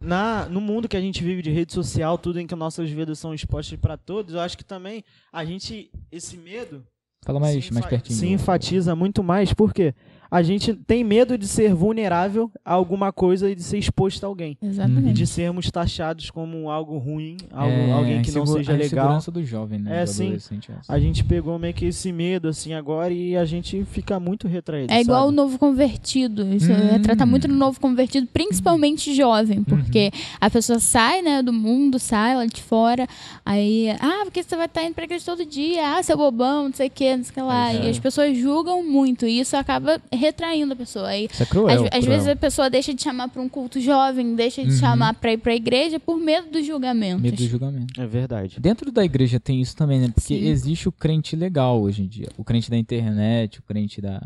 na, 0.00 0.48
no 0.48 0.60
mundo 0.60 0.88
que 0.88 0.96
a 0.96 1.00
gente 1.00 1.22
vive 1.24 1.42
de 1.42 1.50
rede 1.50 1.72
social, 1.72 2.16
tudo 2.16 2.38
em 2.38 2.46
que 2.46 2.54
nossas 2.54 2.88
vidas 2.88 3.18
são 3.18 3.34
expostas 3.34 3.76
para 3.80 3.96
todos, 3.96 4.34
eu 4.34 4.40
acho 4.40 4.56
que 4.56 4.64
também 4.64 5.02
a 5.32 5.44
gente, 5.44 5.90
esse 6.12 6.36
medo, 6.36 6.84
Fala 7.24 7.40
mais, 7.40 7.64
se, 7.64 7.74
mais 7.74 7.84
pertinho. 7.86 8.16
se 8.16 8.28
enfatiza 8.28 8.94
muito 8.94 9.24
mais, 9.24 9.52
porque 9.52 9.92
a 10.30 10.42
gente 10.42 10.74
tem 10.74 11.02
medo 11.04 11.36
de 11.38 11.46
ser 11.48 11.72
vulnerável 11.74 12.50
a 12.64 12.74
alguma 12.74 13.12
coisa 13.12 13.50
e 13.50 13.54
de 13.54 13.62
ser 13.62 13.78
exposto 13.78 14.24
a 14.24 14.26
alguém. 14.26 14.56
Uhum. 14.60 14.68
E 14.68 14.70
Exatamente. 14.72 15.12
de 15.14 15.26
sermos 15.26 15.70
taxados 15.70 16.30
como 16.30 16.70
algo 16.70 16.98
ruim, 16.98 17.36
algo, 17.52 17.72
É, 17.72 17.92
alguém 17.92 18.22
que 18.22 18.30
a 18.30 18.34
não 18.34 18.46
seja 18.46 18.72
a 18.72 18.76
legal. 18.76 18.86
insegurança 18.86 19.30
do 19.30 19.44
jovem, 19.44 19.78
né? 19.78 20.02
É, 20.02 20.04
do 20.04 20.10
sim. 20.10 20.24
adolescente, 20.26 20.70
essa. 20.78 20.92
A 20.92 20.98
gente 20.98 21.24
pegou 21.24 21.58
meio 21.58 21.74
que 21.74 21.86
esse 21.86 22.12
medo 22.12 22.48
assim 22.48 22.72
agora 22.74 23.12
e 23.12 23.36
a 23.36 23.44
gente 23.44 23.84
fica 23.84 24.18
muito 24.20 24.46
retraído. 24.48 24.92
É 24.92 25.00
igual 25.00 25.22
o 25.22 25.24
sabe? 25.26 25.36
novo 25.36 25.58
convertido. 25.58 26.46
Isso 26.54 26.70
Hum. 26.72 26.90
retrata 26.92 27.24
muito 27.26 27.48
no 27.48 27.54
novo 27.56 27.80
convertido, 27.80 28.26
principalmente 28.32 29.14
jovem, 29.14 29.62
porque 29.64 30.10
Uhum. 30.12 30.20
a 30.40 30.50
pessoa 30.50 30.78
sai, 30.78 31.22
né, 31.22 31.42
do 31.42 31.52
mundo, 31.52 31.98
sai 31.98 32.36
lá 32.36 32.44
de 32.46 32.62
fora, 32.62 33.06
aí, 33.44 33.88
ah, 34.00 34.20
porque 34.24 34.42
você 34.42 34.56
vai 34.56 34.66
estar 34.66 34.84
indo 34.84 34.94
pra 34.94 35.04
igreja 35.04 35.24
todo 35.24 35.44
dia, 35.44 35.96
ah, 35.96 36.02
seu 36.02 36.16
bobão, 36.16 36.64
não 36.64 36.72
sei 36.72 36.88
o 36.88 36.90
que, 36.90 37.16
não 37.16 37.24
sei 37.24 37.30
o 37.30 37.34
que 37.34 37.40
lá. 37.40 37.72
É. 37.72 37.86
E 37.86 37.90
as 37.90 37.98
pessoas 37.98 38.36
julgam 38.36 38.82
muito, 38.82 39.26
e 39.26 39.40
isso 39.40 39.56
acaba 39.56 40.00
retraindo 40.18 40.72
a 40.72 40.76
pessoa. 40.76 41.08
Aí, 41.08 41.28
Isso 41.30 41.42
é 41.42 41.46
cruel. 41.46 41.68
às, 41.68 41.82
às 41.82 41.88
cruel. 41.88 42.02
vezes 42.04 42.28
a 42.28 42.36
pessoa 42.36 42.68
deixa 42.68 42.92
de 42.92 43.02
chamar 43.02 43.28
pra 43.28 43.40
um 43.40 43.48
culto 43.48 43.80
jovem, 43.80 44.34
deixa 44.34 44.62
de 44.62 44.70
Uhum. 44.72 44.76
chamar 44.78 45.14
pra 45.14 45.32
ir 45.32 45.38
pra 45.38 45.54
igreja 45.54 45.98
por 45.98 46.18
medo 46.18 46.50
dos 46.50 46.66
julgamentos. 46.66 47.22
Medo 47.22 47.36
do 47.36 47.46
julgamento. 47.46 48.00
É 48.00 48.06
verdade. 48.06 48.60
Dentro 48.60 48.92
da 48.92 49.04
igreja 49.04 49.38
tem 49.40 49.60
isso 49.60 49.74
também, 49.76 50.00
né? 50.00 50.08
Porque 50.14 50.38
Sim. 50.38 50.46
existe 50.48 50.88
o 50.88 50.92
crente 50.92 51.34
legal 51.36 51.80
hoje 51.80 52.02
em 52.02 52.06
dia. 52.08 52.28
O 52.36 52.44
crente 52.44 52.70
da 52.70 52.76
internet, 52.76 53.60
o 53.60 53.62
crente 53.62 54.00
da. 54.00 54.20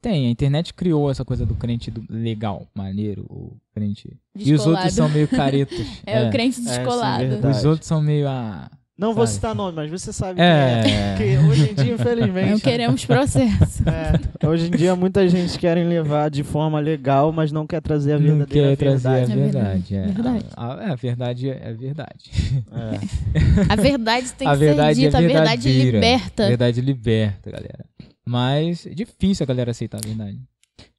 Tem, 0.00 0.28
a 0.28 0.30
internet 0.30 0.72
criou 0.74 1.10
essa 1.10 1.24
coisa 1.24 1.44
do 1.44 1.56
crente 1.56 1.90
do 1.90 2.04
legal, 2.08 2.68
maneiro, 2.72 3.22
o 3.28 3.56
crente. 3.74 4.16
E 4.36 4.54
os 4.54 4.64
outros 4.64 4.84
Descolado. 4.84 4.90
são 4.92 5.08
meio 5.08 5.26
caretas. 5.26 5.76
É, 6.06 6.28
o 6.28 6.30
crente 6.30 6.60
descolado. 6.60 7.26
verdade. 7.26 7.56
Os 7.58 7.64
outros 7.64 7.86
são 7.88 8.00
meio. 8.00 8.28
Ah, 8.28 8.70
Não 8.98 9.14
vou 9.14 9.26
citar 9.28 9.54
nome, 9.54 9.76
mas 9.76 9.88
você 9.90 10.12
sabe 10.12 10.40
É. 10.40 10.82
quem 10.82 10.92
é. 10.92 11.10
Porque 11.12 11.38
hoje 11.48 11.70
em 11.70 11.74
dia, 11.74 11.94
infelizmente. 11.94 12.50
não 12.50 12.58
queremos 12.58 13.06
processo. 13.06 13.82
é, 13.88 14.46
hoje 14.46 14.66
em 14.66 14.70
dia, 14.72 14.96
muita 14.96 15.28
gente 15.28 15.56
querem 15.56 15.84
levar 15.88 16.28
de 16.28 16.42
forma 16.42 16.80
legal, 16.80 17.30
mas 17.30 17.52
não 17.52 17.64
quer 17.64 17.80
trazer 17.80 18.14
a 18.14 18.18
não 18.18 18.38
verdadeira 18.38 18.68
quer 18.70 18.76
trazer 18.76 19.08
a 19.08 19.12
verdade. 19.24 19.32
É 19.32 19.36
verdade. 19.36 19.94
É, 19.94 20.06
verdade. 20.06 20.44
A, 20.56 20.66
a- 20.66 20.92
a 20.92 20.94
verdade 20.96 21.48
é, 21.48 21.72
verdade. 21.74 22.30
É. 22.72 23.72
A 23.72 23.76
verdade 23.76 24.32
tem 24.32 24.48
a 24.48 24.52
que 24.52 24.56
verdade 24.58 24.94
ser 24.96 25.00
dita, 25.06 25.16
é 25.16 25.24
a 25.24 25.28
verdade 25.28 25.72
liberta. 25.84 26.44
A 26.44 26.48
verdade 26.48 26.80
liberta, 26.80 27.50
galera. 27.52 27.84
Mas 28.26 28.84
é 28.84 28.90
difícil 28.90 29.44
a 29.44 29.46
galera 29.46 29.70
aceitar 29.70 29.98
a 30.04 30.06
verdade. 30.06 30.38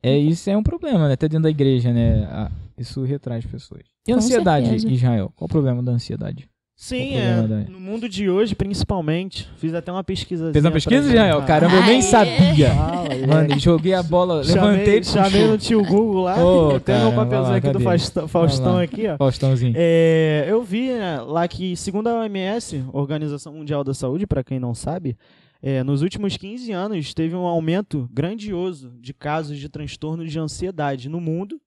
É, 0.02 0.18
isso 0.18 0.50
é 0.50 0.56
um 0.56 0.64
problema, 0.64 1.08
né? 1.10 1.16
Até 1.16 1.28
dentro 1.28 1.44
da 1.44 1.50
igreja, 1.50 1.92
né? 1.92 2.50
Isso 2.78 3.04
retrai 3.04 3.40
as 3.40 3.46
pessoas. 3.46 3.82
E 4.08 4.12
a 4.12 4.16
Com 4.16 4.20
ansiedade, 4.22 4.68
certeza. 4.70 4.88
Israel? 4.94 5.34
Qual 5.36 5.48
o 5.48 5.50
problema 5.52 5.84
da 5.84 5.92
ansiedade? 5.92 6.50
Sim, 6.82 7.16
o 7.16 7.20
é. 7.20 7.44
da- 7.46 7.70
No 7.70 7.78
mundo 7.78 8.08
de 8.08 8.30
hoje, 8.30 8.56
principalmente, 8.56 9.50
fiz 9.58 9.74
até 9.74 9.92
uma 9.92 10.02
pesquisa. 10.02 10.50
Fez 10.54 10.64
uma 10.64 10.72
pesquisa, 10.72 11.10
Israel? 11.10 11.42
Caramba, 11.42 11.76
eu 11.76 11.84
nem 11.84 12.02
sabia. 12.02 12.70
Fala, 12.74 13.14
é. 13.14 13.28
Mano, 13.28 13.60
joguei 13.60 13.94
a 13.94 14.02
bola, 14.02 14.36
levantei 14.36 15.04
chamei, 15.04 15.30
chamei 15.30 15.48
no 15.48 15.58
tio 15.58 15.84
Google 15.84 16.24
lá. 16.24 16.36
Tenho 16.36 16.68
meu 16.70 16.80
caramba, 16.80 17.16
papelzinho 17.26 17.50
lá, 17.52 17.56
aqui 17.58 17.68
do 17.68 17.74
cadê? 17.74 17.84
Faustão, 17.84 18.28
Faustão 18.30 18.78
aqui, 18.78 19.08
ó. 19.10 19.18
Faustãozinho. 19.18 19.74
É, 19.76 20.46
eu 20.48 20.64
vi 20.64 20.94
né, 20.94 21.20
lá 21.20 21.46
que, 21.50 21.76
segundo 21.76 22.08
a 22.08 22.22
OMS, 22.22 22.82
Organização 22.94 23.52
Mundial 23.56 23.84
da 23.84 23.94
Saúde, 23.94 24.26
para 24.26 24.42
quem 24.42 24.58
não 24.58 24.74
sabe, 24.74 25.18
é, 25.62 25.84
nos 25.84 26.02
últimos 26.02 26.38
15 26.38 26.72
anos 26.72 27.14
teve 27.14 27.36
um 27.36 27.46
aumento 27.46 28.10
grandioso 28.10 28.94
de 29.02 29.14
casos 29.14 29.58
de 29.58 29.68
transtorno 29.68 30.26
de 30.26 30.40
ansiedade 30.40 31.10
no 31.10 31.20
mundo 31.20 31.60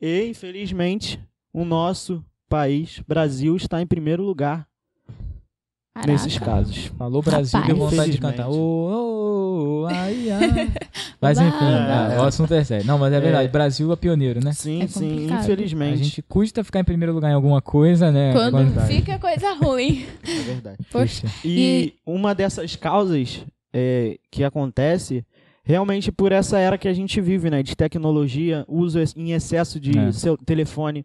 e, 0.00 0.26
infelizmente, 0.26 1.20
o 1.52 1.64
nosso 1.64 2.24
país, 2.48 3.00
Brasil, 3.06 3.56
está 3.56 3.80
em 3.82 3.86
primeiro 3.86 4.22
lugar 4.22 4.66
Caraca. 5.94 6.12
nesses 6.12 6.38
casos. 6.38 6.86
Falou 6.98 7.22
Brasil, 7.22 7.60
deu 7.64 7.76
vontade 7.76 8.12
de 8.12 8.18
cantar. 8.18 8.48
Infelizmente. 8.48 8.58
Ô, 8.60 9.82
ô, 9.82 9.86
ai, 9.86 10.30
ai. 10.30 10.72
Mas 11.20 11.38
enfim, 11.38 11.50
ah, 11.64 12.16
o 12.20 12.22
assunto 12.22 12.54
é 12.54 12.62
sério. 12.62 12.86
Não, 12.86 12.96
mas 12.96 13.12
é 13.12 13.16
É. 13.16 13.20
verdade. 13.20 13.48
Brasil 13.48 13.92
é 13.92 13.96
pioneiro, 13.96 14.38
né? 14.44 14.52
Sim, 14.52 14.82
É 14.82 14.86
sim, 14.86 15.10
complicado. 15.10 15.38
A 15.38 15.42
infelizmente. 15.42 16.04
gente 16.04 16.22
custa 16.22 16.62
ficar 16.62 16.78
em 16.78 16.84
primeiro 16.84 17.12
lugar 17.12 17.30
em 17.30 17.34
alguma 17.34 17.60
coisa, 17.60 18.12
né? 18.12 18.32
Quando 18.32 18.80
fica 18.86 19.18
coisa 19.18 19.52
ruim. 19.54 20.06
É 20.22 20.42
verdade. 20.44 20.78
Poxa. 20.92 21.26
E, 21.44 21.94
uma 22.06 22.36
dessas 22.36 22.76
causas 22.76 23.44
é, 23.74 24.16
que 24.30 24.44
acontece 24.44 25.24
realmente 25.68 26.10
por 26.10 26.32
essa 26.32 26.58
era 26.58 26.78
que 26.78 26.88
a 26.88 26.94
gente 26.94 27.20
vive, 27.20 27.50
né? 27.50 27.62
De 27.62 27.76
tecnologia, 27.76 28.64
uso 28.66 28.98
em 29.14 29.32
excesso 29.32 29.78
de 29.78 29.96
É. 29.98 30.10
seu 30.12 30.34
telefone, 30.38 31.04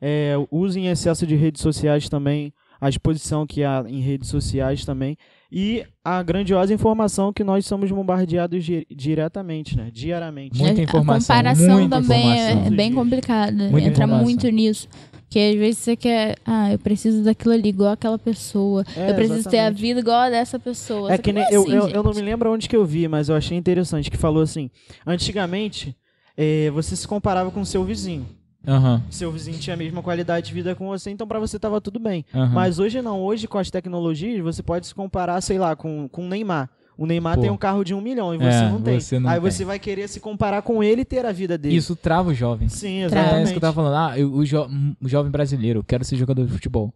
é, 0.00 0.34
uso 0.48 0.78
em 0.78 0.86
excesso 0.86 1.26
de 1.26 1.34
redes 1.34 1.60
sociais 1.60 2.08
também, 2.08 2.52
a 2.80 2.88
exposição 2.88 3.44
que 3.46 3.64
há 3.64 3.84
em 3.88 4.00
redes 4.00 4.28
sociais 4.28 4.84
também, 4.84 5.16
e 5.50 5.82
a 6.04 6.22
grandiosa 6.22 6.72
informação 6.72 7.32
que 7.32 7.42
nós 7.42 7.66
somos 7.66 7.90
bombardeados 7.90 8.64
di- 8.64 8.86
diretamente, 8.94 9.76
né? 9.76 9.90
Diariamente. 9.92 10.56
Muita 10.58 10.80
A- 10.80 10.84
informação, 10.84 11.34
A 11.34 11.38
comparação 11.38 11.78
muita 11.80 12.00
também 12.00 12.30
é- 12.32 12.50
informação. 12.50 12.72
é 12.72 12.76
bem 12.76 12.92
complicada. 12.92 13.68
Muita 13.70 13.88
Entra 13.88 14.04
informação. 14.04 14.24
muito 14.24 14.48
nisso. 14.50 14.88
Porque 15.28 15.40
às 15.40 15.56
vezes 15.56 15.78
você 15.78 15.96
quer, 15.96 16.36
ah, 16.46 16.72
eu 16.72 16.78
preciso 16.78 17.22
daquilo 17.24 17.52
ali, 17.52 17.68
igual 17.68 17.90
aquela 17.92 18.18
pessoa. 18.18 18.84
É, 18.96 19.10
eu 19.10 19.14
preciso 19.14 19.48
ter 19.50 19.58
a 19.58 19.62
exatamente. 19.62 19.80
vida 19.80 20.00
igual 20.00 20.18
a 20.20 20.30
dessa 20.30 20.58
pessoa. 20.58 21.12
É 21.12 21.16
Só 21.16 21.22
que 21.22 21.32
nem, 21.32 21.44
não 21.44 21.50
eu, 21.50 21.62
assim, 21.62 21.72
eu, 21.72 21.88
eu 21.88 22.02
não 22.02 22.12
gente. 22.12 22.16
me 22.16 22.30
lembro 22.30 22.52
onde 22.52 22.68
que 22.68 22.76
eu 22.76 22.84
vi, 22.84 23.08
mas 23.08 23.28
eu 23.28 23.34
achei 23.34 23.58
interessante 23.58 24.10
que 24.10 24.16
falou 24.16 24.42
assim: 24.42 24.70
antigamente 25.04 25.96
eh, 26.36 26.70
você 26.70 26.94
se 26.94 27.06
comparava 27.08 27.50
com 27.50 27.60
o 27.60 27.66
seu 27.66 27.82
vizinho. 27.84 28.26
Aham, 28.68 29.00
Seu 29.10 29.30
vizinho 29.30 29.58
tinha 29.58 29.74
a 29.74 29.76
mesma 29.76 30.02
qualidade 30.02 30.48
de 30.48 30.54
vida 30.54 30.74
com 30.74 30.88
você, 30.88 31.10
então 31.10 31.26
pra 31.26 31.38
você 31.38 31.56
tava 31.58 31.80
tudo 31.80 32.00
bem. 32.00 32.24
aham. 32.34 32.52
Mas 32.52 32.78
hoje 32.80 33.00
não, 33.00 33.20
hoje 33.22 33.46
com 33.46 33.58
as 33.58 33.70
tecnologias 33.70 34.40
você 34.42 34.60
pode 34.62 34.86
se 34.88 34.94
comparar, 34.94 35.40
sei 35.40 35.56
lá, 35.58 35.76
com, 35.76 36.08
com 36.08 36.24
o 36.24 36.28
Neymar. 36.28 36.68
O 36.98 37.04
Neymar 37.06 37.34
Pô. 37.36 37.42
tem 37.42 37.50
um 37.50 37.56
carro 37.56 37.84
de 37.84 37.92
um 37.92 38.00
milhão 38.00 38.34
e 38.34 38.38
você 38.38 38.46
É, 38.46 38.70
não 38.70 38.80
tem. 38.80 38.98
você 39.00 39.18
não 39.18 39.28
Aí 39.28 39.40
tem. 39.40 39.50
você 39.50 39.64
vai 39.64 39.78
querer 39.78 40.08
se 40.08 40.18
comparar 40.18 40.62
com 40.62 40.82
ele 40.82 41.02
e 41.02 41.04
ter 41.04 41.26
a 41.26 41.32
vida 41.32 41.58
dele. 41.58 41.76
Isso 41.76 41.94
trava 41.94 42.30
o 42.30 42.34
jovem. 42.34 42.68
Sim, 42.68 43.00
Trava. 43.08 43.14
É 43.16 43.20
exatamente. 43.20 43.44
isso 43.44 43.52
que 43.52 43.56
eu 43.58 43.60
tava 43.60 43.74
falando. 43.74 43.94
Ah, 43.94 44.18
eu- 44.18 44.32
o, 44.32 44.44
jo- 44.44 44.66
o 45.02 45.08
jovem 45.08 45.30
brasileiro, 45.30 45.84
quero 45.84 46.04
ser 46.04 46.16
jogador 46.16 46.46
de 46.46 46.52
futebol. 46.52 46.92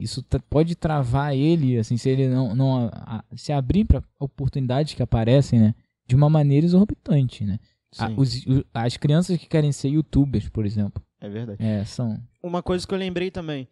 Isso 0.00 0.24
pode 0.50 0.74
travar 0.74 1.36
ele, 1.36 1.78
assim, 1.78 1.96
se 1.96 2.08
ele 2.08 2.26
não, 2.28 2.54
não 2.54 2.90
a- 2.92 3.22
se 3.36 3.52
abrir 3.52 3.84
para 3.84 4.02
oportunidades 4.18 4.94
que 4.94 5.02
aparecem, 5.02 5.60
né? 5.60 5.74
De 6.06 6.16
uma 6.16 6.28
maneira 6.28 6.66
exorbitante, 6.66 7.44
né? 7.44 7.60
A- 7.98 8.08
Sim, 8.08 8.14
os- 8.16 8.46
o- 8.46 8.64
as 8.74 8.96
crianças 8.96 9.36
que 9.38 9.46
querem 9.46 9.70
ser 9.70 9.90
youtubers, 9.90 10.48
por 10.48 10.66
exemplo, 10.66 11.00
é 11.20 11.28
verdade. 11.28 11.62
é, 11.62 11.84
são. 11.84 12.18
Uma 12.42 12.62
coisa 12.62 12.84
que 12.86 12.92
eu 12.92 12.98
lembrei 12.98 13.30
também. 13.30 13.68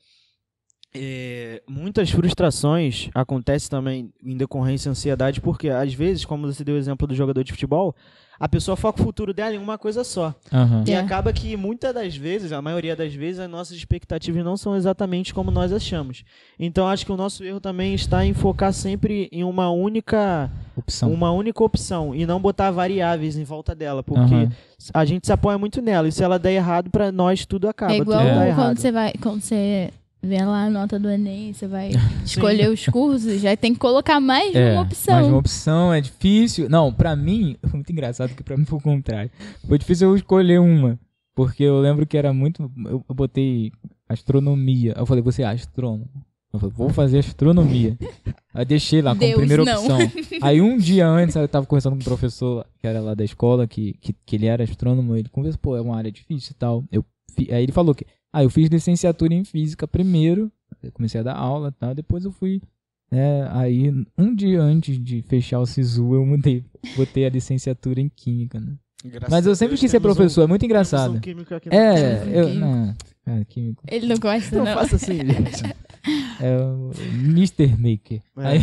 É, 0.95 1.63
muitas 1.69 2.11
frustrações 2.11 3.09
acontecem 3.15 3.69
também 3.71 4.13
em 4.25 4.37
decorrência 4.37 4.89
da 4.89 4.93
ansiedade, 4.93 5.41
porque 5.41 5.69
às 5.69 5.93
vezes, 5.95 6.25
como 6.25 6.47
você 6.53 6.65
deu 6.65 6.75
o 6.75 6.79
exemplo 6.79 7.07
do 7.07 7.15
jogador 7.15 7.45
de 7.45 7.53
futebol, 7.53 7.95
a 8.39 8.49
pessoa 8.49 8.75
foca 8.75 9.01
o 9.01 9.05
futuro 9.05 9.35
dela 9.35 9.55
em 9.55 9.59
uma 9.59 9.77
coisa 9.77 10.03
só. 10.03 10.35
Aham. 10.51 10.83
E 10.89 10.93
É. 10.93 10.99
acaba 10.99 11.31
que 11.31 11.55
muitas 11.59 11.93
das 11.93 12.17
vezes, 12.17 12.53
a 12.53 12.63
maioria 12.63 12.97
das 12.97 13.15
vezes, 13.15 13.39
as 13.39 13.51
nossas 13.51 13.77
expectativas 13.77 14.43
não 14.43 14.57
são 14.57 14.75
exatamente 14.75 15.35
como 15.35 15.51
nós 15.51 15.73
achamos. 15.75 16.25
Então 16.59 16.89
acho 16.89 17.05
que 17.05 17.13
o 17.13 17.19
nosso 17.19 17.45
erro 17.45 17.61
também 17.61 17.93
está 17.95 18.25
em 18.25 18.33
focar 18.33 18.73
sempre 18.73 19.29
em 19.31 19.45
uma 19.45 19.71
única, 19.71 20.51
Opção. 20.75 21.13
uma 21.13 21.31
única 21.31 21.63
opção 21.63 22.15
e 22.15 22.25
não 22.25 22.41
botar 22.41 22.71
variáveis 22.71 23.37
em 23.37 23.45
volta 23.45 23.75
dela, 23.75 24.03
porque 24.03 24.35
Aham. 24.35 24.51
a 24.95 25.05
gente 25.05 25.27
se 25.27 25.33
apoia 25.33 25.59
muito 25.59 25.83
nela 25.83 26.09
e 26.09 26.13
se 26.13 26.25
ela 26.25 26.39
der 26.39 26.53
errado 26.55 26.91
para 26.91 27.13
nós 27.13 27.45
tudo 27.45 27.69
acaba, 27.69 27.93
É 27.93 27.99
igual 27.99 28.21
É. 28.21 28.49
errado. 28.49 28.57
quando 28.69 28.79
você 28.79 28.91
vai. 28.91 29.13
Quando 29.21 29.41
você 29.43 29.91
vê 30.23 30.45
lá 30.45 30.65
a 30.65 30.71
nota 30.71 30.99
do 30.99 31.09
Enem, 31.09 31.53
você 31.53 31.67
vai 31.67 31.91
escolher 32.25 32.71
os 32.71 32.87
cursos, 32.87 33.41
já 33.41 33.57
tem 33.57 33.73
que 33.73 33.81
colocar 33.81 34.21
mais 34.21 34.55
É, 34.55 34.73
uma 34.73 34.83
opção. 34.83 35.15
mais 35.15 35.27
uma 35.27 35.39
opção, 35.39 35.93
é 35.93 36.01
difícil. 36.01 36.69
Não, 36.69 36.93
pra 36.93 37.17
mim, 37.17 37.57
foi 37.65 37.73
muito 37.75 37.93
engraçado 37.93 38.35
que 38.35 38.43
pra 38.43 38.57
mim 38.57 38.65
foi 38.65 38.79
o 38.79 38.83
contrário. 38.83 39.31
Foi 39.67 39.79
difícil 39.79 40.09
eu 40.09 40.17
escolher 40.17 40.61
uma. 40.61 40.99
Porque 41.35 41.63
eu 41.63 41.79
lembro 41.81 42.07
que 42.07 42.17
era 42.19 42.33
muito. 42.33 42.71
Eu, 42.85 43.05
eu 43.09 43.15
botei 43.15 43.73
astronomia. 44.09 44.95
Eu 44.97 45.07
falei, 45.07 45.23
você 45.23 45.43
é 45.43 45.47
astrônomo? 45.47 46.09
Eu 46.53 46.59
falei, 46.59 46.75
vou 46.77 46.89
fazer 46.91 47.19
astronomia. 47.21 47.97
Aí 48.53 48.65
deixei 48.65 49.01
lá 49.01 49.11
como 49.13 49.21
Deus, 49.21 49.37
primeira 49.39 49.65
não. 49.65 49.81
opção. 49.81 49.99
Aí 50.43 50.61
um 50.61 50.77
dia 50.77 51.07
antes 51.07 51.37
eu 51.37 51.47
tava 51.47 51.65
conversando 51.65 51.93
com 51.95 52.01
um 52.01 52.05
professor 52.05 52.67
que 52.79 52.87
era 52.87 53.01
lá 53.01 53.15
da 53.15 53.25
escola, 53.25 53.69
que, 53.69 53.95
que, 54.01 54.13
que 54.27 54.37
ele 54.37 54.47
era 54.47 54.65
astrônomo, 54.65 55.17
ele 55.17 55.29
conversou, 55.29 55.61
pô, 55.63 55.77
é 55.77 55.81
uma 55.81 55.97
área 55.97 56.11
difícil 56.11 56.51
e 56.53 56.59
tal. 56.59 56.85
Eu, 56.91 57.05
aí 57.39 57.63
ele 57.63 57.71
falou 57.73 57.95
que, 57.95 58.05
ah, 58.33 58.43
eu 58.45 58.51
fiz 58.51 58.69
licenciatura 58.69 59.35
em 59.35 59.45
física 59.45 59.87
primeiro, 59.89 60.51
comecei 60.95 61.21
a 61.21 61.25
dar 61.25 61.35
aula 61.37 61.69
e 61.69 61.73
tal, 61.73 61.95
depois 61.95 62.25
eu 62.25 62.31
fui, 62.33 62.61
né, 63.11 63.49
aí 63.53 63.93
um 64.17 64.35
dia 64.35 64.61
antes 64.63 65.03
de 65.03 65.23
fechar 65.23 65.59
o 65.61 65.67
SISU 65.67 66.15
eu 66.15 66.25
mudei, 66.25 66.65
botei 66.97 67.27
a 67.27 67.31
licenciatura 67.31 68.01
em 68.01 68.09
química, 68.09 68.61
né. 68.61 68.75
Graças 69.03 69.31
Mas 69.31 69.47
eu 69.47 69.55
sempre 69.57 69.71
Deus, 69.71 69.81
quis 69.81 69.91
ser 69.91 69.99
temos 70.01 70.13
um- 70.13 70.17
professor, 70.17 70.43
é 70.43 70.47
muito 70.47 70.65
engraçado. 70.65 71.15
um 71.15 71.19
É, 71.71 72.39
eu, 72.39 72.55
não, 72.55 72.95
é, 73.41 73.45
químico. 73.45 73.83
Ele 73.89 74.07
não 74.07 74.17
gosta, 74.17 74.57
Não 74.57 74.65
não. 74.65 74.75
faça 74.75 74.97
assim, 74.97 75.19
gente. 75.25 75.63
É 76.41 76.57
o 76.57 76.91
Mr. 77.27 77.69
Maker. 77.77 78.23
É. 78.39 78.47
Aí, 78.47 78.61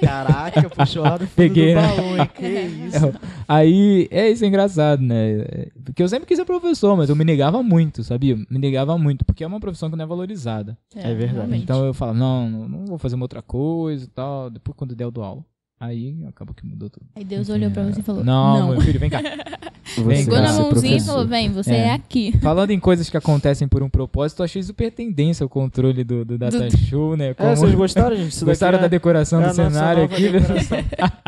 Caraca, 0.00 0.70
puxou 0.70 1.02
lá 1.02 1.16
do 1.16 1.26
fundo 1.26 1.34
Peguei, 1.34 1.74
do 1.74 1.80
né? 1.80 1.86
balão, 1.88 2.16
hein? 2.18 2.30
Que 2.34 2.46
isso. 2.46 3.12
aí, 3.48 4.08
é 4.10 4.30
isso 4.30 4.44
é 4.44 4.48
engraçado, 4.48 5.02
né? 5.02 5.40
É, 5.40 5.68
Porque 5.84 6.00
eu 6.02 6.08
sempre 6.08 6.26
quis 6.26 6.36
ser 6.38 6.44
professor, 6.44 6.96
mas 6.96 7.10
eu 7.10 7.16
me 7.16 7.24
negava 7.24 7.60
muito, 7.62 8.04
sabia? 8.04 8.36
Me 8.36 8.58
negava 8.58 8.96
muito, 8.96 9.24
porque 9.24 9.42
é 9.42 9.46
uma 9.46 9.58
profissão 9.58 9.90
que 9.90 9.96
não 9.96 10.04
é 10.04 10.08
valorizada. 10.08 10.78
É 10.94 11.12
verdade. 11.14 11.34
realmente. 11.34 11.62
Então 11.64 11.84
eu 11.84 11.92
falo, 11.92 12.14
não, 12.14 12.48
não, 12.48 12.68
não 12.68 12.86
vou 12.86 12.98
fazer 12.98 13.16
uma 13.16 13.24
outra 13.24 13.42
coisa 13.42 14.04
e 14.04 14.08
tal. 14.08 14.48
Depois 14.48 14.76
quando 14.76 14.94
der 14.94 15.04
eu 15.04 15.10
dou 15.10 15.24
aula. 15.24 15.44
Aí 15.78 16.16
acaba 16.26 16.54
que 16.54 16.64
mudou 16.64 16.88
tudo. 16.88 17.04
Aí 17.14 17.22
Deus 17.22 17.48
olhou 17.50 17.70
pra 17.70 17.82
é, 17.82 17.92
você 17.92 18.00
e 18.00 18.02
falou: 18.02 18.24
Não, 18.24 18.58
Não. 18.60 18.68
meu 18.70 18.80
filho, 18.80 18.98
vem 18.98 19.10
cá. 19.10 19.20
Você 19.86 20.02
Pegou 20.24 20.40
na 20.40 20.52
mãozinha 20.52 20.96
e 20.96 21.00
falou: 21.00 21.26
Vem, 21.26 21.48
você 21.50 21.72
É. 21.72 21.76
é, 21.78 21.92
aqui. 21.92 22.32
Falando 22.42 22.70
em 22.72 22.78
coisas 22.78 23.08
que 23.08 23.16
acontecem 23.16 23.68
por 23.68 23.82
um 23.84 23.88
propósito, 23.88 24.40
eu 24.42 24.44
achei 24.44 24.60
super 24.62 24.90
tendência 24.90 25.46
o 25.46 25.48
controle 25.48 26.02
do, 26.02 26.24
do 26.24 26.36
Data 26.36 26.58
Do- 26.68 26.76
Show, 26.76 27.16
né? 27.16 27.28
É, 27.30 27.34
Como- 27.34 27.56
vocês 27.56 27.74
gostaram, 27.74 28.16
gente? 28.16 28.44
Gostaram 28.44 28.78
é- 28.78 28.80
da 28.82 28.88
decoração 28.88 29.40
é 29.40 29.48
do 29.48 29.54
cenário 29.54 30.02
aqui? 30.02 30.28
decoração. 30.28 30.78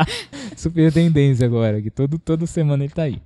Super 0.57 0.91
tendência 0.91 1.45
agora, 1.45 1.81
que 1.81 1.89
todo, 1.89 2.19
toda 2.19 2.45
semana 2.45 2.83
ele 2.83 2.93
tá 2.93 3.03
aí. 3.03 3.21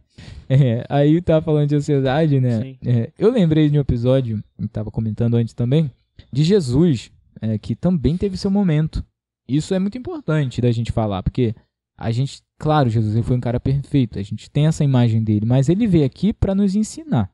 É, 0.47 0.85
aí 0.87 1.19
tava 1.19 1.43
falando 1.43 1.67
de 1.67 1.75
ansiedade, 1.75 2.39
né? 2.39 2.75
É, 2.85 3.11
eu 3.17 3.31
lembrei 3.31 3.69
de 3.69 3.77
um 3.77 3.81
episódio, 3.81 4.41
tava 4.71 4.91
comentando 4.91 5.35
antes 5.35 5.53
também, 5.53 5.89
de 6.31 6.43
Jesus, 6.43 7.11
é, 7.41 7.57
que 7.57 7.75
também 7.75 8.15
teve 8.17 8.37
seu 8.37 8.51
momento. 8.51 9.03
Isso 9.47 9.73
é 9.73 9.79
muito 9.79 9.97
importante 9.97 10.61
da 10.61 10.71
gente 10.71 10.91
falar, 10.91 11.21
porque 11.23 11.53
a 11.97 12.11
gente, 12.11 12.41
claro, 12.57 12.89
Jesus 12.89 13.13
ele 13.13 13.23
foi 13.23 13.37
um 13.37 13.41
cara 13.41 13.59
perfeito, 13.59 14.17
a 14.17 14.23
gente 14.23 14.49
tem 14.49 14.67
essa 14.67 14.83
imagem 14.83 15.23
dele, 15.23 15.45
mas 15.45 15.69
ele 15.69 15.85
veio 15.85 16.05
aqui 16.05 16.31
para 16.33 16.55
nos 16.55 16.75
ensinar. 16.75 17.29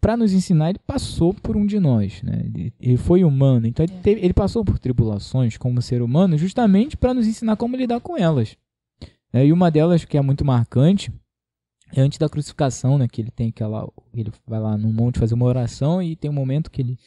Para 0.00 0.16
nos 0.16 0.32
ensinar, 0.32 0.70
ele 0.70 0.80
passou 0.84 1.32
por 1.32 1.56
um 1.56 1.64
de 1.64 1.78
nós, 1.78 2.22
né? 2.22 2.42
Ele, 2.44 2.72
ele 2.80 2.96
foi 2.96 3.22
humano, 3.22 3.66
então 3.68 3.84
ele, 3.84 3.92
É. 3.94 4.00
teve- 4.00 4.20
ele 4.20 4.32
passou 4.32 4.64
por 4.64 4.78
tribulações 4.78 5.56
como 5.56 5.80
ser 5.80 6.02
humano, 6.02 6.36
justamente 6.36 6.96
para 6.96 7.14
nos 7.14 7.26
ensinar 7.26 7.56
como 7.56 7.76
lidar 7.76 8.00
com 8.00 8.16
elas. 8.18 8.56
É, 9.32 9.46
e 9.46 9.52
uma 9.52 9.70
delas 9.70 10.04
que 10.04 10.18
é 10.18 10.20
muito 10.20 10.44
marcante 10.44 11.12
é 11.94 12.00
antes 12.00 12.18
da 12.18 12.28
crucificação, 12.28 12.98
né? 12.98 13.06
Que 13.06 13.20
ele 13.20 13.30
tem 13.30 13.48
aquela. 13.50 13.88
Ele 14.12 14.32
vai 14.46 14.58
lá 14.58 14.76
no 14.76 14.92
monte 14.92 15.18
fazer 15.20 15.34
uma 15.34 15.46
oração 15.46 16.02
e 16.02 16.16
tem 16.16 16.28
um 16.30 16.34
momento 16.34 16.70
que 16.70 16.82
ele 16.82 16.98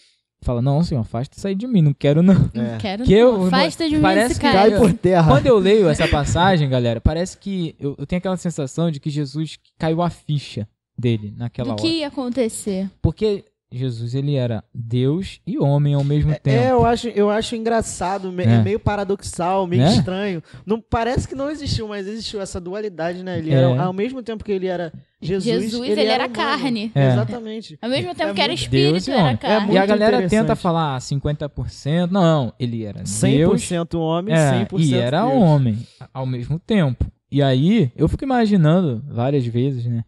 fala: 0.41 0.61
Não, 0.61 0.83
senhor, 0.83 1.01
afasta 1.01 1.37
isso 1.37 1.47
aí 1.47 1.55
de 1.55 1.65
mim, 1.67 1.81
não 1.81 1.93
quero 1.93 2.21
não. 2.23 2.49
Não 2.53 2.63
É. 2.63 2.77
quero. 2.77 3.03
Que 3.03 3.11
não. 3.21 3.41
eu- 3.41 3.45
Afasta 3.47 3.87
de 3.89 3.95
mim 3.95 4.01
parece 4.01 4.31
esse 4.33 4.39
que 4.41 4.45
cara. 4.51 4.69
Cai 4.71 4.79
por 4.79 4.93
terra. 4.93 5.27
Quando 5.31 5.45
eu 5.47 5.57
leio 5.57 5.87
essa 5.89 6.07
passagem, 6.07 6.69
galera, 6.69 6.99
parece 7.01 7.37
que 7.37 7.75
eu, 7.79 7.95
eu 7.97 8.05
tenho 8.05 8.17
aquela 8.19 8.37
sensação 8.37 8.89
de 8.91 8.99
que 8.99 9.09
Jesus 9.09 9.57
caiu 9.77 10.01
a 10.01 10.09
ficha 10.09 10.67
dele 10.97 11.33
naquela 11.35 11.67
Do 11.69 11.71
hora. 11.73 11.81
que 11.81 11.99
ia 11.99 12.07
acontecer. 12.07 12.89
Porque 13.01 13.43
Jesus, 13.77 14.15
ele 14.15 14.35
era 14.35 14.63
Deus 14.73 15.39
e 15.45 15.57
homem 15.59 15.93
ao 15.93 16.03
mesmo 16.03 16.31
É, 16.31 16.35
tempo. 16.35 16.63
eu 16.63 16.85
acho, 16.85 17.07
eu 17.09 17.29
acho 17.29 17.55
engraçado, 17.55 18.31
me- 18.31 18.43
É. 18.43 18.61
meio 18.61 18.79
paradoxal, 18.79 19.67
meio 19.67 19.83
Né? 19.83 19.93
estranho. 19.95 20.41
Não, 20.65 20.79
parece 20.81 21.27
que 21.27 21.35
não 21.35 21.49
existiu, 21.49 21.87
mas 21.87 22.07
existiu 22.07 22.39
essa 22.41 22.59
dualidade, 22.59 23.23
né? 23.23 23.37
Ele 23.39 23.51
É. 23.51 23.55
era, 23.55 23.83
ao 23.83 23.93
mesmo 23.93 24.21
tempo 24.23 24.43
que 24.43 24.51
ele 24.51 24.67
era 24.67 24.93
Jesus, 25.21 25.43
Jesus, 25.71 25.89
ele, 25.89 26.01
era 26.05 26.25
humano. 26.27 26.33
carne. 26.35 26.91
É. 26.95 27.07
Exatamente. 27.13 27.77
Ao 27.81 27.89
mesmo 27.89 28.13
tempo 28.15 28.29
É 28.29 28.33
que 28.33 28.41
era 28.41 28.53
espírito, 28.53 28.91
Deus 28.93 29.07
e 29.07 29.11
era 29.11 29.23
homem. 29.23 29.37
carne. 29.37 29.71
É 29.71 29.73
E 29.73 29.77
a 29.77 29.85
galera 29.85 30.27
tenta 30.29 30.55
falar 30.55 30.99
50%. 31.01 32.11
Não, 32.11 32.53
ele 32.59 32.83
era 32.85 32.99
Deus 32.99 33.09
100% 33.09 33.99
homem, 33.99 34.33
É, 34.33 34.51
100% 34.51 34.79
e 34.85 34.95
era 34.95 35.21
Deus. 35.25 35.33
homem 35.33 35.79
ao 36.13 36.25
mesmo 36.25 36.59
tempo. 36.59 37.05
E 37.31 37.41
aí, 37.41 37.91
eu 37.97 38.07
fico 38.07 38.23
imaginando 38.23 39.03
várias 39.09 39.45
vezes, 39.45 39.85
né? 39.85 40.03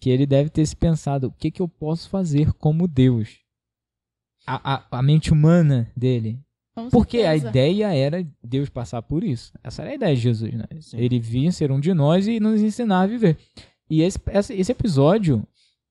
Que 0.00 0.08
ele 0.10 0.26
deve 0.26 0.48
ter 0.50 0.64
se 0.66 0.74
pensado: 0.74 1.26
o 1.28 1.32
que, 1.32 1.50
que 1.50 1.60
eu 1.62 1.68
posso 1.68 2.08
fazer 2.08 2.52
como 2.54 2.88
Deus? 2.88 3.38
A, 4.46 4.74
a, 4.74 4.98
a 4.98 5.02
mente 5.02 5.32
humana 5.32 5.90
dele. 5.96 6.38
Com 6.74 6.88
Porque 6.88 7.18
a 7.18 7.32
certeza. 7.32 7.48
ideia 7.48 7.92
era 7.94 8.26
Deus 8.42 8.68
passar 8.68 9.02
por 9.02 9.22
isso. 9.22 9.52
Essa 9.62 9.82
era 9.82 9.90
a 9.90 9.94
ideia 9.94 10.14
de 10.14 10.22
Jesus, 10.22 10.54
né? 10.54 10.64
Sim. 10.80 10.98
Ele 10.98 11.18
vinha 11.20 11.52
ser 11.52 11.70
um 11.70 11.80
de 11.80 11.92
nós 11.92 12.26
e 12.26 12.40
nos 12.40 12.60
ensinar 12.62 13.02
a 13.02 13.06
viver. 13.06 13.36
E 13.90 14.02
esse, 14.02 14.18
esse 14.52 14.72
episódio, 14.72 15.42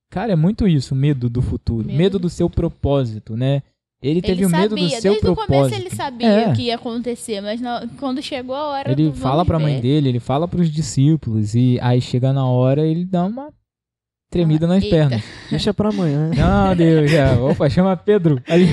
cara, 0.09 0.31
é 0.33 0.35
muito 0.35 0.67
isso: 0.67 0.95
medo 0.95 1.29
do 1.29 1.41
futuro, 1.41 1.85
medo, 1.85 1.97
Medo. 1.97 2.19
do 2.19 2.29
seu 2.29 2.49
propósito, 2.49 3.35
né? 3.35 3.61
Ele 4.01 4.21
teve 4.21 4.43
ele 4.43 4.45
o 4.45 4.49
medo 4.49 4.69
sabia, 4.77 4.85
do 4.97 5.01
seu 5.01 5.11
desde 5.11 5.27
o 5.27 5.35
propósito. 5.35 5.47
começo 5.69 5.75
ele 5.75 5.89
sabia 5.93 6.27
É. 6.27 6.49
o 6.51 6.55
que 6.55 6.61
ia 6.63 6.75
acontecer, 6.75 7.41
mas 7.41 7.59
na- 7.59 7.85
quando 7.99 8.21
chegou 8.21 8.55
a 8.55 8.67
hora 8.69 8.91
Ele 8.93 9.11
fala 9.11 9.35
vamos 9.43 9.47
pra 9.47 9.59
mãe 9.59 9.81
dele, 9.81 10.07
ele 10.07 10.21
fala 10.21 10.47
pros 10.47 10.71
discípulos, 10.71 11.53
e 11.53 11.77
aí 11.81 11.99
chega 11.99 12.31
na 12.31 12.45
hora 12.47 12.87
ele 12.87 13.03
dá 13.03 13.25
uma 13.25 13.51
tremida 14.29 14.67
nas 14.67 14.83
Eita. 14.83 14.95
pernas. 14.95 15.23
Deixa 15.49 15.73
pra 15.73 15.89
amanhã. 15.89 16.29
Não, 16.35 16.75
Deus, 16.75 17.09
já. 17.11 17.33
Opa, 17.39 17.69
chama 17.69 17.95
Pedro. 17.97 18.41
Ali. 18.47 18.67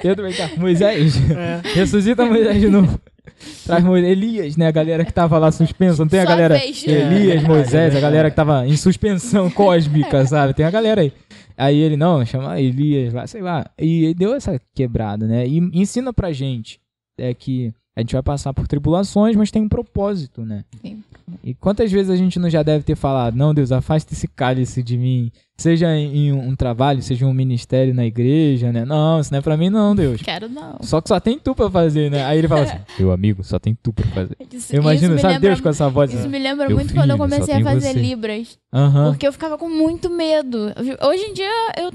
Pedro, 0.00 0.24
vem 0.24 0.32
cá. 0.34 0.50
Moisés. 0.56 1.16
É. 1.30 1.60
Ressuscita 1.74 2.24
Moisés 2.26 2.60
de 2.60 2.68
novo. 2.68 3.00
Traz 3.64 3.84
Moisés. 3.84 4.10
Elias, 4.12 4.56
né? 4.56 4.66
A 4.66 4.70
galera 4.72 5.04
que 5.04 5.12
tava 5.12 5.38
lá 5.38 5.50
suspensa. 5.52 6.02
Não 6.02 6.08
tem 6.08 6.20
a 6.20 6.24
Só 6.24 6.28
galera. 6.28 6.58
vez. 6.58 6.84
Elias, 6.86 7.44
É, 7.44 7.46
Moisés, 7.46 7.94
é 7.94 7.98
a 7.98 8.00
galera 8.00 8.30
que 8.30 8.36
tava 8.36 8.66
em 8.66 8.76
suspensão 8.76 9.48
cósmica, 9.50 10.24
sabe? 10.26 10.54
Tem 10.54 10.66
a 10.66 10.70
galera 10.70 11.00
aí. 11.02 11.12
Aí 11.56 11.78
ele, 11.78 11.96
não, 11.96 12.24
chama 12.24 12.60
Elias 12.60 13.12
lá, 13.12 13.26
sei 13.26 13.42
lá. 13.42 13.64
E 13.78 14.14
deu 14.14 14.34
essa 14.34 14.60
quebrada, 14.74 15.26
né? 15.26 15.46
E 15.46 15.58
ensina 15.58 16.12
pra 16.12 16.32
gente 16.32 16.80
é 17.18 17.32
que 17.34 17.72
a 17.96 18.00
gente 18.00 18.12
vai 18.14 18.22
passar 18.22 18.52
por 18.54 18.66
tribulações, 18.66 19.36
mas 19.36 19.50
tem 19.50 19.62
um 19.62 19.68
propósito, 19.68 20.42
né? 20.44 20.64
Sim. 20.80 21.02
E 21.44 21.54
quantas 21.54 21.90
vezes 21.90 22.10
a 22.10 22.16
gente 22.16 22.38
não 22.38 22.48
já 22.50 22.62
deve 22.62 22.84
ter 22.84 22.94
falado, 22.96 23.34
não, 23.36 23.54
Deus, 23.54 23.70
afasta 23.72 24.12
esse 24.12 24.26
cálice 24.28 24.82
de 24.82 24.96
mim. 24.98 25.30
Seja 25.56 25.94
em 25.96 26.28
em 26.28 26.32
um 26.32 26.56
trabalho, 26.56 27.00
seja 27.02 27.24
um 27.26 27.32
ministério 27.32 27.94
na 27.94 28.04
igreja, 28.04 28.72
né? 28.72 28.84
Não, 28.84 29.20
isso 29.20 29.30
não 29.32 29.38
é 29.38 29.42
pra 29.42 29.56
mim 29.56 29.70
não, 29.70 29.94
Deus. 29.94 30.20
Quero 30.20 30.48
não. 30.48 30.78
Só 30.80 31.00
que 31.00 31.08
só 31.08 31.20
tem 31.20 31.38
tu 31.38 31.54
pra 31.54 31.70
fazer, 31.70 32.10
né? 32.10 32.24
Aí 32.24 32.38
ele 32.38 32.48
fala 32.48 32.62
assim, 32.62 32.78
meu 32.98 33.12
amigo, 33.12 33.44
só 33.44 33.58
tem 33.58 33.76
tu 33.80 33.92
pra 33.92 34.04
fazer. 34.08 34.36
Isso, 34.52 34.74
Eu 34.74 34.82
imagino, 34.82 35.16
sabe 35.18 35.34
lembra- 35.34 35.48
Deus 35.50 35.60
com 35.60 35.68
essa 35.68 35.88
voz? 35.88 36.10
Isso 36.10 36.20
assim, 36.20 36.28
me 36.28 36.38
lembra 36.38 36.66
Meu 36.66 36.76
muito 36.76 36.92
quando 36.92 37.10
eu 37.10 37.16
filho, 37.16 37.28
comecei 37.30 37.54
a 37.54 37.62
fazer 37.62 37.92
você. 37.92 37.98
Libras. 38.00 38.58
Aham. 38.72 39.10
Porque 39.12 39.26
eu 39.26 39.32
ficava 39.32 39.56
com 39.56 39.68
muito 39.68 40.10
medo. 40.10 40.72
Hoje 41.06 41.22
em 41.22 41.34
dia 41.34 41.72
eu 41.78 41.92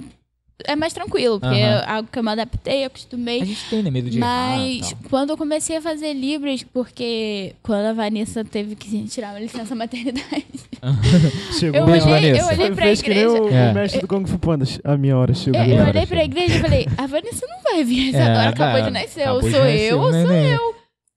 é 0.66 0.76
mais 0.76 0.91
tranquilo, 0.93 1.39
porque 1.39 1.55
Aham. 1.55 1.84
é 1.86 1.89
algo 1.91 2.10
que 2.12 2.18
eu 2.18 2.24
me 2.24 2.32
adaptei, 2.32 2.84
acostumei. 2.86 3.41
A 3.41 3.45
gente 3.45 3.64
tem, 3.70 3.84
né? 3.84 3.91
Medo 3.91 4.10
de 4.10 4.18
Mas 4.20 4.95
quando 5.10 5.30
eu 5.32 5.38
comecei 5.38 5.78
a 5.78 5.82
fazer 5.82 6.14
Libras, 6.14 6.64
porque 6.64 7.53
quando 7.62 7.86
a 7.86 7.93
Vanessa 7.93 8.43
teve 8.43 8.76
que 8.76 9.03
tirar 9.08 9.32
uma 9.34 9.39
licença 9.39 9.76
maternidade, 9.76 10.45
Chegou. 11.60 11.82
eu 11.82 11.86
olhei, 11.86 11.99
Vanessa. 11.99 12.41
eu 12.41 12.47
olhei 12.47 12.72
pra 12.72 12.86
Fez 12.86 13.01
que 13.01 13.10
nem 13.10 13.20
igreja. 13.20 13.41
o, 13.43 13.49
É. 13.53 13.72
o 13.72 13.74
mestre 13.74 14.01
do 14.01 14.08
Kung 14.08 14.26
Fu 14.26 14.39
Panda. 14.39 14.66
A 14.84 14.97
minha 14.97 15.18
hora 15.18 15.34
chegou. 15.34 15.60
Eu, 15.62 15.68
minha 15.68 15.80
eu 15.82 15.88
olhei 15.88 16.05
pra 16.05 16.24
igreja 16.24 16.55
e 16.55 16.60
falei, 16.60 16.88
a 16.97 17.05
Vanessa 17.08 17.45
não 17.47 17.62
vai 17.64 17.84
vir 17.84 18.16
É, 18.16 18.22
agora, 18.22 18.49
acabou 18.49 18.82
de 18.82 18.91
nascer, 18.91 19.22
acabou 19.22 19.43
ou 19.43 19.51
sou 19.51 19.66
eu, 19.66 19.97
ou 19.99 20.12
sou 20.12 20.24
neném. 20.24 20.53
eu. 20.53 20.76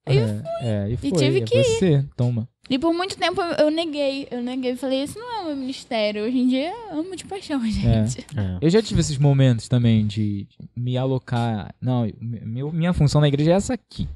E- 0.09 0.17
É, 0.19 0.43
é, 0.63 0.91
e 0.91 0.97
foi, 0.97 1.13
tive 1.13 1.39
é 1.39 1.41
que 1.43 1.59
ir. 1.59 1.65
você, 1.65 2.05
toma. 2.17 2.49
E 2.69 2.79
por 2.79 2.93
muito 2.95 3.17
tempo 3.17 3.41
eu, 3.43 3.67
eu 3.67 3.71
neguei, 3.71 4.29
eu 4.31 4.41
neguei, 4.43 4.77
falei, 4.77 5.03
isso 5.03 5.19
não 5.19 5.39
é 5.39 5.41
o 5.43 5.47
meu 5.47 5.57
ministério. 5.57 6.25
Hoje 6.25 6.39
em 6.39 6.49
dia 6.49 6.73
eu 6.93 7.01
amo 7.01 7.15
de 7.17 7.25
paixão, 7.25 7.61
gente. 7.69 8.21
É. 8.37 8.59
Eu 8.61 8.71
já 8.71 8.81
tive 8.81 9.01
esses 9.01 9.19
momentos 9.19 9.69
também 9.69 10.07
de 10.07 10.47
me 10.77 10.97
alocar. 10.97 11.75
Não, 11.81 12.09
meu, 12.21 12.73
minha 12.73 12.93
função 12.93 13.21
na 13.21 13.29
igreja 13.29 13.51
é 13.53 13.55
essa 13.55 13.75
aqui. 13.75 14.09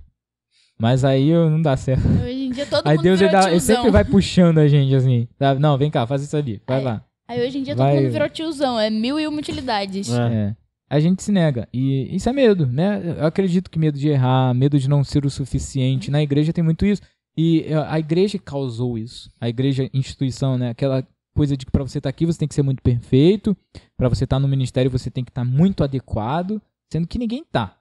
Mas 0.79 1.05
aí 1.05 1.29
eu 1.29 1.49
não 1.51 1.61
dá 1.63 1.77
certo. 1.77 2.03
Hoje 2.07 2.47
em 2.47 2.51
dia 2.51 2.67
todo 2.67 2.87
Aí 2.87 2.97
mundo 2.97 3.05
Deus 3.05 3.21
ele, 3.21 3.29
virou 3.29 3.43
dá, 3.43 3.49
ele 3.51 3.59
tiozão. 3.61 3.77
sempre 3.77 3.91
vai 3.93 4.05
puxando 4.05 4.59
a 4.59 4.67
gente 4.69 4.95
assim. 4.95 5.29
sabe? 5.39 5.61
Não, 5.61 5.79
vem 5.79 5.91
cá, 5.91 6.07
faz 6.07 6.23
isso 6.23 6.37
ali. 6.37 6.61
Vai 6.67 6.79
Aí- 6.79 6.85
lá. 6.85 7.05
Aí 7.29 7.47
hoje 7.47 7.59
em 7.59 7.63
dia 7.63 7.75
Vai- 7.75 7.93
todo 7.95 8.03
mundo 8.03 8.13
virou 8.13 8.29
tiozão, 8.29 8.79
é 8.79 8.91
mil 8.91 9.19
e 9.19 9.27
uma 9.27 9.39
utilidades. 9.39 10.11
É. 10.13 10.55
É. 10.95 10.97
A 10.97 11.01
gente 11.01 11.23
se 11.23 11.33
nega. 11.33 11.69
E 11.73 12.15
isso 12.15 12.29
é 12.29 12.33
medo, 12.33 12.67
né? 12.67 13.17
Eu 13.19 13.27
acredito 13.27 13.71
que 13.71 13.79
medo 13.79 13.99
de 13.99 14.09
errar, 14.09 14.55
medo 14.55 14.79
de 14.79 14.89
não 14.89 15.03
ser 15.03 15.25
o 15.25 15.31
suficiente. 15.31 16.11
Na 16.11 16.23
igreja 16.23 16.53
tem 16.53 16.63
muito 16.63 16.85
isso. 16.87 17.03
E 17.37 17.63
eh, 17.67 17.75
a 17.89 17.99
igreja 17.99 18.39
causou 18.39 18.97
isso. 18.97 19.31
A 19.41 19.49
igreja, 19.49 19.89
instituição, 19.93 20.57
né? 20.57 20.71
Aquela 20.71 21.07
coisa 21.35 21.57
de 21.57 21.67
que 21.67 21.73
pra 21.73 21.83
você 21.83 21.99
estar 21.99 22.09
aqui 22.11 22.25
você 22.25 22.39
tem 22.39 22.47
que 22.49 22.55
ser 22.55 22.63
muito 22.63 22.83
perfeito. 22.83 23.57
Pra 23.97 24.09
você 24.09 24.25
estar 24.25 24.39
no 24.39 24.47
ministério 24.49 24.91
você 24.91 25.11
tem 25.11 25.25
que 25.25 25.31
estar 25.31 25.45
muito 25.45 25.83
adequado. 25.83 26.61
Sendo 26.93 27.09
que 27.09 27.19
ninguém 27.19 27.45
tá. 27.51 27.77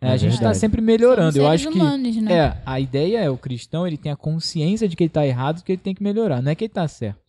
É, 0.00 0.08
É 0.08 0.12
a 0.12 0.16
gente 0.16 0.32
tá 0.32 0.36
verdade. 0.38 0.58
sempre 0.58 0.80
melhorando. 0.80 1.38
Eu 1.38 1.46
acho 1.48 1.70
que. 1.70 1.78
humanos, 1.78 2.16
né? 2.16 2.32
É, 2.32 2.62
a 2.64 2.80
ideia 2.80 3.18
é 3.20 3.30
o 3.30 3.36
cristão 3.36 3.86
ele 3.86 3.96
tem 3.98 4.10
a 4.12 4.16
consciência 4.16 4.88
de 4.88 4.96
que 4.96 5.02
ele 5.04 5.10
tá 5.10 5.26
errado, 5.26 5.62
que 5.62 5.72
ele 5.72 5.80
tem 5.80 5.94
que 5.94 6.02
melhorar. 6.02 6.40
Não 6.40 6.50
é 6.50 6.54
que 6.54 6.64
ele 6.64 6.72
tá 6.72 6.86
certo. 6.88 7.20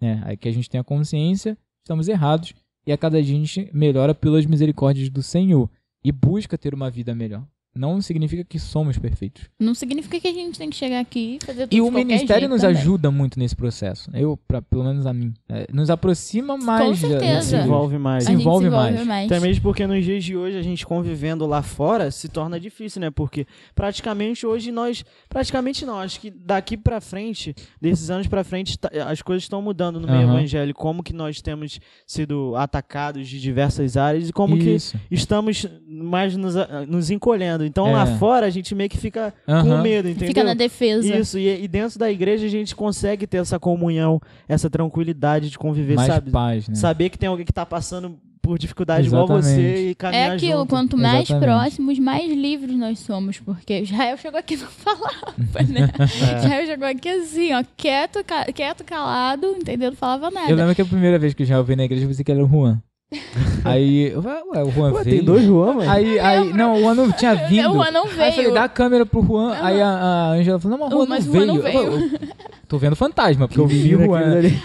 É, 0.00 0.20
aí 0.24 0.36
que 0.36 0.48
a 0.48 0.52
gente 0.52 0.68
tem 0.68 0.78
a 0.78 0.84
consciência, 0.84 1.56
estamos 1.82 2.08
errados. 2.08 2.52
E 2.86 2.92
a 2.92 2.98
cada 2.98 3.20
dia 3.22 3.34
a 3.34 3.38
gente 3.38 3.70
melhora 3.74 4.14
pelas 4.14 4.46
misericórdias 4.46 5.08
do 5.08 5.22
Senhor. 5.22 5.68
E 6.04 6.12
busca 6.12 6.56
ter 6.56 6.72
uma 6.72 6.88
vida 6.88 7.14
melhor. 7.14 7.44
Não 7.76 8.00
significa 8.00 8.42
que 8.44 8.58
somos 8.58 8.98
perfeitos. 8.98 9.44
Não 9.60 9.74
significa 9.74 10.18
que 10.20 10.28
a 10.28 10.32
gente 10.32 10.58
tem 10.58 10.70
que 10.70 10.76
chegar 10.76 11.00
aqui 11.00 11.38
e 11.40 11.44
fazer 11.44 11.66
tudo 11.66 11.74
E 11.76 11.80
o 11.80 11.90
ministério 11.90 12.40
jeito 12.40 12.50
nos 12.50 12.62
também. 12.62 12.76
ajuda 12.76 13.10
muito 13.10 13.38
nesse 13.38 13.54
processo. 13.54 14.10
Eu, 14.14 14.36
pra, 14.48 14.60
pelo 14.62 14.84
menos 14.84 15.06
a 15.06 15.12
mim. 15.12 15.32
É, 15.48 15.66
nos 15.72 15.90
aproxima 15.90 16.56
mais. 16.56 17.00
da- 17.00 17.08
certeza. 17.08 17.42
Se 17.60 17.64
envolve 17.66 17.98
mais. 17.98 18.24
Se 18.24 18.32
envolve 18.32 18.64
se 18.64 18.68
envolve 18.68 18.94
mais. 18.94 19.06
mais. 19.06 19.30
Até 19.30 19.40
mesmo 19.40 19.62
porque 19.62 19.86
nos 19.86 20.04
dias 20.04 20.24
de 20.24 20.36
hoje 20.36 20.56
a 20.56 20.62
gente 20.62 20.86
convivendo 20.86 21.46
lá 21.46 21.62
fora 21.62 22.10
se 22.10 22.28
torna 22.28 22.58
difícil, 22.58 23.00
né? 23.00 23.10
Porque 23.10 23.46
praticamente 23.74 24.46
hoje 24.46 24.72
nós, 24.72 25.04
praticamente 25.28 25.84
não, 25.84 25.98
acho 25.98 26.18
que 26.20 26.30
daqui 26.30 26.76
pra 26.76 27.00
frente, 27.00 27.54
desses 27.80 28.10
anos 28.10 28.26
pra 28.26 28.42
frente, 28.42 28.78
tá- 28.78 28.90
as 29.08 29.20
coisas 29.22 29.42
estão 29.42 29.60
mudando 29.60 30.00
no 30.00 30.06
meio 30.06 30.26
Aham. 30.26 30.38
evangélico, 30.38 30.80
como 30.80 31.02
que 31.02 31.12
nós 31.12 31.40
temos 31.42 31.78
sido 32.06 32.54
atacados 32.56 33.28
de 33.28 33.40
diversas 33.40 33.96
áreas 33.96 34.28
e 34.28 34.32
como 34.32 34.56
Isso. 34.56 34.96
que 35.08 35.14
estamos 35.14 35.66
mais 35.86 36.36
nos, 36.36 36.54
nos 36.88 37.10
encolhendo. 37.10 37.65
Então 37.66 37.88
É. 37.88 37.92
lá 37.92 38.06
fora 38.18 38.46
a 38.46 38.50
gente 38.50 38.74
meio 38.74 38.88
que 38.90 38.96
fica 38.98 39.32
com 39.44 39.52
Aham. 39.52 39.82
medo, 39.82 40.08
entendeu? 40.08 40.28
Fica 40.28 40.44
na 40.44 40.54
defesa. 40.54 41.16
Isso, 41.16 41.38
e, 41.38 41.64
e 41.64 41.68
dentro 41.68 41.98
da 41.98 42.10
igreja 42.10 42.46
a 42.46 42.50
gente 42.50 42.74
consegue 42.74 43.26
ter 43.26 43.38
essa 43.38 43.58
comunhão, 43.58 44.20
essa 44.48 44.70
tranquilidade 44.70 45.50
de 45.50 45.58
conviver, 45.58 45.94
mais 45.96 46.08
sabe? 46.12 46.30
paz, 46.30 46.68
né? 46.68 46.74
Saber 46.74 47.10
que 47.10 47.18
tem 47.18 47.28
alguém 47.28 47.44
que 47.44 47.52
tá 47.52 47.66
passando 47.66 48.16
por 48.42 48.60
dificuldade 48.60 49.08
igual 49.08 49.24
Exatamente. 49.24 49.54
você 49.56 49.86
e 49.88 49.90
É 49.90 49.94
caminhar 49.96 50.30
aquilo, 50.36 50.58
junto. 50.60 50.68
quanto 50.70 50.96
mais 50.96 51.28
Exatamente. 51.28 51.44
próximos, 51.44 51.98
mais 51.98 52.30
livres 52.32 52.76
nós 52.78 53.00
somos. 53.00 53.40
Porque 53.40 53.80
Israel 53.82 54.16
chegou 54.16 54.38
aqui 54.38 54.54
e 54.54 54.56
não 54.58 54.68
falava, 54.68 55.34
né? 55.68 55.90
É. 55.98 56.38
Israel 56.38 56.66
chegou 56.66 56.86
aqui 56.86 57.08
assim, 57.08 57.52
ó, 57.54 57.64
quieto, 57.76 58.22
ca- 58.24 58.44
quieto 58.52 58.84
calado, 58.84 59.48
entendeu? 59.48 59.90
Não 59.90 59.96
falava 59.96 60.30
nada. 60.30 60.48
Eu 60.48 60.54
lembro 60.56 60.76
que 60.76 60.82
a 60.82 60.84
primeira 60.84 61.18
vez 61.18 61.34
que 61.34 61.42
eu 61.42 61.46
já 61.46 61.58
ouvi 61.58 61.74
na 61.74 61.84
igreja, 61.84 62.04
eu 62.04 62.08
pensei 62.08 62.24
que 62.24 62.30
era 62.30 62.44
o 62.44 62.48
Juan. 62.48 62.80
Aí, 63.64 64.12
ué, 64.16 64.62
o 64.64 64.70
Juan 64.70 64.92
Ué, 64.92 65.04
veio. 65.04 65.16
tem 65.16 65.24
dois 65.24 65.44
João, 65.44 65.74
mano? 65.74 65.88
Aí, 65.90 66.18
aí, 66.18 66.52
não, 66.52 66.74
o 66.74 66.80
Juan 66.80 66.94
não 66.94 67.12
tinha 67.12 67.34
vindo. 67.34 67.68
O 67.70 67.74
Juan 67.74 67.90
não 67.92 68.02
Aí 68.04 68.08
eu 68.10 68.14
falei, 68.16 68.32
veio. 68.32 68.54
dá 68.54 68.64
a 68.64 68.68
câmera 68.68 69.06
pro 69.06 69.22
Juan. 69.22 69.56
Aí 69.60 69.80
a, 69.80 69.88
a 69.88 70.28
Angela 70.32 70.58
falou, 70.58 70.76
não, 70.78 70.88
mas 71.06 71.26
o 71.26 71.32
Juan 71.32 71.38
Mas 71.38 71.46
não 71.46 71.54
o 71.54 71.58
Juan 71.62 71.70
veio. 71.70 71.84
não 71.86 71.86
Eu 71.86 72.08
falei, 72.10 72.18
"Eu 72.22 72.30
tô 72.68 72.78
vendo 72.78 72.96
fantasma, 72.96 73.46
porque 73.46 73.60
eu 73.60 73.66
vi 73.66 73.94
o 73.94 74.04
Juan. 74.06 74.18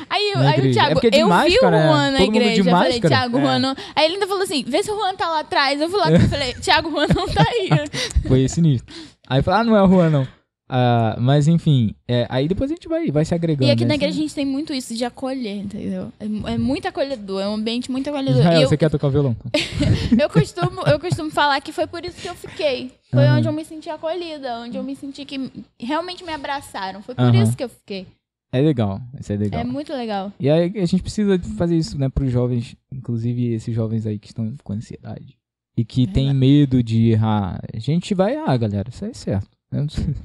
Aí, 0.09 0.33
na 0.33 0.41
aí 0.41 0.49
o 0.49 0.49
igreja. 0.57 0.73
Thiago, 0.79 0.91
É 0.91 0.93
porque 0.95 1.07
é 1.07 1.09
de 1.11 1.19
eu 1.19 1.25
vi 1.27 1.29
máscara, 1.29 1.67
o 1.67 1.79
né? 1.79 1.87
Juan 1.87 2.11
na 2.11 2.17
Todo 2.17 2.25
mundo 2.25 2.31
de 2.31 2.37
igreja. 2.39 2.61
Eu 2.61 2.65
falei, 2.65 2.89
máscara. 2.93 3.09
Thiago, 3.15 3.37
o 3.37 3.39
É. 3.39 3.43
Juan 3.43 3.59
não. 3.59 3.75
Aí 3.95 4.05
ele 4.05 4.13
ainda 4.15 4.27
falou 4.27 4.43
assim: 4.43 4.63
vê 4.67 4.83
se 4.83 4.91
o 4.91 4.95
Juan 4.95 5.13
tá 5.15 5.29
lá 5.29 5.39
atrás. 5.41 5.79
Eu 5.81 5.89
fui 5.89 5.99
lá 5.99 6.11
e 6.11 6.19
falei, 6.19 6.53
Thiago, 6.55 6.89
o 6.89 6.91
Juan 6.91 7.07
não 7.15 7.27
tá 7.27 7.45
aí. 7.47 7.69
Foi 8.27 8.47
sinistro. 8.49 8.93
Aí 9.27 9.39
eu 9.39 9.43
falei, 9.43 9.61
ah, 9.61 9.63
não 9.63 9.77
é 9.77 9.83
o 9.83 9.87
Juan, 9.87 10.09
não. 10.09 10.27
Ah, 10.73 11.17
mas 11.19 11.49
enfim, 11.49 11.93
é, 12.07 12.25
aí 12.29 12.47
depois 12.47 12.71
a 12.71 12.73
gente 12.73 12.87
vai, 12.87 13.11
vai 13.11 13.25
se 13.25 13.35
agregando. 13.35 13.67
E 13.67 13.71
aqui 13.71 13.83
né? 13.83 13.89
na 13.89 13.95
igreja 13.95 14.17
a 14.17 14.21
gente 14.21 14.33
tem 14.33 14.45
muito 14.45 14.73
isso 14.73 14.95
de 14.95 15.03
acolher, 15.03 15.57
entendeu? 15.57 16.13
É, 16.17 16.53
é 16.53 16.57
muito 16.57 16.87
acolhedor, 16.87 17.41
é 17.41 17.49
um 17.49 17.55
ambiente 17.55 17.91
muito 17.91 18.09
acolhedor. 18.09 18.39
Israel, 18.39 18.61
eu, 18.61 18.69
você 18.69 18.77
quer 18.77 18.89
tocar 18.89 19.09
violão? 19.09 19.35
eu, 20.17 20.29
costumo, 20.29 20.81
eu 20.87 20.97
costumo 20.97 21.29
falar 21.29 21.59
que 21.59 21.73
foi 21.73 21.87
por 21.87 22.05
isso 22.05 22.21
que 22.21 22.29
eu 22.29 22.35
fiquei. 22.35 22.89
Foi 23.11 23.25
Aham. 23.25 23.39
onde 23.39 23.49
eu 23.49 23.51
me 23.51 23.65
senti 23.65 23.89
acolhida, 23.89 24.61
onde 24.61 24.77
eu 24.77 24.83
me 24.83 24.95
senti 24.95 25.25
que 25.25 25.51
realmente 25.77 26.23
me 26.23 26.31
abraçaram. 26.31 27.01
Foi 27.01 27.15
por 27.15 27.25
Aham. 27.25 27.43
isso 27.43 27.57
que 27.57 27.65
eu 27.65 27.69
fiquei. 27.69 28.07
É 28.53 28.61
legal, 28.61 29.01
isso 29.19 29.33
é 29.33 29.35
legal. 29.35 29.59
É 29.59 29.65
muito 29.65 29.91
legal. 29.91 30.31
E 30.39 30.49
aí 30.49 30.71
a 30.77 30.85
gente 30.85 31.03
precisa 31.03 31.37
fazer 31.57 31.75
isso, 31.75 31.97
né, 31.97 32.07
pros 32.07 32.31
jovens, 32.31 32.77
inclusive 32.89 33.53
esses 33.53 33.75
jovens 33.75 34.05
aí 34.05 34.17
que 34.17 34.27
estão 34.27 34.53
com 34.63 34.71
ansiedade. 34.71 35.37
E 35.75 35.83
que 35.83 36.07
tem 36.07 36.33
medo 36.33 36.81
de 36.81 37.09
errar. 37.09 37.59
A 37.73 37.79
gente 37.79 38.13
vai 38.13 38.35
errar, 38.35 38.55
galera, 38.55 38.89
isso 38.89 39.03
é 39.03 39.13
certo. 39.13 39.49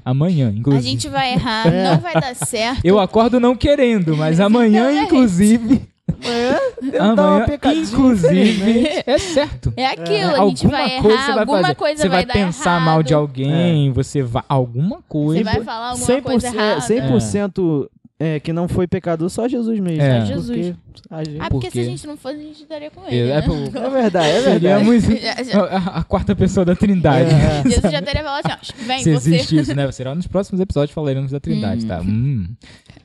Amanhã, 0.03 0.49
A 0.49 0.51
inclusive. 0.51 0.83
gente 0.89 1.07
vai 1.09 1.33
errar, 1.33 1.65
não 1.71 1.99
vai 1.99 2.13
dar 2.19 2.35
certo. 2.35 2.81
Eu 2.83 2.99
acordo 2.99 3.39
não 3.39 3.55
querendo, 3.55 4.15
mas 4.17 4.39
amanhã, 4.41 4.89
Exatamente. 4.91 5.05
inclusive. 5.05 5.81
Amanhã, 6.99 7.45
pecadinha, 7.45 7.83
inclusive, 7.83 9.03
é 9.05 9.17
certo. 9.17 9.73
É 9.75 9.85
aquilo, 9.85 10.31
É, 10.31 10.39
a 10.39 10.45
gente 10.47 10.67
vai 10.67 10.97
alguma 10.97 11.01
coisa 11.01 11.15
errar, 11.17 11.25
você 11.25 11.31
vai 11.31 11.39
alguma 11.39 11.61
fazer. 11.61 11.75
coisa 11.75 12.01
você 12.01 12.09
vai, 12.09 12.25
pensar 12.25 12.71
errado. 12.71 12.85
mal 12.85 13.03
de 13.03 13.13
alguém, 13.13 13.91
você 13.91 14.23
vai. 14.23 14.43
Alguma 14.49 14.99
coisa. 15.07 15.43
Você 15.43 15.55
vai 15.55 15.63
falar 15.63 15.89
alguma 15.89 16.21
coisa 16.21 16.49
100%, 16.49 16.53
errada. 16.53 16.81
100% 16.81 17.87
é, 18.19 18.39
que 18.39 18.51
não 18.51 18.67
foi 18.67 18.87
pecador, 18.87 19.29
só 19.29 19.47
Jesus 19.47 19.79
mesmo. 19.79 20.01
É. 20.01 20.19
Porque 20.19 20.33
Jesus. 20.33 20.75
a 21.09 21.23
gente- 21.23 21.39
Ah, 21.39 21.49
porque 21.49 21.49
Por 21.49 21.61
quê? 21.61 21.71
se 21.71 21.79
a 21.79 21.83
gente 21.83 22.07
não 22.07 22.17
fosse, 22.17 22.35
a 22.35 22.39
gente 22.39 22.61
estaria 22.63 22.89
com 22.89 23.05
É, 23.05 23.13
ele. 23.13 23.29
é 23.31 23.35
né? 23.35 23.41
pro- 23.41 23.55
É 23.55 23.89
verdade, 23.89 24.27
é 24.27 24.41
verdade. 24.41 24.85
Seríamos 25.01 25.05
a, 25.71 25.99
a 25.99 26.03
quarta 26.03 26.35
pessoa 26.35 26.65
da 26.65 26.75
Trindade. 26.75 27.29
É. 27.29 27.63
Jesus 27.69 27.91
já 27.91 28.01
teria 28.01 28.23
falado 28.23 28.45
assim, 28.45 28.73
ó, 28.81 28.85
vem, 28.87 29.03
Se 29.03 29.13
você. 29.13 29.29
existe 29.35 29.57
isso, 29.57 29.75
né? 29.75 29.91
Será 29.91 30.15
nos 30.15 30.25
próximos 30.27 30.59
episódios 30.59 30.93
falaremos 30.95 31.31
da 31.31 31.39
Trindade, 31.39 31.85
tá? 31.85 32.01
Hum. 32.01 32.47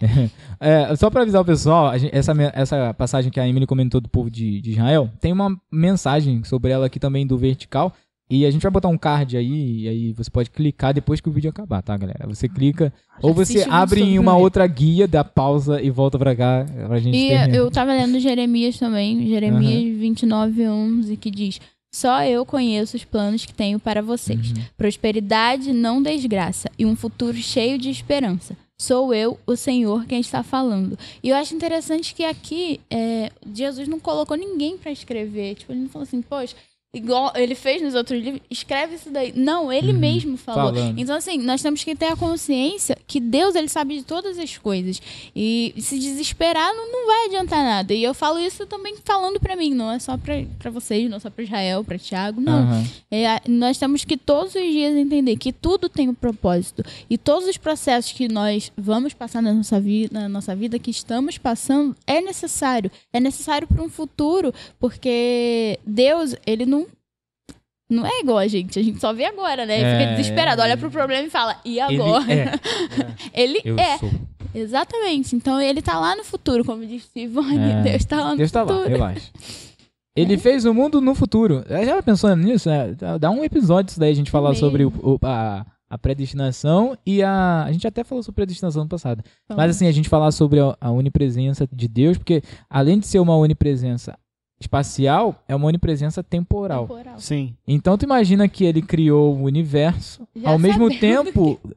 É, 0.61 0.95
só 0.97 1.11
pra 1.11 1.23
avisar 1.23 1.41
o 1.43 1.45
pessoal, 1.45 1.89
a 1.89 1.99
gente- 1.99 2.15
essa, 2.15 2.33
essa 2.55 2.95
passagem 2.95 3.31
que 3.31 3.39
a 3.41 3.47
Emily 3.49 3.67
comentou 3.67 4.01
do 4.01 4.09
povo 4.09 4.31
de, 4.31 4.61
de 4.61 4.71
Israel, 4.73 5.11
tem 5.21 5.33
uma 5.33 5.57
mensagem 5.71 6.43
sobre 6.45 6.71
ela 6.73 6.87
aqui 6.87 6.99
também 7.01 7.27
do 7.27 7.37
Vertical. 7.37 7.93
E 8.35 8.47
a 8.47 8.51
gente 8.51 8.63
vai 8.63 8.73
botar 8.73 8.89
um 8.89 8.97
card 8.97 9.37
aí, 9.37 9.81
e 9.83 9.89
aí 9.89 10.13
você 10.13 10.31
pode 10.31 10.49
clicar 10.49 10.95
depois 10.95 11.21
que 11.21 11.29
o 11.29 11.33
vídeo 11.33 11.51
acabar, 11.51 11.83
tá, 11.83 11.95
galera? 11.99 12.27
Você 12.27 12.49
clica, 12.49 12.91
ou 13.21 13.35
você 13.35 13.67
abre 13.69 14.01
em 14.01 14.19
uma 14.19 14.35
outra 14.35 14.67
guia, 14.67 15.07
dá 15.07 15.23
pausa 15.23 15.83
e 15.83 15.91
volta 15.91 16.19
pra 16.19 16.35
cá 16.35 16.65
pra 16.87 16.99
gente 16.99 17.15
E 17.15 17.29
terminar. 17.29 17.55
eu 17.55 17.71
tava 17.71 17.93
lendo 17.93 18.19
Jeremias 18.19 18.79
também, 18.79 19.29
Jeremias 19.29 19.99
29, 19.99 20.67
11, 20.67 21.17
que 21.19 21.31
diz... 21.31 21.61
Só 21.95 22.25
eu 22.25 22.47
conheço 22.47 22.97
os 22.97 23.05
planos 23.05 23.45
que 23.45 23.53
tenho 23.53 23.79
para 23.79 24.01
vocês. 24.01 24.53
Uhum. 24.53 24.63
Prosperidade, 24.79 25.75
não 25.75 26.03
desgraça, 26.03 26.71
e 26.79 26.87
um 26.87 26.97
futuro 26.97 27.37
cheio 27.37 27.77
de 27.77 27.91
esperança. 27.91 28.57
Sou 28.81 29.13
eu, 29.13 29.39
o 29.47 29.55
Senhor, 29.57 30.07
quem 30.07 30.19
está 30.19 30.43
falando. 30.43 30.99
E 31.23 31.29
eu 31.29 31.37
acho 31.37 31.55
interessante 31.55 32.15
que 32.15 32.25
aqui 32.25 32.81
é, 32.91 33.31
Jesus 33.55 33.87
não 33.87 34.01
colocou 34.01 34.39
ninguém 34.39 34.79
para 34.79 34.91
escrever. 34.91 35.55
Tipo, 35.55 35.73
ele 35.73 35.83
não 35.83 35.89
falou 35.91 36.05
assim, 36.05 36.23
poxa, 36.23 36.57
igual 36.95 37.33
ele 37.35 37.55
fez 37.55 37.81
nos 37.81 37.95
outros 37.95 38.23
livros, 38.23 38.43
escreve 38.51 38.97
isso 38.97 39.11
daí. 39.11 39.33
Não, 39.35 39.73
ele 39.73 39.93
Uhum. 39.93 39.99
mesmo 39.99 40.37
falou. 40.37 40.73
Falando. 40.75 40.99
Então, 40.99 41.17
assim, 41.17 41.39
nós 41.39 41.63
temos 41.63 41.83
que 41.83 41.95
ter 41.97 42.07
a 42.07 42.17
consciência 42.17 42.97
que 43.07 43.19
Deus, 43.19 43.55
ele 43.55 43.69
sabe 43.69 43.97
de 43.97 44.05
todas 44.05 44.39
as 44.39 44.59
coisas. 44.59 45.01
E 45.35 45.75
se 45.79 45.99
desesperar 45.99 46.75
não, 46.75 46.93
não 46.93 47.07
vai 47.07 47.27
adiantar 47.27 47.65
nada. 47.65 47.95
E 47.95 48.03
eu 48.05 48.13
falo 48.13 48.39
isso 48.39 48.67
também 48.67 48.95
falando 49.05 49.41
pra 49.41 49.57
mim, 49.57 49.73
não 49.75 49.91
é 49.91 49.99
só 49.99 50.17
pra, 50.19 50.35
pra 50.59 50.71
vocês, 50.71 51.09
não 51.09 51.17
é 51.17 51.21
só 51.21 51.31
pra 51.31 51.45
Israel, 51.45 51.83
pra 51.83 51.99
Tiago, 51.99 52.41
não. 52.41 52.63
Aham. 52.65 52.85
É, 53.11 53.41
nós 53.49 53.79
temos 53.79 54.05
que 54.05 54.17
todos 54.17 54.55
os 54.55 54.61
dias 54.63 54.95
entender 54.95 55.37
que 55.37 55.53
tudo 55.53 55.89
tem 55.89 56.09
um 56.09 56.15
propósito. 56.15 56.85
E 57.09 57.17
todos 57.17 57.49
os 57.49 57.57
processos 57.57 58.13
que 58.13 58.29
nós 58.29 58.71
vamos 58.77 59.15
passar 59.15 59.41
na 59.41 59.53
nossa, 59.55 59.81
vi 59.81 60.09
na 60.13 60.29
nossa 60.29 60.55
vida, 60.55 60.79
que 60.79 60.91
estamos 60.91 61.39
passando, 61.39 61.97
é 62.07 62.21
necessário. 62.21 62.91
É 63.13 63.19
necessário 63.19 63.67
para 63.67 63.83
um 63.83 63.89
futuro, 63.89 64.53
porque 64.79 65.79
Deus, 65.87 66.35
ele 66.47 66.67
não. 66.67 66.82
Não 67.91 68.07
é 68.07 68.21
igual 68.21 68.39
a 68.39 68.47
gente, 68.49 68.79
a 68.79 68.83
gente 68.83 68.99
só 68.99 69.13
vê 69.13 69.27
agora, 69.27 69.67
né? 69.67 69.81
É. 69.81 69.99
fica 69.99 70.11
desesperado, 70.17 70.63
olha 70.63 70.77
pro 70.79 70.91
problema 70.91 71.27
e 71.27 71.31
fala, 71.31 71.57
e 71.65 71.79
agora? 71.79 72.25
Ele 72.33 72.41
é. 72.41 72.53
Ele 73.35 73.61
Eu 73.65 73.79
é, 73.79 73.99
exatamente. 74.55 75.37
Então 75.37 75.61
ele 75.61 75.83
tá 75.83 75.99
lá 75.99 76.17
no 76.17 76.25
futuro, 76.25 76.65
como 76.65 76.87
disse 76.87 77.09
Ivone, 77.21 77.59
É. 77.59 77.83
Deus 77.83 78.05
tá 78.05 78.23
lá 78.23 78.31
no 78.31 78.37
Deus 78.37 78.51
tá 78.51 78.61
futuro. 78.67 78.81
lá, 78.83 78.89
relaxa. 78.89 79.31
Ele 80.17 80.37
fez 80.37 80.65
o 80.65 80.75
mundo 80.75 81.01
no 81.01 81.15
futuro. 81.15 81.65
Já 81.69 82.03
pensando 82.03 82.43
nisso, 82.43 82.69
né? 82.69 82.95
Dá 83.19 83.31
um 83.31 83.43
episódio 83.45 83.91
isso 83.93 84.01
daí 84.01 84.13
a 84.13 84.15
gente 84.17 84.31
falar 84.31 84.51
Mesmo. 84.51 84.61
sobre 84.67 84.85
o- 84.85 84.93
o- 85.03 85.19
a, 85.23 85.65
a 85.89 85.97
predestinação 85.99 86.97
e 87.07 87.23
a. 87.23 87.65
A 87.65 87.73
gente 87.73 87.87
até 87.87 88.05
falou 88.05 88.23
sobre 88.23 88.37
predestinação 88.37 88.83
no 88.83 88.89
passado. 88.91 89.25
Mas 89.49 89.71
assim, 89.71 89.87
a 89.87 89.93
gente 89.93 90.11
falar 90.11 90.31
sobre 90.33 90.61
a, 90.61 90.77
a 90.79 90.91
onipresença 90.91 91.67
de 91.73 91.89
Deus, 91.89 92.19
porque 92.19 92.43
além 92.69 92.99
de 92.99 93.07
ser 93.07 93.21
uma 93.21 93.35
onipresença 93.37 94.15
espacial, 94.63 95.43
é 95.47 95.55
uma 95.55 95.67
onipresença 95.67 96.23
temporal. 96.23 96.87
Temporal. 96.87 97.19
Sim. 97.19 97.55
Então 97.67 97.99
tu 97.99 98.05
imagina 98.05 98.49
que 98.49 98.65
ele 98.65 98.81
criou 98.81 99.37
o 99.37 99.43
universo, 99.43 100.27
Já 100.35 100.51
ao 100.51 100.59
mesmo 100.59 100.89
tempo 100.99 101.61
que 101.67 101.77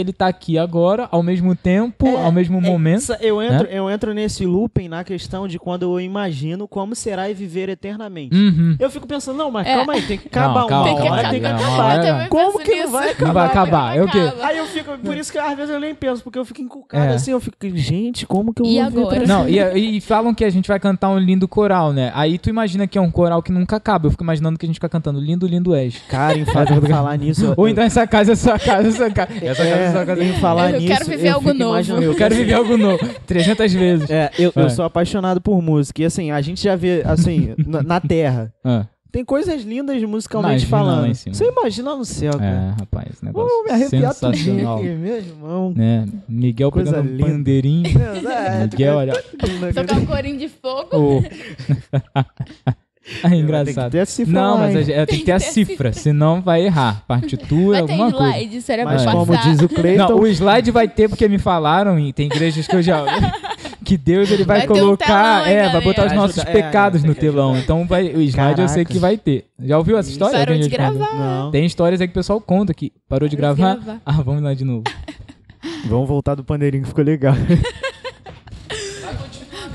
ele 0.00 0.12
tá 0.12 0.26
aqui 0.26 0.58
agora, 0.58 1.08
ao 1.10 1.22
mesmo 1.22 1.54
tempo, 1.54 2.06
É, 2.06 2.24
ao 2.24 2.32
mesmo 2.32 2.60
momento. 2.60 2.98
Essa- 2.98 3.18
eu, 3.20 3.42
entro, 3.42 3.66
eu 3.68 3.90
entro 3.90 4.12
nesse 4.14 4.44
looping 4.46 4.88
na 4.88 5.04
questão 5.04 5.46
de 5.48 5.58
quando 5.58 5.82
eu 5.82 6.00
imagino 6.00 6.66
como 6.68 6.94
será 6.94 7.28
e 7.30 7.34
viver 7.34 7.68
eternamente. 7.68 8.34
Uhum. 8.36 8.76
Eu 8.78 8.90
fico 8.90 9.06
pensando, 9.06 9.36
não, 9.36 9.50
mas 9.50 9.66
É. 9.66 9.74
calma 9.76 9.92
aí, 9.94 10.02
tem 10.02 10.18
que 10.18 10.28
acabar 10.28 10.60
Não, 10.60 10.66
calma, 10.68 10.90
uma 10.90 10.96
calma, 10.98 11.12
hora, 11.16 11.30
tem 11.30 11.40
que 11.40 11.46
acabar. 11.46 12.22
Eu 12.24 12.28
Como 12.28 12.58
que 12.58 12.70
não 12.70 12.76
nisso. 12.78 12.90
vai 12.92 13.14
Não 13.20 13.32
vai 13.32 13.46
acabar, 13.46 13.96
é 13.96 14.02
o 14.02 14.08
quê? 14.08 14.18
Acaba. 14.18 14.46
Aí 14.46 14.58
eu 14.58 14.66
fico, 14.66 14.98
por 14.98 15.16
isso 15.16 15.32
que 15.32 15.38
às 15.38 15.56
vezes 15.56 15.70
eu 15.72 15.80
nem 15.80 15.94
penso, 15.94 16.22
porque 16.22 16.38
eu 16.38 16.44
fico 16.44 16.60
encucado 16.62 17.04
É. 17.12 17.14
assim, 17.14 17.30
eu 17.32 17.40
fico, 17.40 17.56
gente, 17.74 18.26
como 18.26 18.52
que 18.54 18.62
eu 18.62 18.66
E 18.66 18.78
vou 18.90 19.04
agora? 19.08 19.26
Não, 19.26 19.48
e, 19.48 19.96
e 19.96 20.00
falam 20.00 20.34
que 20.34 20.44
a 20.44 20.50
gente 20.50 20.68
vai 20.68 20.78
cantar 20.80 21.08
um 21.10 21.18
lindo 21.18 21.46
coral, 21.48 21.92
né? 21.92 22.10
Aí 22.14 22.38
tu 22.38 22.48
imagina 22.48 22.86
que 22.86 22.96
é 22.98 23.00
um 23.00 23.10
coral 23.10 23.42
que 23.42 23.52
nunca 23.52 23.76
acaba. 23.76 24.06
Eu 24.06 24.10
fico 24.10 24.22
imaginando 24.22 24.58
que 24.58 24.66
a 24.66 24.68
gente 24.68 24.76
fica 24.76 24.88
cantando 24.88 25.20
lindo, 25.20 25.46
lindo 25.46 25.74
és. 25.74 25.98
Cara, 26.08 26.38
em 26.38 26.44
fa- 26.44 26.66
falar 26.66 27.16
nisso... 27.18 27.44
eu- 27.46 27.54
Ou 27.60 27.68
então 27.68 27.84
essa 27.84 28.06
casa 28.06 28.32
é 28.32 28.34
sua 28.36 28.58
casa, 28.58 28.88
essa 28.88 29.10
casa. 29.10 29.30
Essa 29.44 29.64
casa 29.64 29.69
é 29.70 30.24
em 30.24 30.32
falar 30.40 30.70
Eu 30.72 30.80
nisso, 30.80 30.92
quero 30.92 31.04
viver 31.10 31.28
eu 31.28 31.34
algo 31.34 31.52
novo. 31.54 31.70
imaginando- 31.70 32.02
Eu 32.04 32.14
quero 32.14 32.34
viver 32.34 32.52
algo 32.54 32.76
novo. 32.76 32.98
300 33.26 33.72
vezes. 33.72 34.10
É, 34.10 34.30
eu, 34.38 34.52
eu 34.56 34.66
É. 34.66 34.68
sou 34.68 34.84
apaixonado 34.84 35.40
por 35.40 35.60
música. 35.62 36.02
E 36.02 36.04
assim, 36.04 36.30
a 36.30 36.40
gente 36.40 36.62
já 36.62 36.76
vê, 36.76 37.02
assim, 37.04 37.54
na, 37.66 37.82
na 37.82 38.00
Terra. 38.00 38.52
Ah, 38.64 38.86
Tem 39.12 39.24
coisas 39.24 39.62
lindas 39.64 40.00
musicalmente 40.04 40.64
Imagina 40.66 40.82
lá 40.82 40.92
falando. 40.94 41.10
em 41.10 41.14
cima. 41.14 41.34
Você 41.34 41.44
imagina 41.44 41.96
no 41.96 42.04
céu, 42.04 42.32
cara. 42.38 42.74
é, 42.76 42.80
rapaz, 42.80 43.20
negócio 43.22 43.48
Vou 43.48 43.64
me 43.64 43.70
arrepiar 43.72 44.14
sensacional. 44.14 44.78
aqui, 44.78 44.86
meu 44.88 45.16
irmão. 45.16 45.72
Né? 45.76 46.06
Miguel 46.28 46.70
Coisa 46.70 46.92
pegando 46.92 47.08
um 47.10 47.16
linda. 47.16 47.26
pandeirinho. 47.28 47.90
É, 48.30 48.60
Miguel, 48.70 48.96
olha. 48.96 49.12
Tocar 49.74 49.96
um 49.98 50.06
corinho 50.06 50.38
de 50.38 50.48
fogo. 50.48 50.88
o- 50.96 51.22
É 53.18 53.28
Tem 53.28 53.30
que 53.30 53.36
engraçado. 53.38 53.90
ter 53.90 54.00
a 54.00 54.06
cifra 54.06 54.32
Não, 54.40 54.54
lá, 54.54 54.60
mas 54.68 54.88
é- 54.88 54.92
é- 54.92 55.06
tem 55.06 55.18
que 55.18 55.24
ter 55.24 55.32
a 55.32 55.40
cifra, 55.40 55.92
senão 55.92 56.40
vai 56.40 56.64
errar. 56.64 57.02
Partitura, 57.08 57.78
Vai 57.78 57.86
ter 57.86 57.92
alguma 57.92 58.12
coisa. 58.12 58.32
slide, 58.36 58.62
será 58.62 58.84
Mas 58.84 59.04
como 59.04 59.36
diz 59.36 59.60
o 59.60 59.68
Cleiton, 59.68 60.08
Não, 60.08 60.20
o 60.20 60.26
slide 60.28 60.70
vai 60.70 60.88
ter 60.88 61.08
porque 61.08 61.26
me 61.28 61.38
falaram 61.38 61.98
e 61.98 62.12
tem 62.12 62.26
igrejas 62.26 62.66
que 62.66 62.76
eu 62.76 62.82
já 62.82 63.02
que 63.84 63.96
Deus 63.98 64.30
ele 64.30 64.44
vai, 64.44 64.58
Vai 64.58 64.66
um 64.66 64.80
colocar, 64.80 65.42
telão, 65.44 65.46
hein, 65.48 65.54
é, 65.56 65.68
vai 65.70 65.80
botar 65.80 66.06
os 66.06 66.12
nossos 66.12 66.38
Ajuda- 66.38 66.50
é, 66.58 66.62
pecados 66.62 67.00
tem 67.02 67.08
no 67.08 67.14
telão. 67.14 67.56
Então 67.58 67.84
vai, 67.86 68.08
o 68.14 68.20
slide 68.22 68.60
eu 68.60 68.68
sei 68.68 68.84
Caraca. 68.84 68.92
que 68.94 68.98
vai 69.00 69.16
ter. 69.16 69.46
Já 69.58 69.76
ouviu 69.78 69.98
essa 69.98 70.08
história? 70.10 70.38
Parou 70.38 70.56
de 70.58 70.68
gravar. 70.68 71.14
não. 71.16 71.50
Tem 71.50 71.64
histórias 71.66 72.00
aí 72.00 72.06
que 72.06 72.12
o 72.12 72.14
pessoal 72.14 72.40
conta 72.40 72.72
que 72.72 72.92
parou 73.08 73.28
de 73.28 73.36
Parou 73.36 73.54
de 73.54 73.60
gravar. 73.60 73.74
gravar. 73.82 74.00
Ah, 74.06 74.22
vamos 74.22 74.42
lá 74.42 74.54
de 74.54 74.64
novo. 74.64 74.84
Vamos 75.86 76.08
voltar 76.08 76.34
do 76.36 76.44
pandeirinho 76.44 76.84
que 76.84 76.88
ficou 76.88 77.04
legal. 77.04 77.34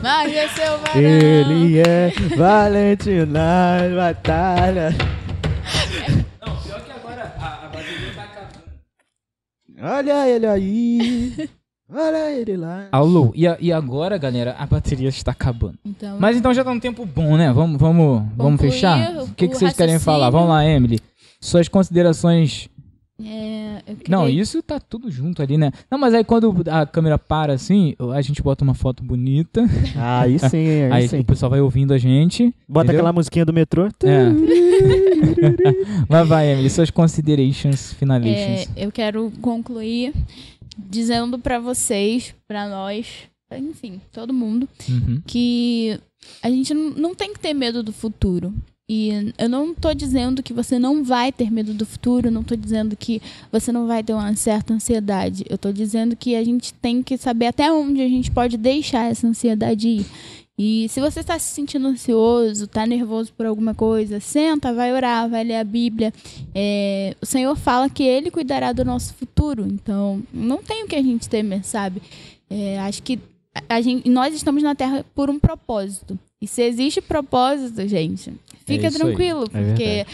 Mas 0.06 0.32
esse 0.32 0.62
é 0.62 0.72
o 0.72 0.78
varão. 0.78 1.02
Ele 1.02 1.80
é 1.80 2.12
valente 2.38 3.10
na 3.26 3.78
batalha. 3.96 4.90
Não, 6.46 6.56
pior 6.58 6.80
que 6.84 6.92
agora 6.92 7.34
a, 7.40 7.68
bateria 7.70 8.14
tá 8.16 8.22
acabando. 8.22 8.64
Olha 9.82 10.30
ele 10.30 10.46
aí. 10.46 11.50
Olha 11.92 12.32
ele 12.32 12.56
lá. 12.56 12.88
Alô, 12.92 13.32
e, 13.36 13.48
a- 13.48 13.58
e 13.60 13.74
agora, 13.74 14.16
galera, 14.20 14.56
a 14.60 14.66
bateria 14.68 15.10
está 15.10 15.32
acabando. 15.32 15.80
Então, 15.84 16.18
Mas 16.20 16.38
então 16.38 16.54
já 16.54 16.64
tá 16.64 16.70
um 16.70 16.80
tempo 16.80 17.04
bom, 17.04 17.36
né? 17.36 17.52
Vamos, 17.52 17.80
vamos, 17.82 18.24
vamos 18.38 18.62
fechar? 18.62 19.10
o- 19.24 19.28
que, 19.34 19.48
que 19.48 19.56
vocês 19.56 19.74
querem 19.74 19.98
falar? 19.98 20.26
raciocínio. 20.26 20.32
Vamos 20.32 20.50
lá, 20.50 20.66
Emily. 20.70 21.00
Suas 21.42 21.68
considerações. 21.68 22.70
é, 23.24 23.75
Não, 24.10 24.28
isso 24.28 24.62
tá 24.64 24.80
tudo 24.80 25.12
junto 25.12 25.42
ali, 25.42 25.58
né? 25.58 25.72
Não, 25.92 25.98
mas 25.98 26.14
aí 26.14 26.24
quando 26.24 26.54
a 26.70 26.86
câmera 26.86 27.18
para 27.20 27.54
assim, 27.54 27.96
a 28.14 28.22
gente 28.22 28.42
bota 28.42 28.64
uma 28.64 28.74
foto 28.74 29.04
bonita. 29.04 29.62
Aí 29.96 30.40
sim, 30.40 30.48
aí, 30.90 30.92
Aí 30.92 31.08
sim. 31.08 31.20
o 31.20 31.24
pessoal 31.24 31.50
vai 31.50 31.62
ouvindo 31.62 31.94
a 31.94 31.98
gente. 31.98 32.54
Bota 32.68 32.86
entendeu? 32.86 33.02
aquela 33.02 33.14
musiquinha 33.14 33.46
do 33.46 33.54
metrô. 33.54 33.86
É. 33.86 34.30
Mas 36.10 36.28
vai, 36.28 36.52
Emily, 36.52 36.70
suas 36.70 36.90
considerations, 36.90 37.92
É, 37.92 37.96
finalations. 37.96 38.70
eu 38.76 38.92
quero 38.92 39.32
concluir 39.42 40.14
dizendo 40.78 41.40
pra 41.40 41.60
vocês, 41.60 42.34
pra 42.48 42.68
nós, 42.68 43.08
enfim, 43.58 44.02
todo 44.12 44.34
mundo, 44.34 44.68
Uhum. 44.90 45.22
que 45.26 46.00
a 46.42 46.50
gente 46.50 46.74
não 46.74 47.16
tem 47.16 47.34
que 47.34 47.40
ter 47.40 47.54
medo 47.54 47.82
do 47.84 47.94
futuro. 47.94 48.54
E 48.88 49.34
eu 49.40 49.50
não 49.50 49.74
tô 49.74 49.94
dizendo 49.96 50.44
que 50.44 50.54
você 50.54 50.78
não 50.78 51.04
vai 51.04 51.32
ter 51.32 51.52
medo 51.52 51.74
do 51.74 51.86
futuro, 51.88 52.30
não 52.30 52.44
tô 52.44 52.56
dizendo 52.56 52.96
que 52.96 53.20
você 53.52 53.72
não 53.72 53.88
vai 53.88 54.04
ter 54.04 54.14
uma 54.14 54.36
certa 54.36 54.74
ansiedade. 54.74 55.44
Eu 55.50 55.58
tô 55.58 55.72
dizendo 55.72 56.16
que 56.16 56.36
a 56.36 56.44
gente 56.44 56.72
tem 56.74 57.02
que 57.02 57.18
saber 57.18 57.48
até 57.48 57.72
onde 57.72 58.02
a 58.02 58.08
gente 58.08 58.30
pode 58.30 58.58
deixar 58.58 59.10
essa 59.10 59.28
ansiedade 59.28 59.88
ir. 59.88 60.06
E 60.58 60.88
se 60.88 61.02
você 61.02 61.20
está 61.20 61.38
se 61.38 61.54
sentindo 61.54 61.88
ansioso, 61.88 62.68
tá 62.68 62.86
nervoso 62.86 63.34
por 63.34 63.46
alguma 63.46 63.74
coisa, 63.74 64.22
senta, 64.22 64.74
vai 64.74 64.94
orar, 64.94 65.30
vai 65.30 65.44
ler 65.44 65.58
a 65.58 65.64
Bíblia. 65.64 66.14
É, 66.54 67.14
o 67.22 67.26
Senhor 67.26 67.56
fala 67.58 67.90
que 67.90 68.04
Ele 68.04 68.32
cuidará 68.32 68.72
do 68.72 68.86
nosso 68.86 69.14
futuro. 69.16 69.66
Então, 69.68 70.24
não 70.34 70.64
tem 70.64 70.84
o 70.84 70.88
que 70.88 70.96
a 70.96 71.02
gente 71.02 71.28
temer, 71.28 71.66
sabe? 71.66 72.02
É, 72.50 72.80
acho 72.80 73.04
que 73.04 73.20
a 73.68 73.82
gente, 73.82 74.08
nós 74.10 74.34
estamos 74.34 74.64
na 74.64 74.76
Terra 74.76 75.06
por 75.14 75.30
um 75.30 75.40
propósito. 75.40 76.18
E 76.46 76.48
se 76.48 76.62
existe 76.62 77.02
propósito, 77.02 77.88
gente, 77.88 78.32
fica 78.66 78.88
aí. 78.88 78.94
tranquilo, 78.94 79.44
É 79.54 79.64
porque 79.64 80.06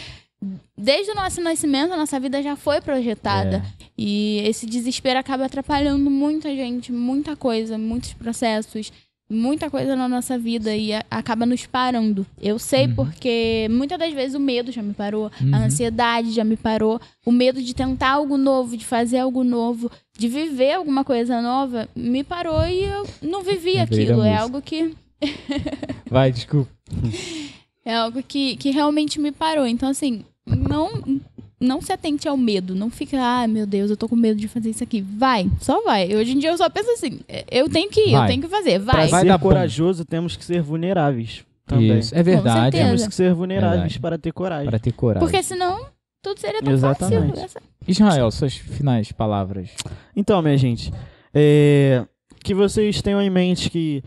desde 0.76 1.12
o 1.12 1.14
nosso 1.14 1.40
nascimento, 1.40 1.92
a 1.92 1.96
nossa 1.96 2.18
vida 2.18 2.42
já 2.42 2.56
foi 2.56 2.80
projetada. 2.80 3.56
É. 3.78 3.82
E 3.96 4.38
esse 4.46 4.66
desespero 4.66 5.18
acaba 5.18 5.44
atrapalhando 5.44 6.10
muita 6.10 6.48
gente, 6.56 6.90
muita 6.90 7.36
coisa, 7.36 7.76
muitos 7.78 8.14
processos, 8.14 8.90
muita 9.30 9.70
coisa 9.70 9.94
na 9.94 10.08
nossa 10.08 10.36
vida 10.38 10.74
e 10.74 10.92
a- 10.92 11.04
acaba 11.10 11.46
nos 11.46 11.64
parando. 11.66 12.26
Eu 12.40 12.58
sei 12.58 12.86
Uhum. 12.86 12.94
porque 12.96 13.68
muitas 13.70 13.98
das 13.98 14.12
vezes 14.12 14.34
o 14.34 14.40
medo 14.40 14.72
já 14.72 14.82
me 14.82 14.92
parou, 14.92 15.30
Uhum. 15.40 15.54
a 15.54 15.58
ansiedade 15.58 16.32
já 16.32 16.44
me 16.44 16.56
parou, 16.56 17.00
o 17.24 17.30
medo 17.32 17.62
de 17.62 17.74
tentar 17.74 18.10
algo 18.10 18.36
novo, 18.36 18.76
de 18.76 18.84
fazer 18.84 19.18
algo 19.18 19.44
novo, 19.44 19.90
de 20.18 20.28
viver 20.28 20.72
alguma 20.74 21.04
coisa 21.04 21.40
nova, 21.40 21.88
me 21.94 22.24
parou 22.24 22.66
e 22.66 22.84
eu 22.84 23.06
não 23.22 23.42
vivi 23.42 23.78
aquilo. 23.78 24.22
É 24.22 24.36
algo 24.36 24.60
que 24.60 24.94
Vai, 26.10 26.32
desculpa. 26.32 26.70
é 27.84 27.94
algo 27.96 28.22
que, 28.22 28.56
que 28.56 28.70
realmente 28.70 29.20
me 29.20 29.32
parou. 29.32 29.66
Então, 29.66 29.88
assim, 29.88 30.24
não, 30.46 30.90
não 31.60 31.80
se 31.80 31.92
atente 31.92 32.28
ao 32.28 32.36
medo. 32.36 32.74
Não 32.74 32.90
fica, 32.90 33.18
ah, 33.20 33.46
meu 33.46 33.66
Deus, 33.66 33.90
eu 33.90 33.96
tô 33.96 34.08
com 34.08 34.16
medo 34.16 34.38
de 34.38 34.48
fazer 34.48 34.70
isso 34.70 34.82
aqui. 34.82 35.00
Vai, 35.00 35.50
só 35.60 35.82
vai. 35.82 36.14
Hoje 36.14 36.32
em 36.32 36.38
dia 36.38 36.50
eu 36.50 36.56
só 36.58 36.68
penso 36.68 36.90
assim, 36.90 37.20
eu 37.50 37.68
tenho 37.68 37.90
que 37.90 38.08
ir, 38.08 38.12
Vai. 38.12 38.24
eu 38.24 38.26
tenho 38.28 38.42
que 38.42 38.48
fazer. 38.48 38.80
Pra 38.80 38.94
Vai. 38.94 39.08
Vai 39.08 39.22
ser 39.26 39.38
corajoso, 39.38 40.04
temos 40.04 40.36
que 40.36 40.44
ser 40.44 40.60
vulneráveis. 40.62 41.44
Também. 41.64 41.98
Isso, 41.98 42.14
é 42.14 42.22
verdade. 42.22 42.76
Temos 42.76 43.06
que 43.06 43.14
ser 43.14 43.32
vulneráveis 43.32 43.80
Verdade. 43.82 44.00
para 44.00 44.18
ter 44.18 44.32
coragem. 44.32 44.66
Para 44.68 44.78
ter 44.78 44.92
coragem. 44.92 45.26
Porque 45.26 45.42
senão 45.42 45.86
tudo 46.20 46.38
seria 46.38 46.60
tão 46.60 46.72
Exatamente. 46.72 47.28
fácil. 47.30 47.44
Essa- 47.44 47.62
Israel, 47.86 48.30
suas 48.30 48.54
finais 48.54 49.10
palavras. 49.12 49.70
Então, 50.14 50.42
minha 50.42 50.56
gente, 50.58 50.92
é, 51.32 52.04
que 52.44 52.52
vocês 52.52 53.00
tenham 53.00 53.22
em 53.22 53.30
mente 53.30 53.70
que 53.70 54.02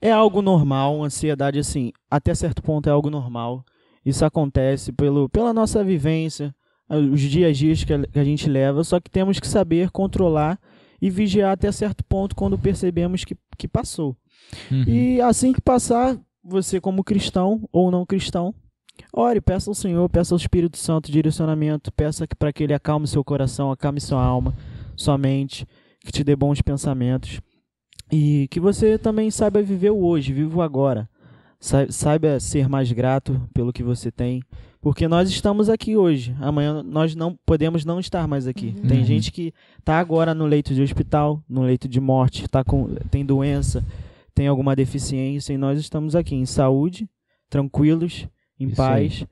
é 0.00 0.12
algo 0.12 0.40
normal, 0.40 1.02
ansiedade, 1.02 1.58
assim, 1.58 1.92
até 2.10 2.34
certo 2.34 2.62
ponto 2.62 2.88
é 2.88 2.92
algo 2.92 3.10
normal. 3.10 3.64
Isso 4.04 4.24
acontece 4.24 4.92
pelo, 4.92 5.28
pela 5.28 5.52
nossa 5.52 5.82
vivência, 5.82 6.54
os 6.88 7.20
dias 7.20 7.50
a 7.50 7.52
dias 7.52 7.84
que 7.84 7.92
a, 7.92 8.24
gente 8.24 8.48
leva, 8.48 8.82
só 8.82 8.98
que 9.00 9.10
temos 9.10 9.38
que 9.38 9.46
saber 9.46 9.90
controlar 9.90 10.58
e 11.00 11.10
vigiar 11.10 11.52
até 11.52 11.70
certo 11.70 12.02
ponto 12.04 12.34
quando 12.34 12.58
percebemos 12.58 13.24
que, 13.24 13.36
que 13.58 13.68
passou. 13.68 14.16
Uhum. 14.70 14.84
E 14.86 15.20
assim 15.20 15.52
que 15.52 15.60
passar, 15.60 16.18
você 16.42 16.80
como 16.80 17.04
cristão 17.04 17.68
ou 17.70 17.90
não 17.90 18.06
cristão, 18.06 18.54
ore, 19.12 19.40
peça 19.40 19.70
ao 19.70 19.74
Senhor, 19.74 20.08
peça 20.08 20.34
ao 20.34 20.38
Espírito 20.38 20.78
Santo 20.78 21.12
direcionamento, 21.12 21.92
peça 21.92 22.26
para 22.38 22.52
que 22.52 22.64
ele 22.64 22.74
acalme 22.74 23.06
seu 23.06 23.22
coração, 23.22 23.70
acalme 23.70 24.00
sua 24.00 24.24
alma, 24.24 24.54
sua 24.96 25.18
mente, 25.18 25.66
que 26.04 26.12
te 26.12 26.24
dê 26.24 26.34
bons 26.34 26.62
pensamentos 26.62 27.40
e 28.10 28.48
que 28.50 28.58
você 28.60 28.98
também 28.98 29.30
saiba 29.30 29.62
viver 29.62 29.90
o 29.90 30.04
hoje, 30.04 30.32
viva 30.32 30.58
o 30.58 30.62
agora. 30.62 31.08
Sa- 31.60 31.90
Saiba 31.90 32.38
ser 32.38 32.68
mais 32.68 32.90
grato 32.92 33.40
pelo 33.52 33.72
que 33.72 33.82
você 33.82 34.10
tem, 34.12 34.42
porque 34.80 35.08
nós 35.08 35.28
estamos 35.28 35.68
aqui 35.68 35.96
hoje. 35.96 36.34
Amanhã 36.40 36.82
nós 36.84 37.14
não 37.16 37.36
podemos 37.44 37.84
não 37.84 37.98
estar 37.98 38.28
mais 38.28 38.46
aqui. 38.46 38.74
Uhum. 38.76 38.88
Tem 38.88 38.98
Uhum. 39.00 39.04
gente 39.04 39.32
que 39.32 39.52
está 39.78 39.98
agora 39.98 40.32
no 40.34 40.46
leito 40.46 40.72
de 40.72 40.82
hospital, 40.82 41.42
no 41.48 41.62
leito 41.62 41.88
de 41.88 42.00
morte, 42.00 42.46
tá 42.46 42.62
com, 42.62 42.88
tem 43.10 43.26
doença, 43.26 43.84
tem 44.34 44.46
alguma 44.46 44.76
deficiência 44.76 45.52
e 45.52 45.58
nós 45.58 45.80
estamos 45.80 46.14
aqui 46.14 46.36
em 46.36 46.46
saúde, 46.46 47.08
tranquilos, 47.50 48.28
em 48.60 48.66
Isso 48.68 48.76
paz. 48.76 49.20
E 49.22 49.26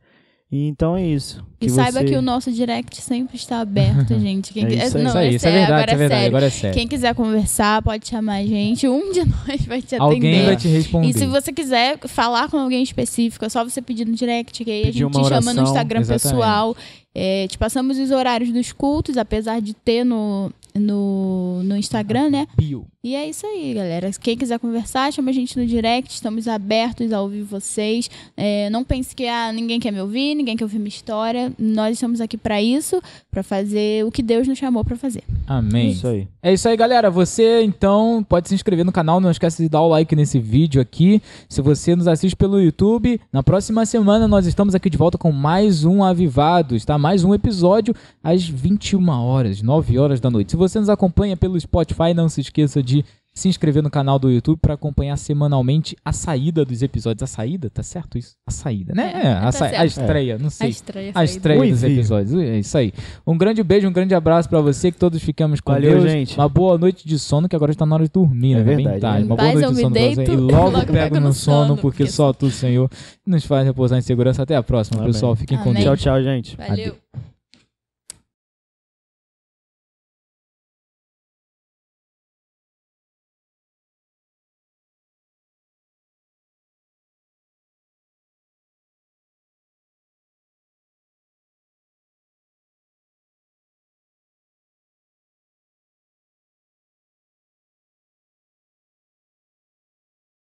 então 0.51 0.97
é 0.97 1.05
isso. 1.05 1.45
E 1.61 1.69
saiba 1.69 2.01
você- 2.01 2.05
que 2.05 2.15
o 2.17 2.23
nosso 2.23 2.53
direct 2.53 3.01
sempre 3.03 3.37
está 3.37 3.61
aberto, 3.61 4.15
gente. 4.21 4.53
Quem 4.53 4.65
É 4.65 4.87
isso 4.87 4.97
aí. 4.97 5.03
não, 5.03 5.09
isso 5.11 5.19
aí, 5.19 5.35
isso 5.35 5.47
é 5.47 5.51
sério, 5.51 5.59
verdade, 5.67 5.73
agora 5.73 5.85
isso 5.85 5.95
é 5.95 5.97
verdade. 5.97 6.21
sério. 6.21 6.29
Agora 6.29 6.47
é 6.47 6.51
sério. 6.51 6.75
Quem 6.77 6.89
quiser 6.89 7.15
conversar, 7.15 7.83
pode 7.83 8.07
chamar 8.09 8.35
a 8.37 8.45
gente. 8.47 8.87
Um 8.89 9.13
de 9.13 9.25
nós 9.25 9.65
vai 9.67 9.83
te 9.83 9.95
atender. 9.97 10.01
Alguém 10.01 10.45
vai 10.45 10.57
te 10.57 10.69
responder. 10.69 11.09
E 11.09 11.13
se 11.15 11.27
você 11.27 11.53
quiser 11.53 11.99
falar 12.07 12.49
com 12.49 12.59
alguém 12.59 12.83
específico, 12.83 13.45
é 13.45 13.49
só 13.49 13.65
você 13.65 13.83
pedir 13.83 14.07
no 14.07 14.15
direct, 14.15 14.65
que 14.65 14.71
aí 14.71 14.83
Pedir 14.85 15.03
a 15.05 15.07
gente 15.09 15.13
te 15.23 15.29
chama 15.29 15.41
no 15.41 15.47
oração, 15.51 15.65
Instagram 15.65 16.01
exatamente. 16.01 16.23
pessoal. 16.23 16.77
É, 17.19 17.47
te 17.49 17.57
passamos 17.57 17.99
os 17.99 18.11
horários 18.11 18.53
dos 18.53 18.73
cultos, 18.73 19.17
apesar 19.17 19.61
de 19.61 19.73
ter 19.75 20.05
no, 20.05 20.53
no, 20.79 21.63
no 21.63 21.77
Instagram, 21.77 22.31
né? 22.31 22.47
Bio. 22.57 22.87
E 23.07 23.15
é 23.15 23.29
isso 23.29 23.47
aí, 23.47 23.73
galera. 23.73 24.11
Quem 24.21 24.37
quiser 24.37 24.59
conversar, 24.59 25.13
chama 25.13 25.31
a 25.31 25.33
gente 25.33 25.57
no 25.57 25.65
direct. 25.65 26.13
Estamos 26.13 26.49
abertos 26.49 27.13
a 27.13 27.23
ouvir 27.23 27.43
vocês. 27.43 28.11
É, 28.37 28.69
não 28.69 28.83
pense 28.83 29.15
que 29.15 29.29
ah, 29.29 29.53
ninguém 29.53 29.79
quer 29.79 29.93
me 29.93 30.01
ouvir, 30.01 30.35
ninguém 30.35 30.57
quer 30.57 30.65
ouvir 30.65 30.79
minha 30.79 30.89
história. 30.89 31.53
Nós 31.57 31.95
estamos 31.95 32.21
aqui 32.21 32.37
para 32.37 32.61
isso, 32.61 33.01
para 33.31 33.45
fazer 33.45 34.05
o 34.05 34.11
que 34.11 34.25
Deus 34.25 34.49
nos 34.49 34.59
chamou 34.59 34.85
para 34.85 34.97
fazer. 34.97 35.23
Amém. 35.47 35.93
Isso 35.93 36.09
aí. 36.09 36.27
É 36.43 36.53
isso 36.53 36.69
aí, 36.69 36.77
galera. 36.77 37.09
Você, 37.09 37.63
então, 37.63 38.27
pode 38.29 38.49
se 38.49 38.57
inscrever 38.57 38.85
no 38.85 38.91
canal. 38.91 39.21
Não 39.21 39.31
esquece 39.31 39.63
de 39.63 39.69
dar 39.69 39.83
o 39.83 39.89
like 39.89 40.17
nesse 40.17 40.41
vídeo 40.41 40.81
aqui. 40.81 41.23
Se 41.49 41.63
você 41.63 41.95
nos 41.95 42.09
assiste 42.09 42.35
pelo 42.35 42.61
YouTube, 42.61 43.21
na 43.33 43.41
próxima 43.41 43.87
semana 43.87 44.27
nós 44.27 44.49
estamos 44.49 44.75
aqui 44.75 44.91
de 44.91 44.99
volta 44.99 45.17
com 45.17 45.31
mais 45.31 45.85
um 45.85 46.03
Avivados, 46.03 46.85
tá? 46.85 46.99
Mais 46.99 47.23
um 47.23 47.33
episódio 47.33 47.95
às 48.21 48.49
21 48.49 49.09
horas, 49.09 49.63
9 49.63 49.97
horas 49.97 50.19
da 50.19 50.29
noite. 50.29 50.51
Se 50.51 50.57
você 50.57 50.66
nos 50.75 50.89
acompanha 50.89 51.37
pelo 51.37 51.59
Spotify, 51.61 52.13
não 52.15 52.29
se 52.29 52.41
esqueça 52.41 52.83
de 52.83 53.05
se 53.35 53.51
inscrever 53.51 53.83
no 53.83 53.91
canal 53.91 54.19
do 54.19 54.31
YouTube 54.31 54.59
para 54.63 54.73
acompanhar 54.73 55.15
semanalmente 55.19 55.95
a 56.03 56.11
saída 56.11 56.65
dos 56.65 56.81
episódios. 56.83 57.23
A 57.23 57.27
saída, 57.27 57.69
tá 57.69 57.83
certo 57.83 58.17
isso? 58.17 58.35
A 58.47 58.51
saída, 58.51 58.95
né? 58.95 59.13
É, 59.15 59.27
É, 59.27 59.33
a, 59.35 59.41
tá 59.43 59.53
sa- 59.53 59.59
certo. 59.69 59.81
a 59.83 59.85
estreia, 59.85 60.39
não 60.39 60.47
A 60.47 60.51
sei. 60.51 60.69
estreia. 60.71 61.13
A 61.15 61.23
estreia 61.23 61.71
dos 61.71 61.83
episódios. 61.83 62.33
É 62.33 62.59
isso 62.61 62.79
aí. 62.79 62.95
Um 63.27 63.37
grande 63.37 63.63
beijo, 63.63 63.87
um 63.87 63.93
grande 63.93 64.15
abraço 64.15 64.49
pra 64.49 64.59
você, 64.63 64.91
que 64.91 64.97
todos 64.97 65.23
ficamos 65.23 65.61
com 65.61 65.71
Valeu, 65.71 65.99
Deus. 66.01 66.11
gente. 66.11 66.35
Uma 66.39 66.49
boa 66.49 66.79
noite 66.79 67.07
de 67.07 67.19
sono, 67.19 67.47
que 67.47 67.55
agora 67.55 67.73
está 67.73 67.85
na 67.85 67.97
hora 67.97 68.05
de 68.05 68.11
dormir, 68.11 68.55
É 68.55 68.57
né? 68.57 68.65
Bem 68.65 68.77
verdade. 68.77 69.01
tarde. 69.03 69.23
Em 69.23 69.27
Uma 69.27 69.37
boa 69.37 69.49
paz 69.51 69.61
noite 69.61 69.75
de 69.75 69.81
sono 69.83 69.93
pra 69.93 70.01
você. 70.03 70.15
deito, 70.17 70.33
E 70.33 70.37
logo, 70.37 70.71
logo 70.71 70.87
pego 70.93 71.21
no 71.21 71.33
sono, 71.35 71.77
porque 71.77 72.05
porque 72.05 72.11
só 72.11 72.33
tu, 72.33 72.49
Senhor, 72.51 72.91
nos 73.27 73.45
faz 73.45 73.67
repousar 73.67 73.99
em 73.99 74.03
segurança. 74.03 74.45
Até 74.45 74.57
a 74.57 74.63
próxima, 74.63 75.01
Amém. 75.01 75.13
pessoal. 75.13 75.37
Fiquem 75.37 75.59
com 75.59 75.69
Amém. 75.69 75.85
Deus. 75.85 76.01
Tchau, 76.01 76.15
tchau, 76.15 76.23
gente. 76.23 76.57
Valeu. 76.57 76.73
Adeus. 76.73 77.36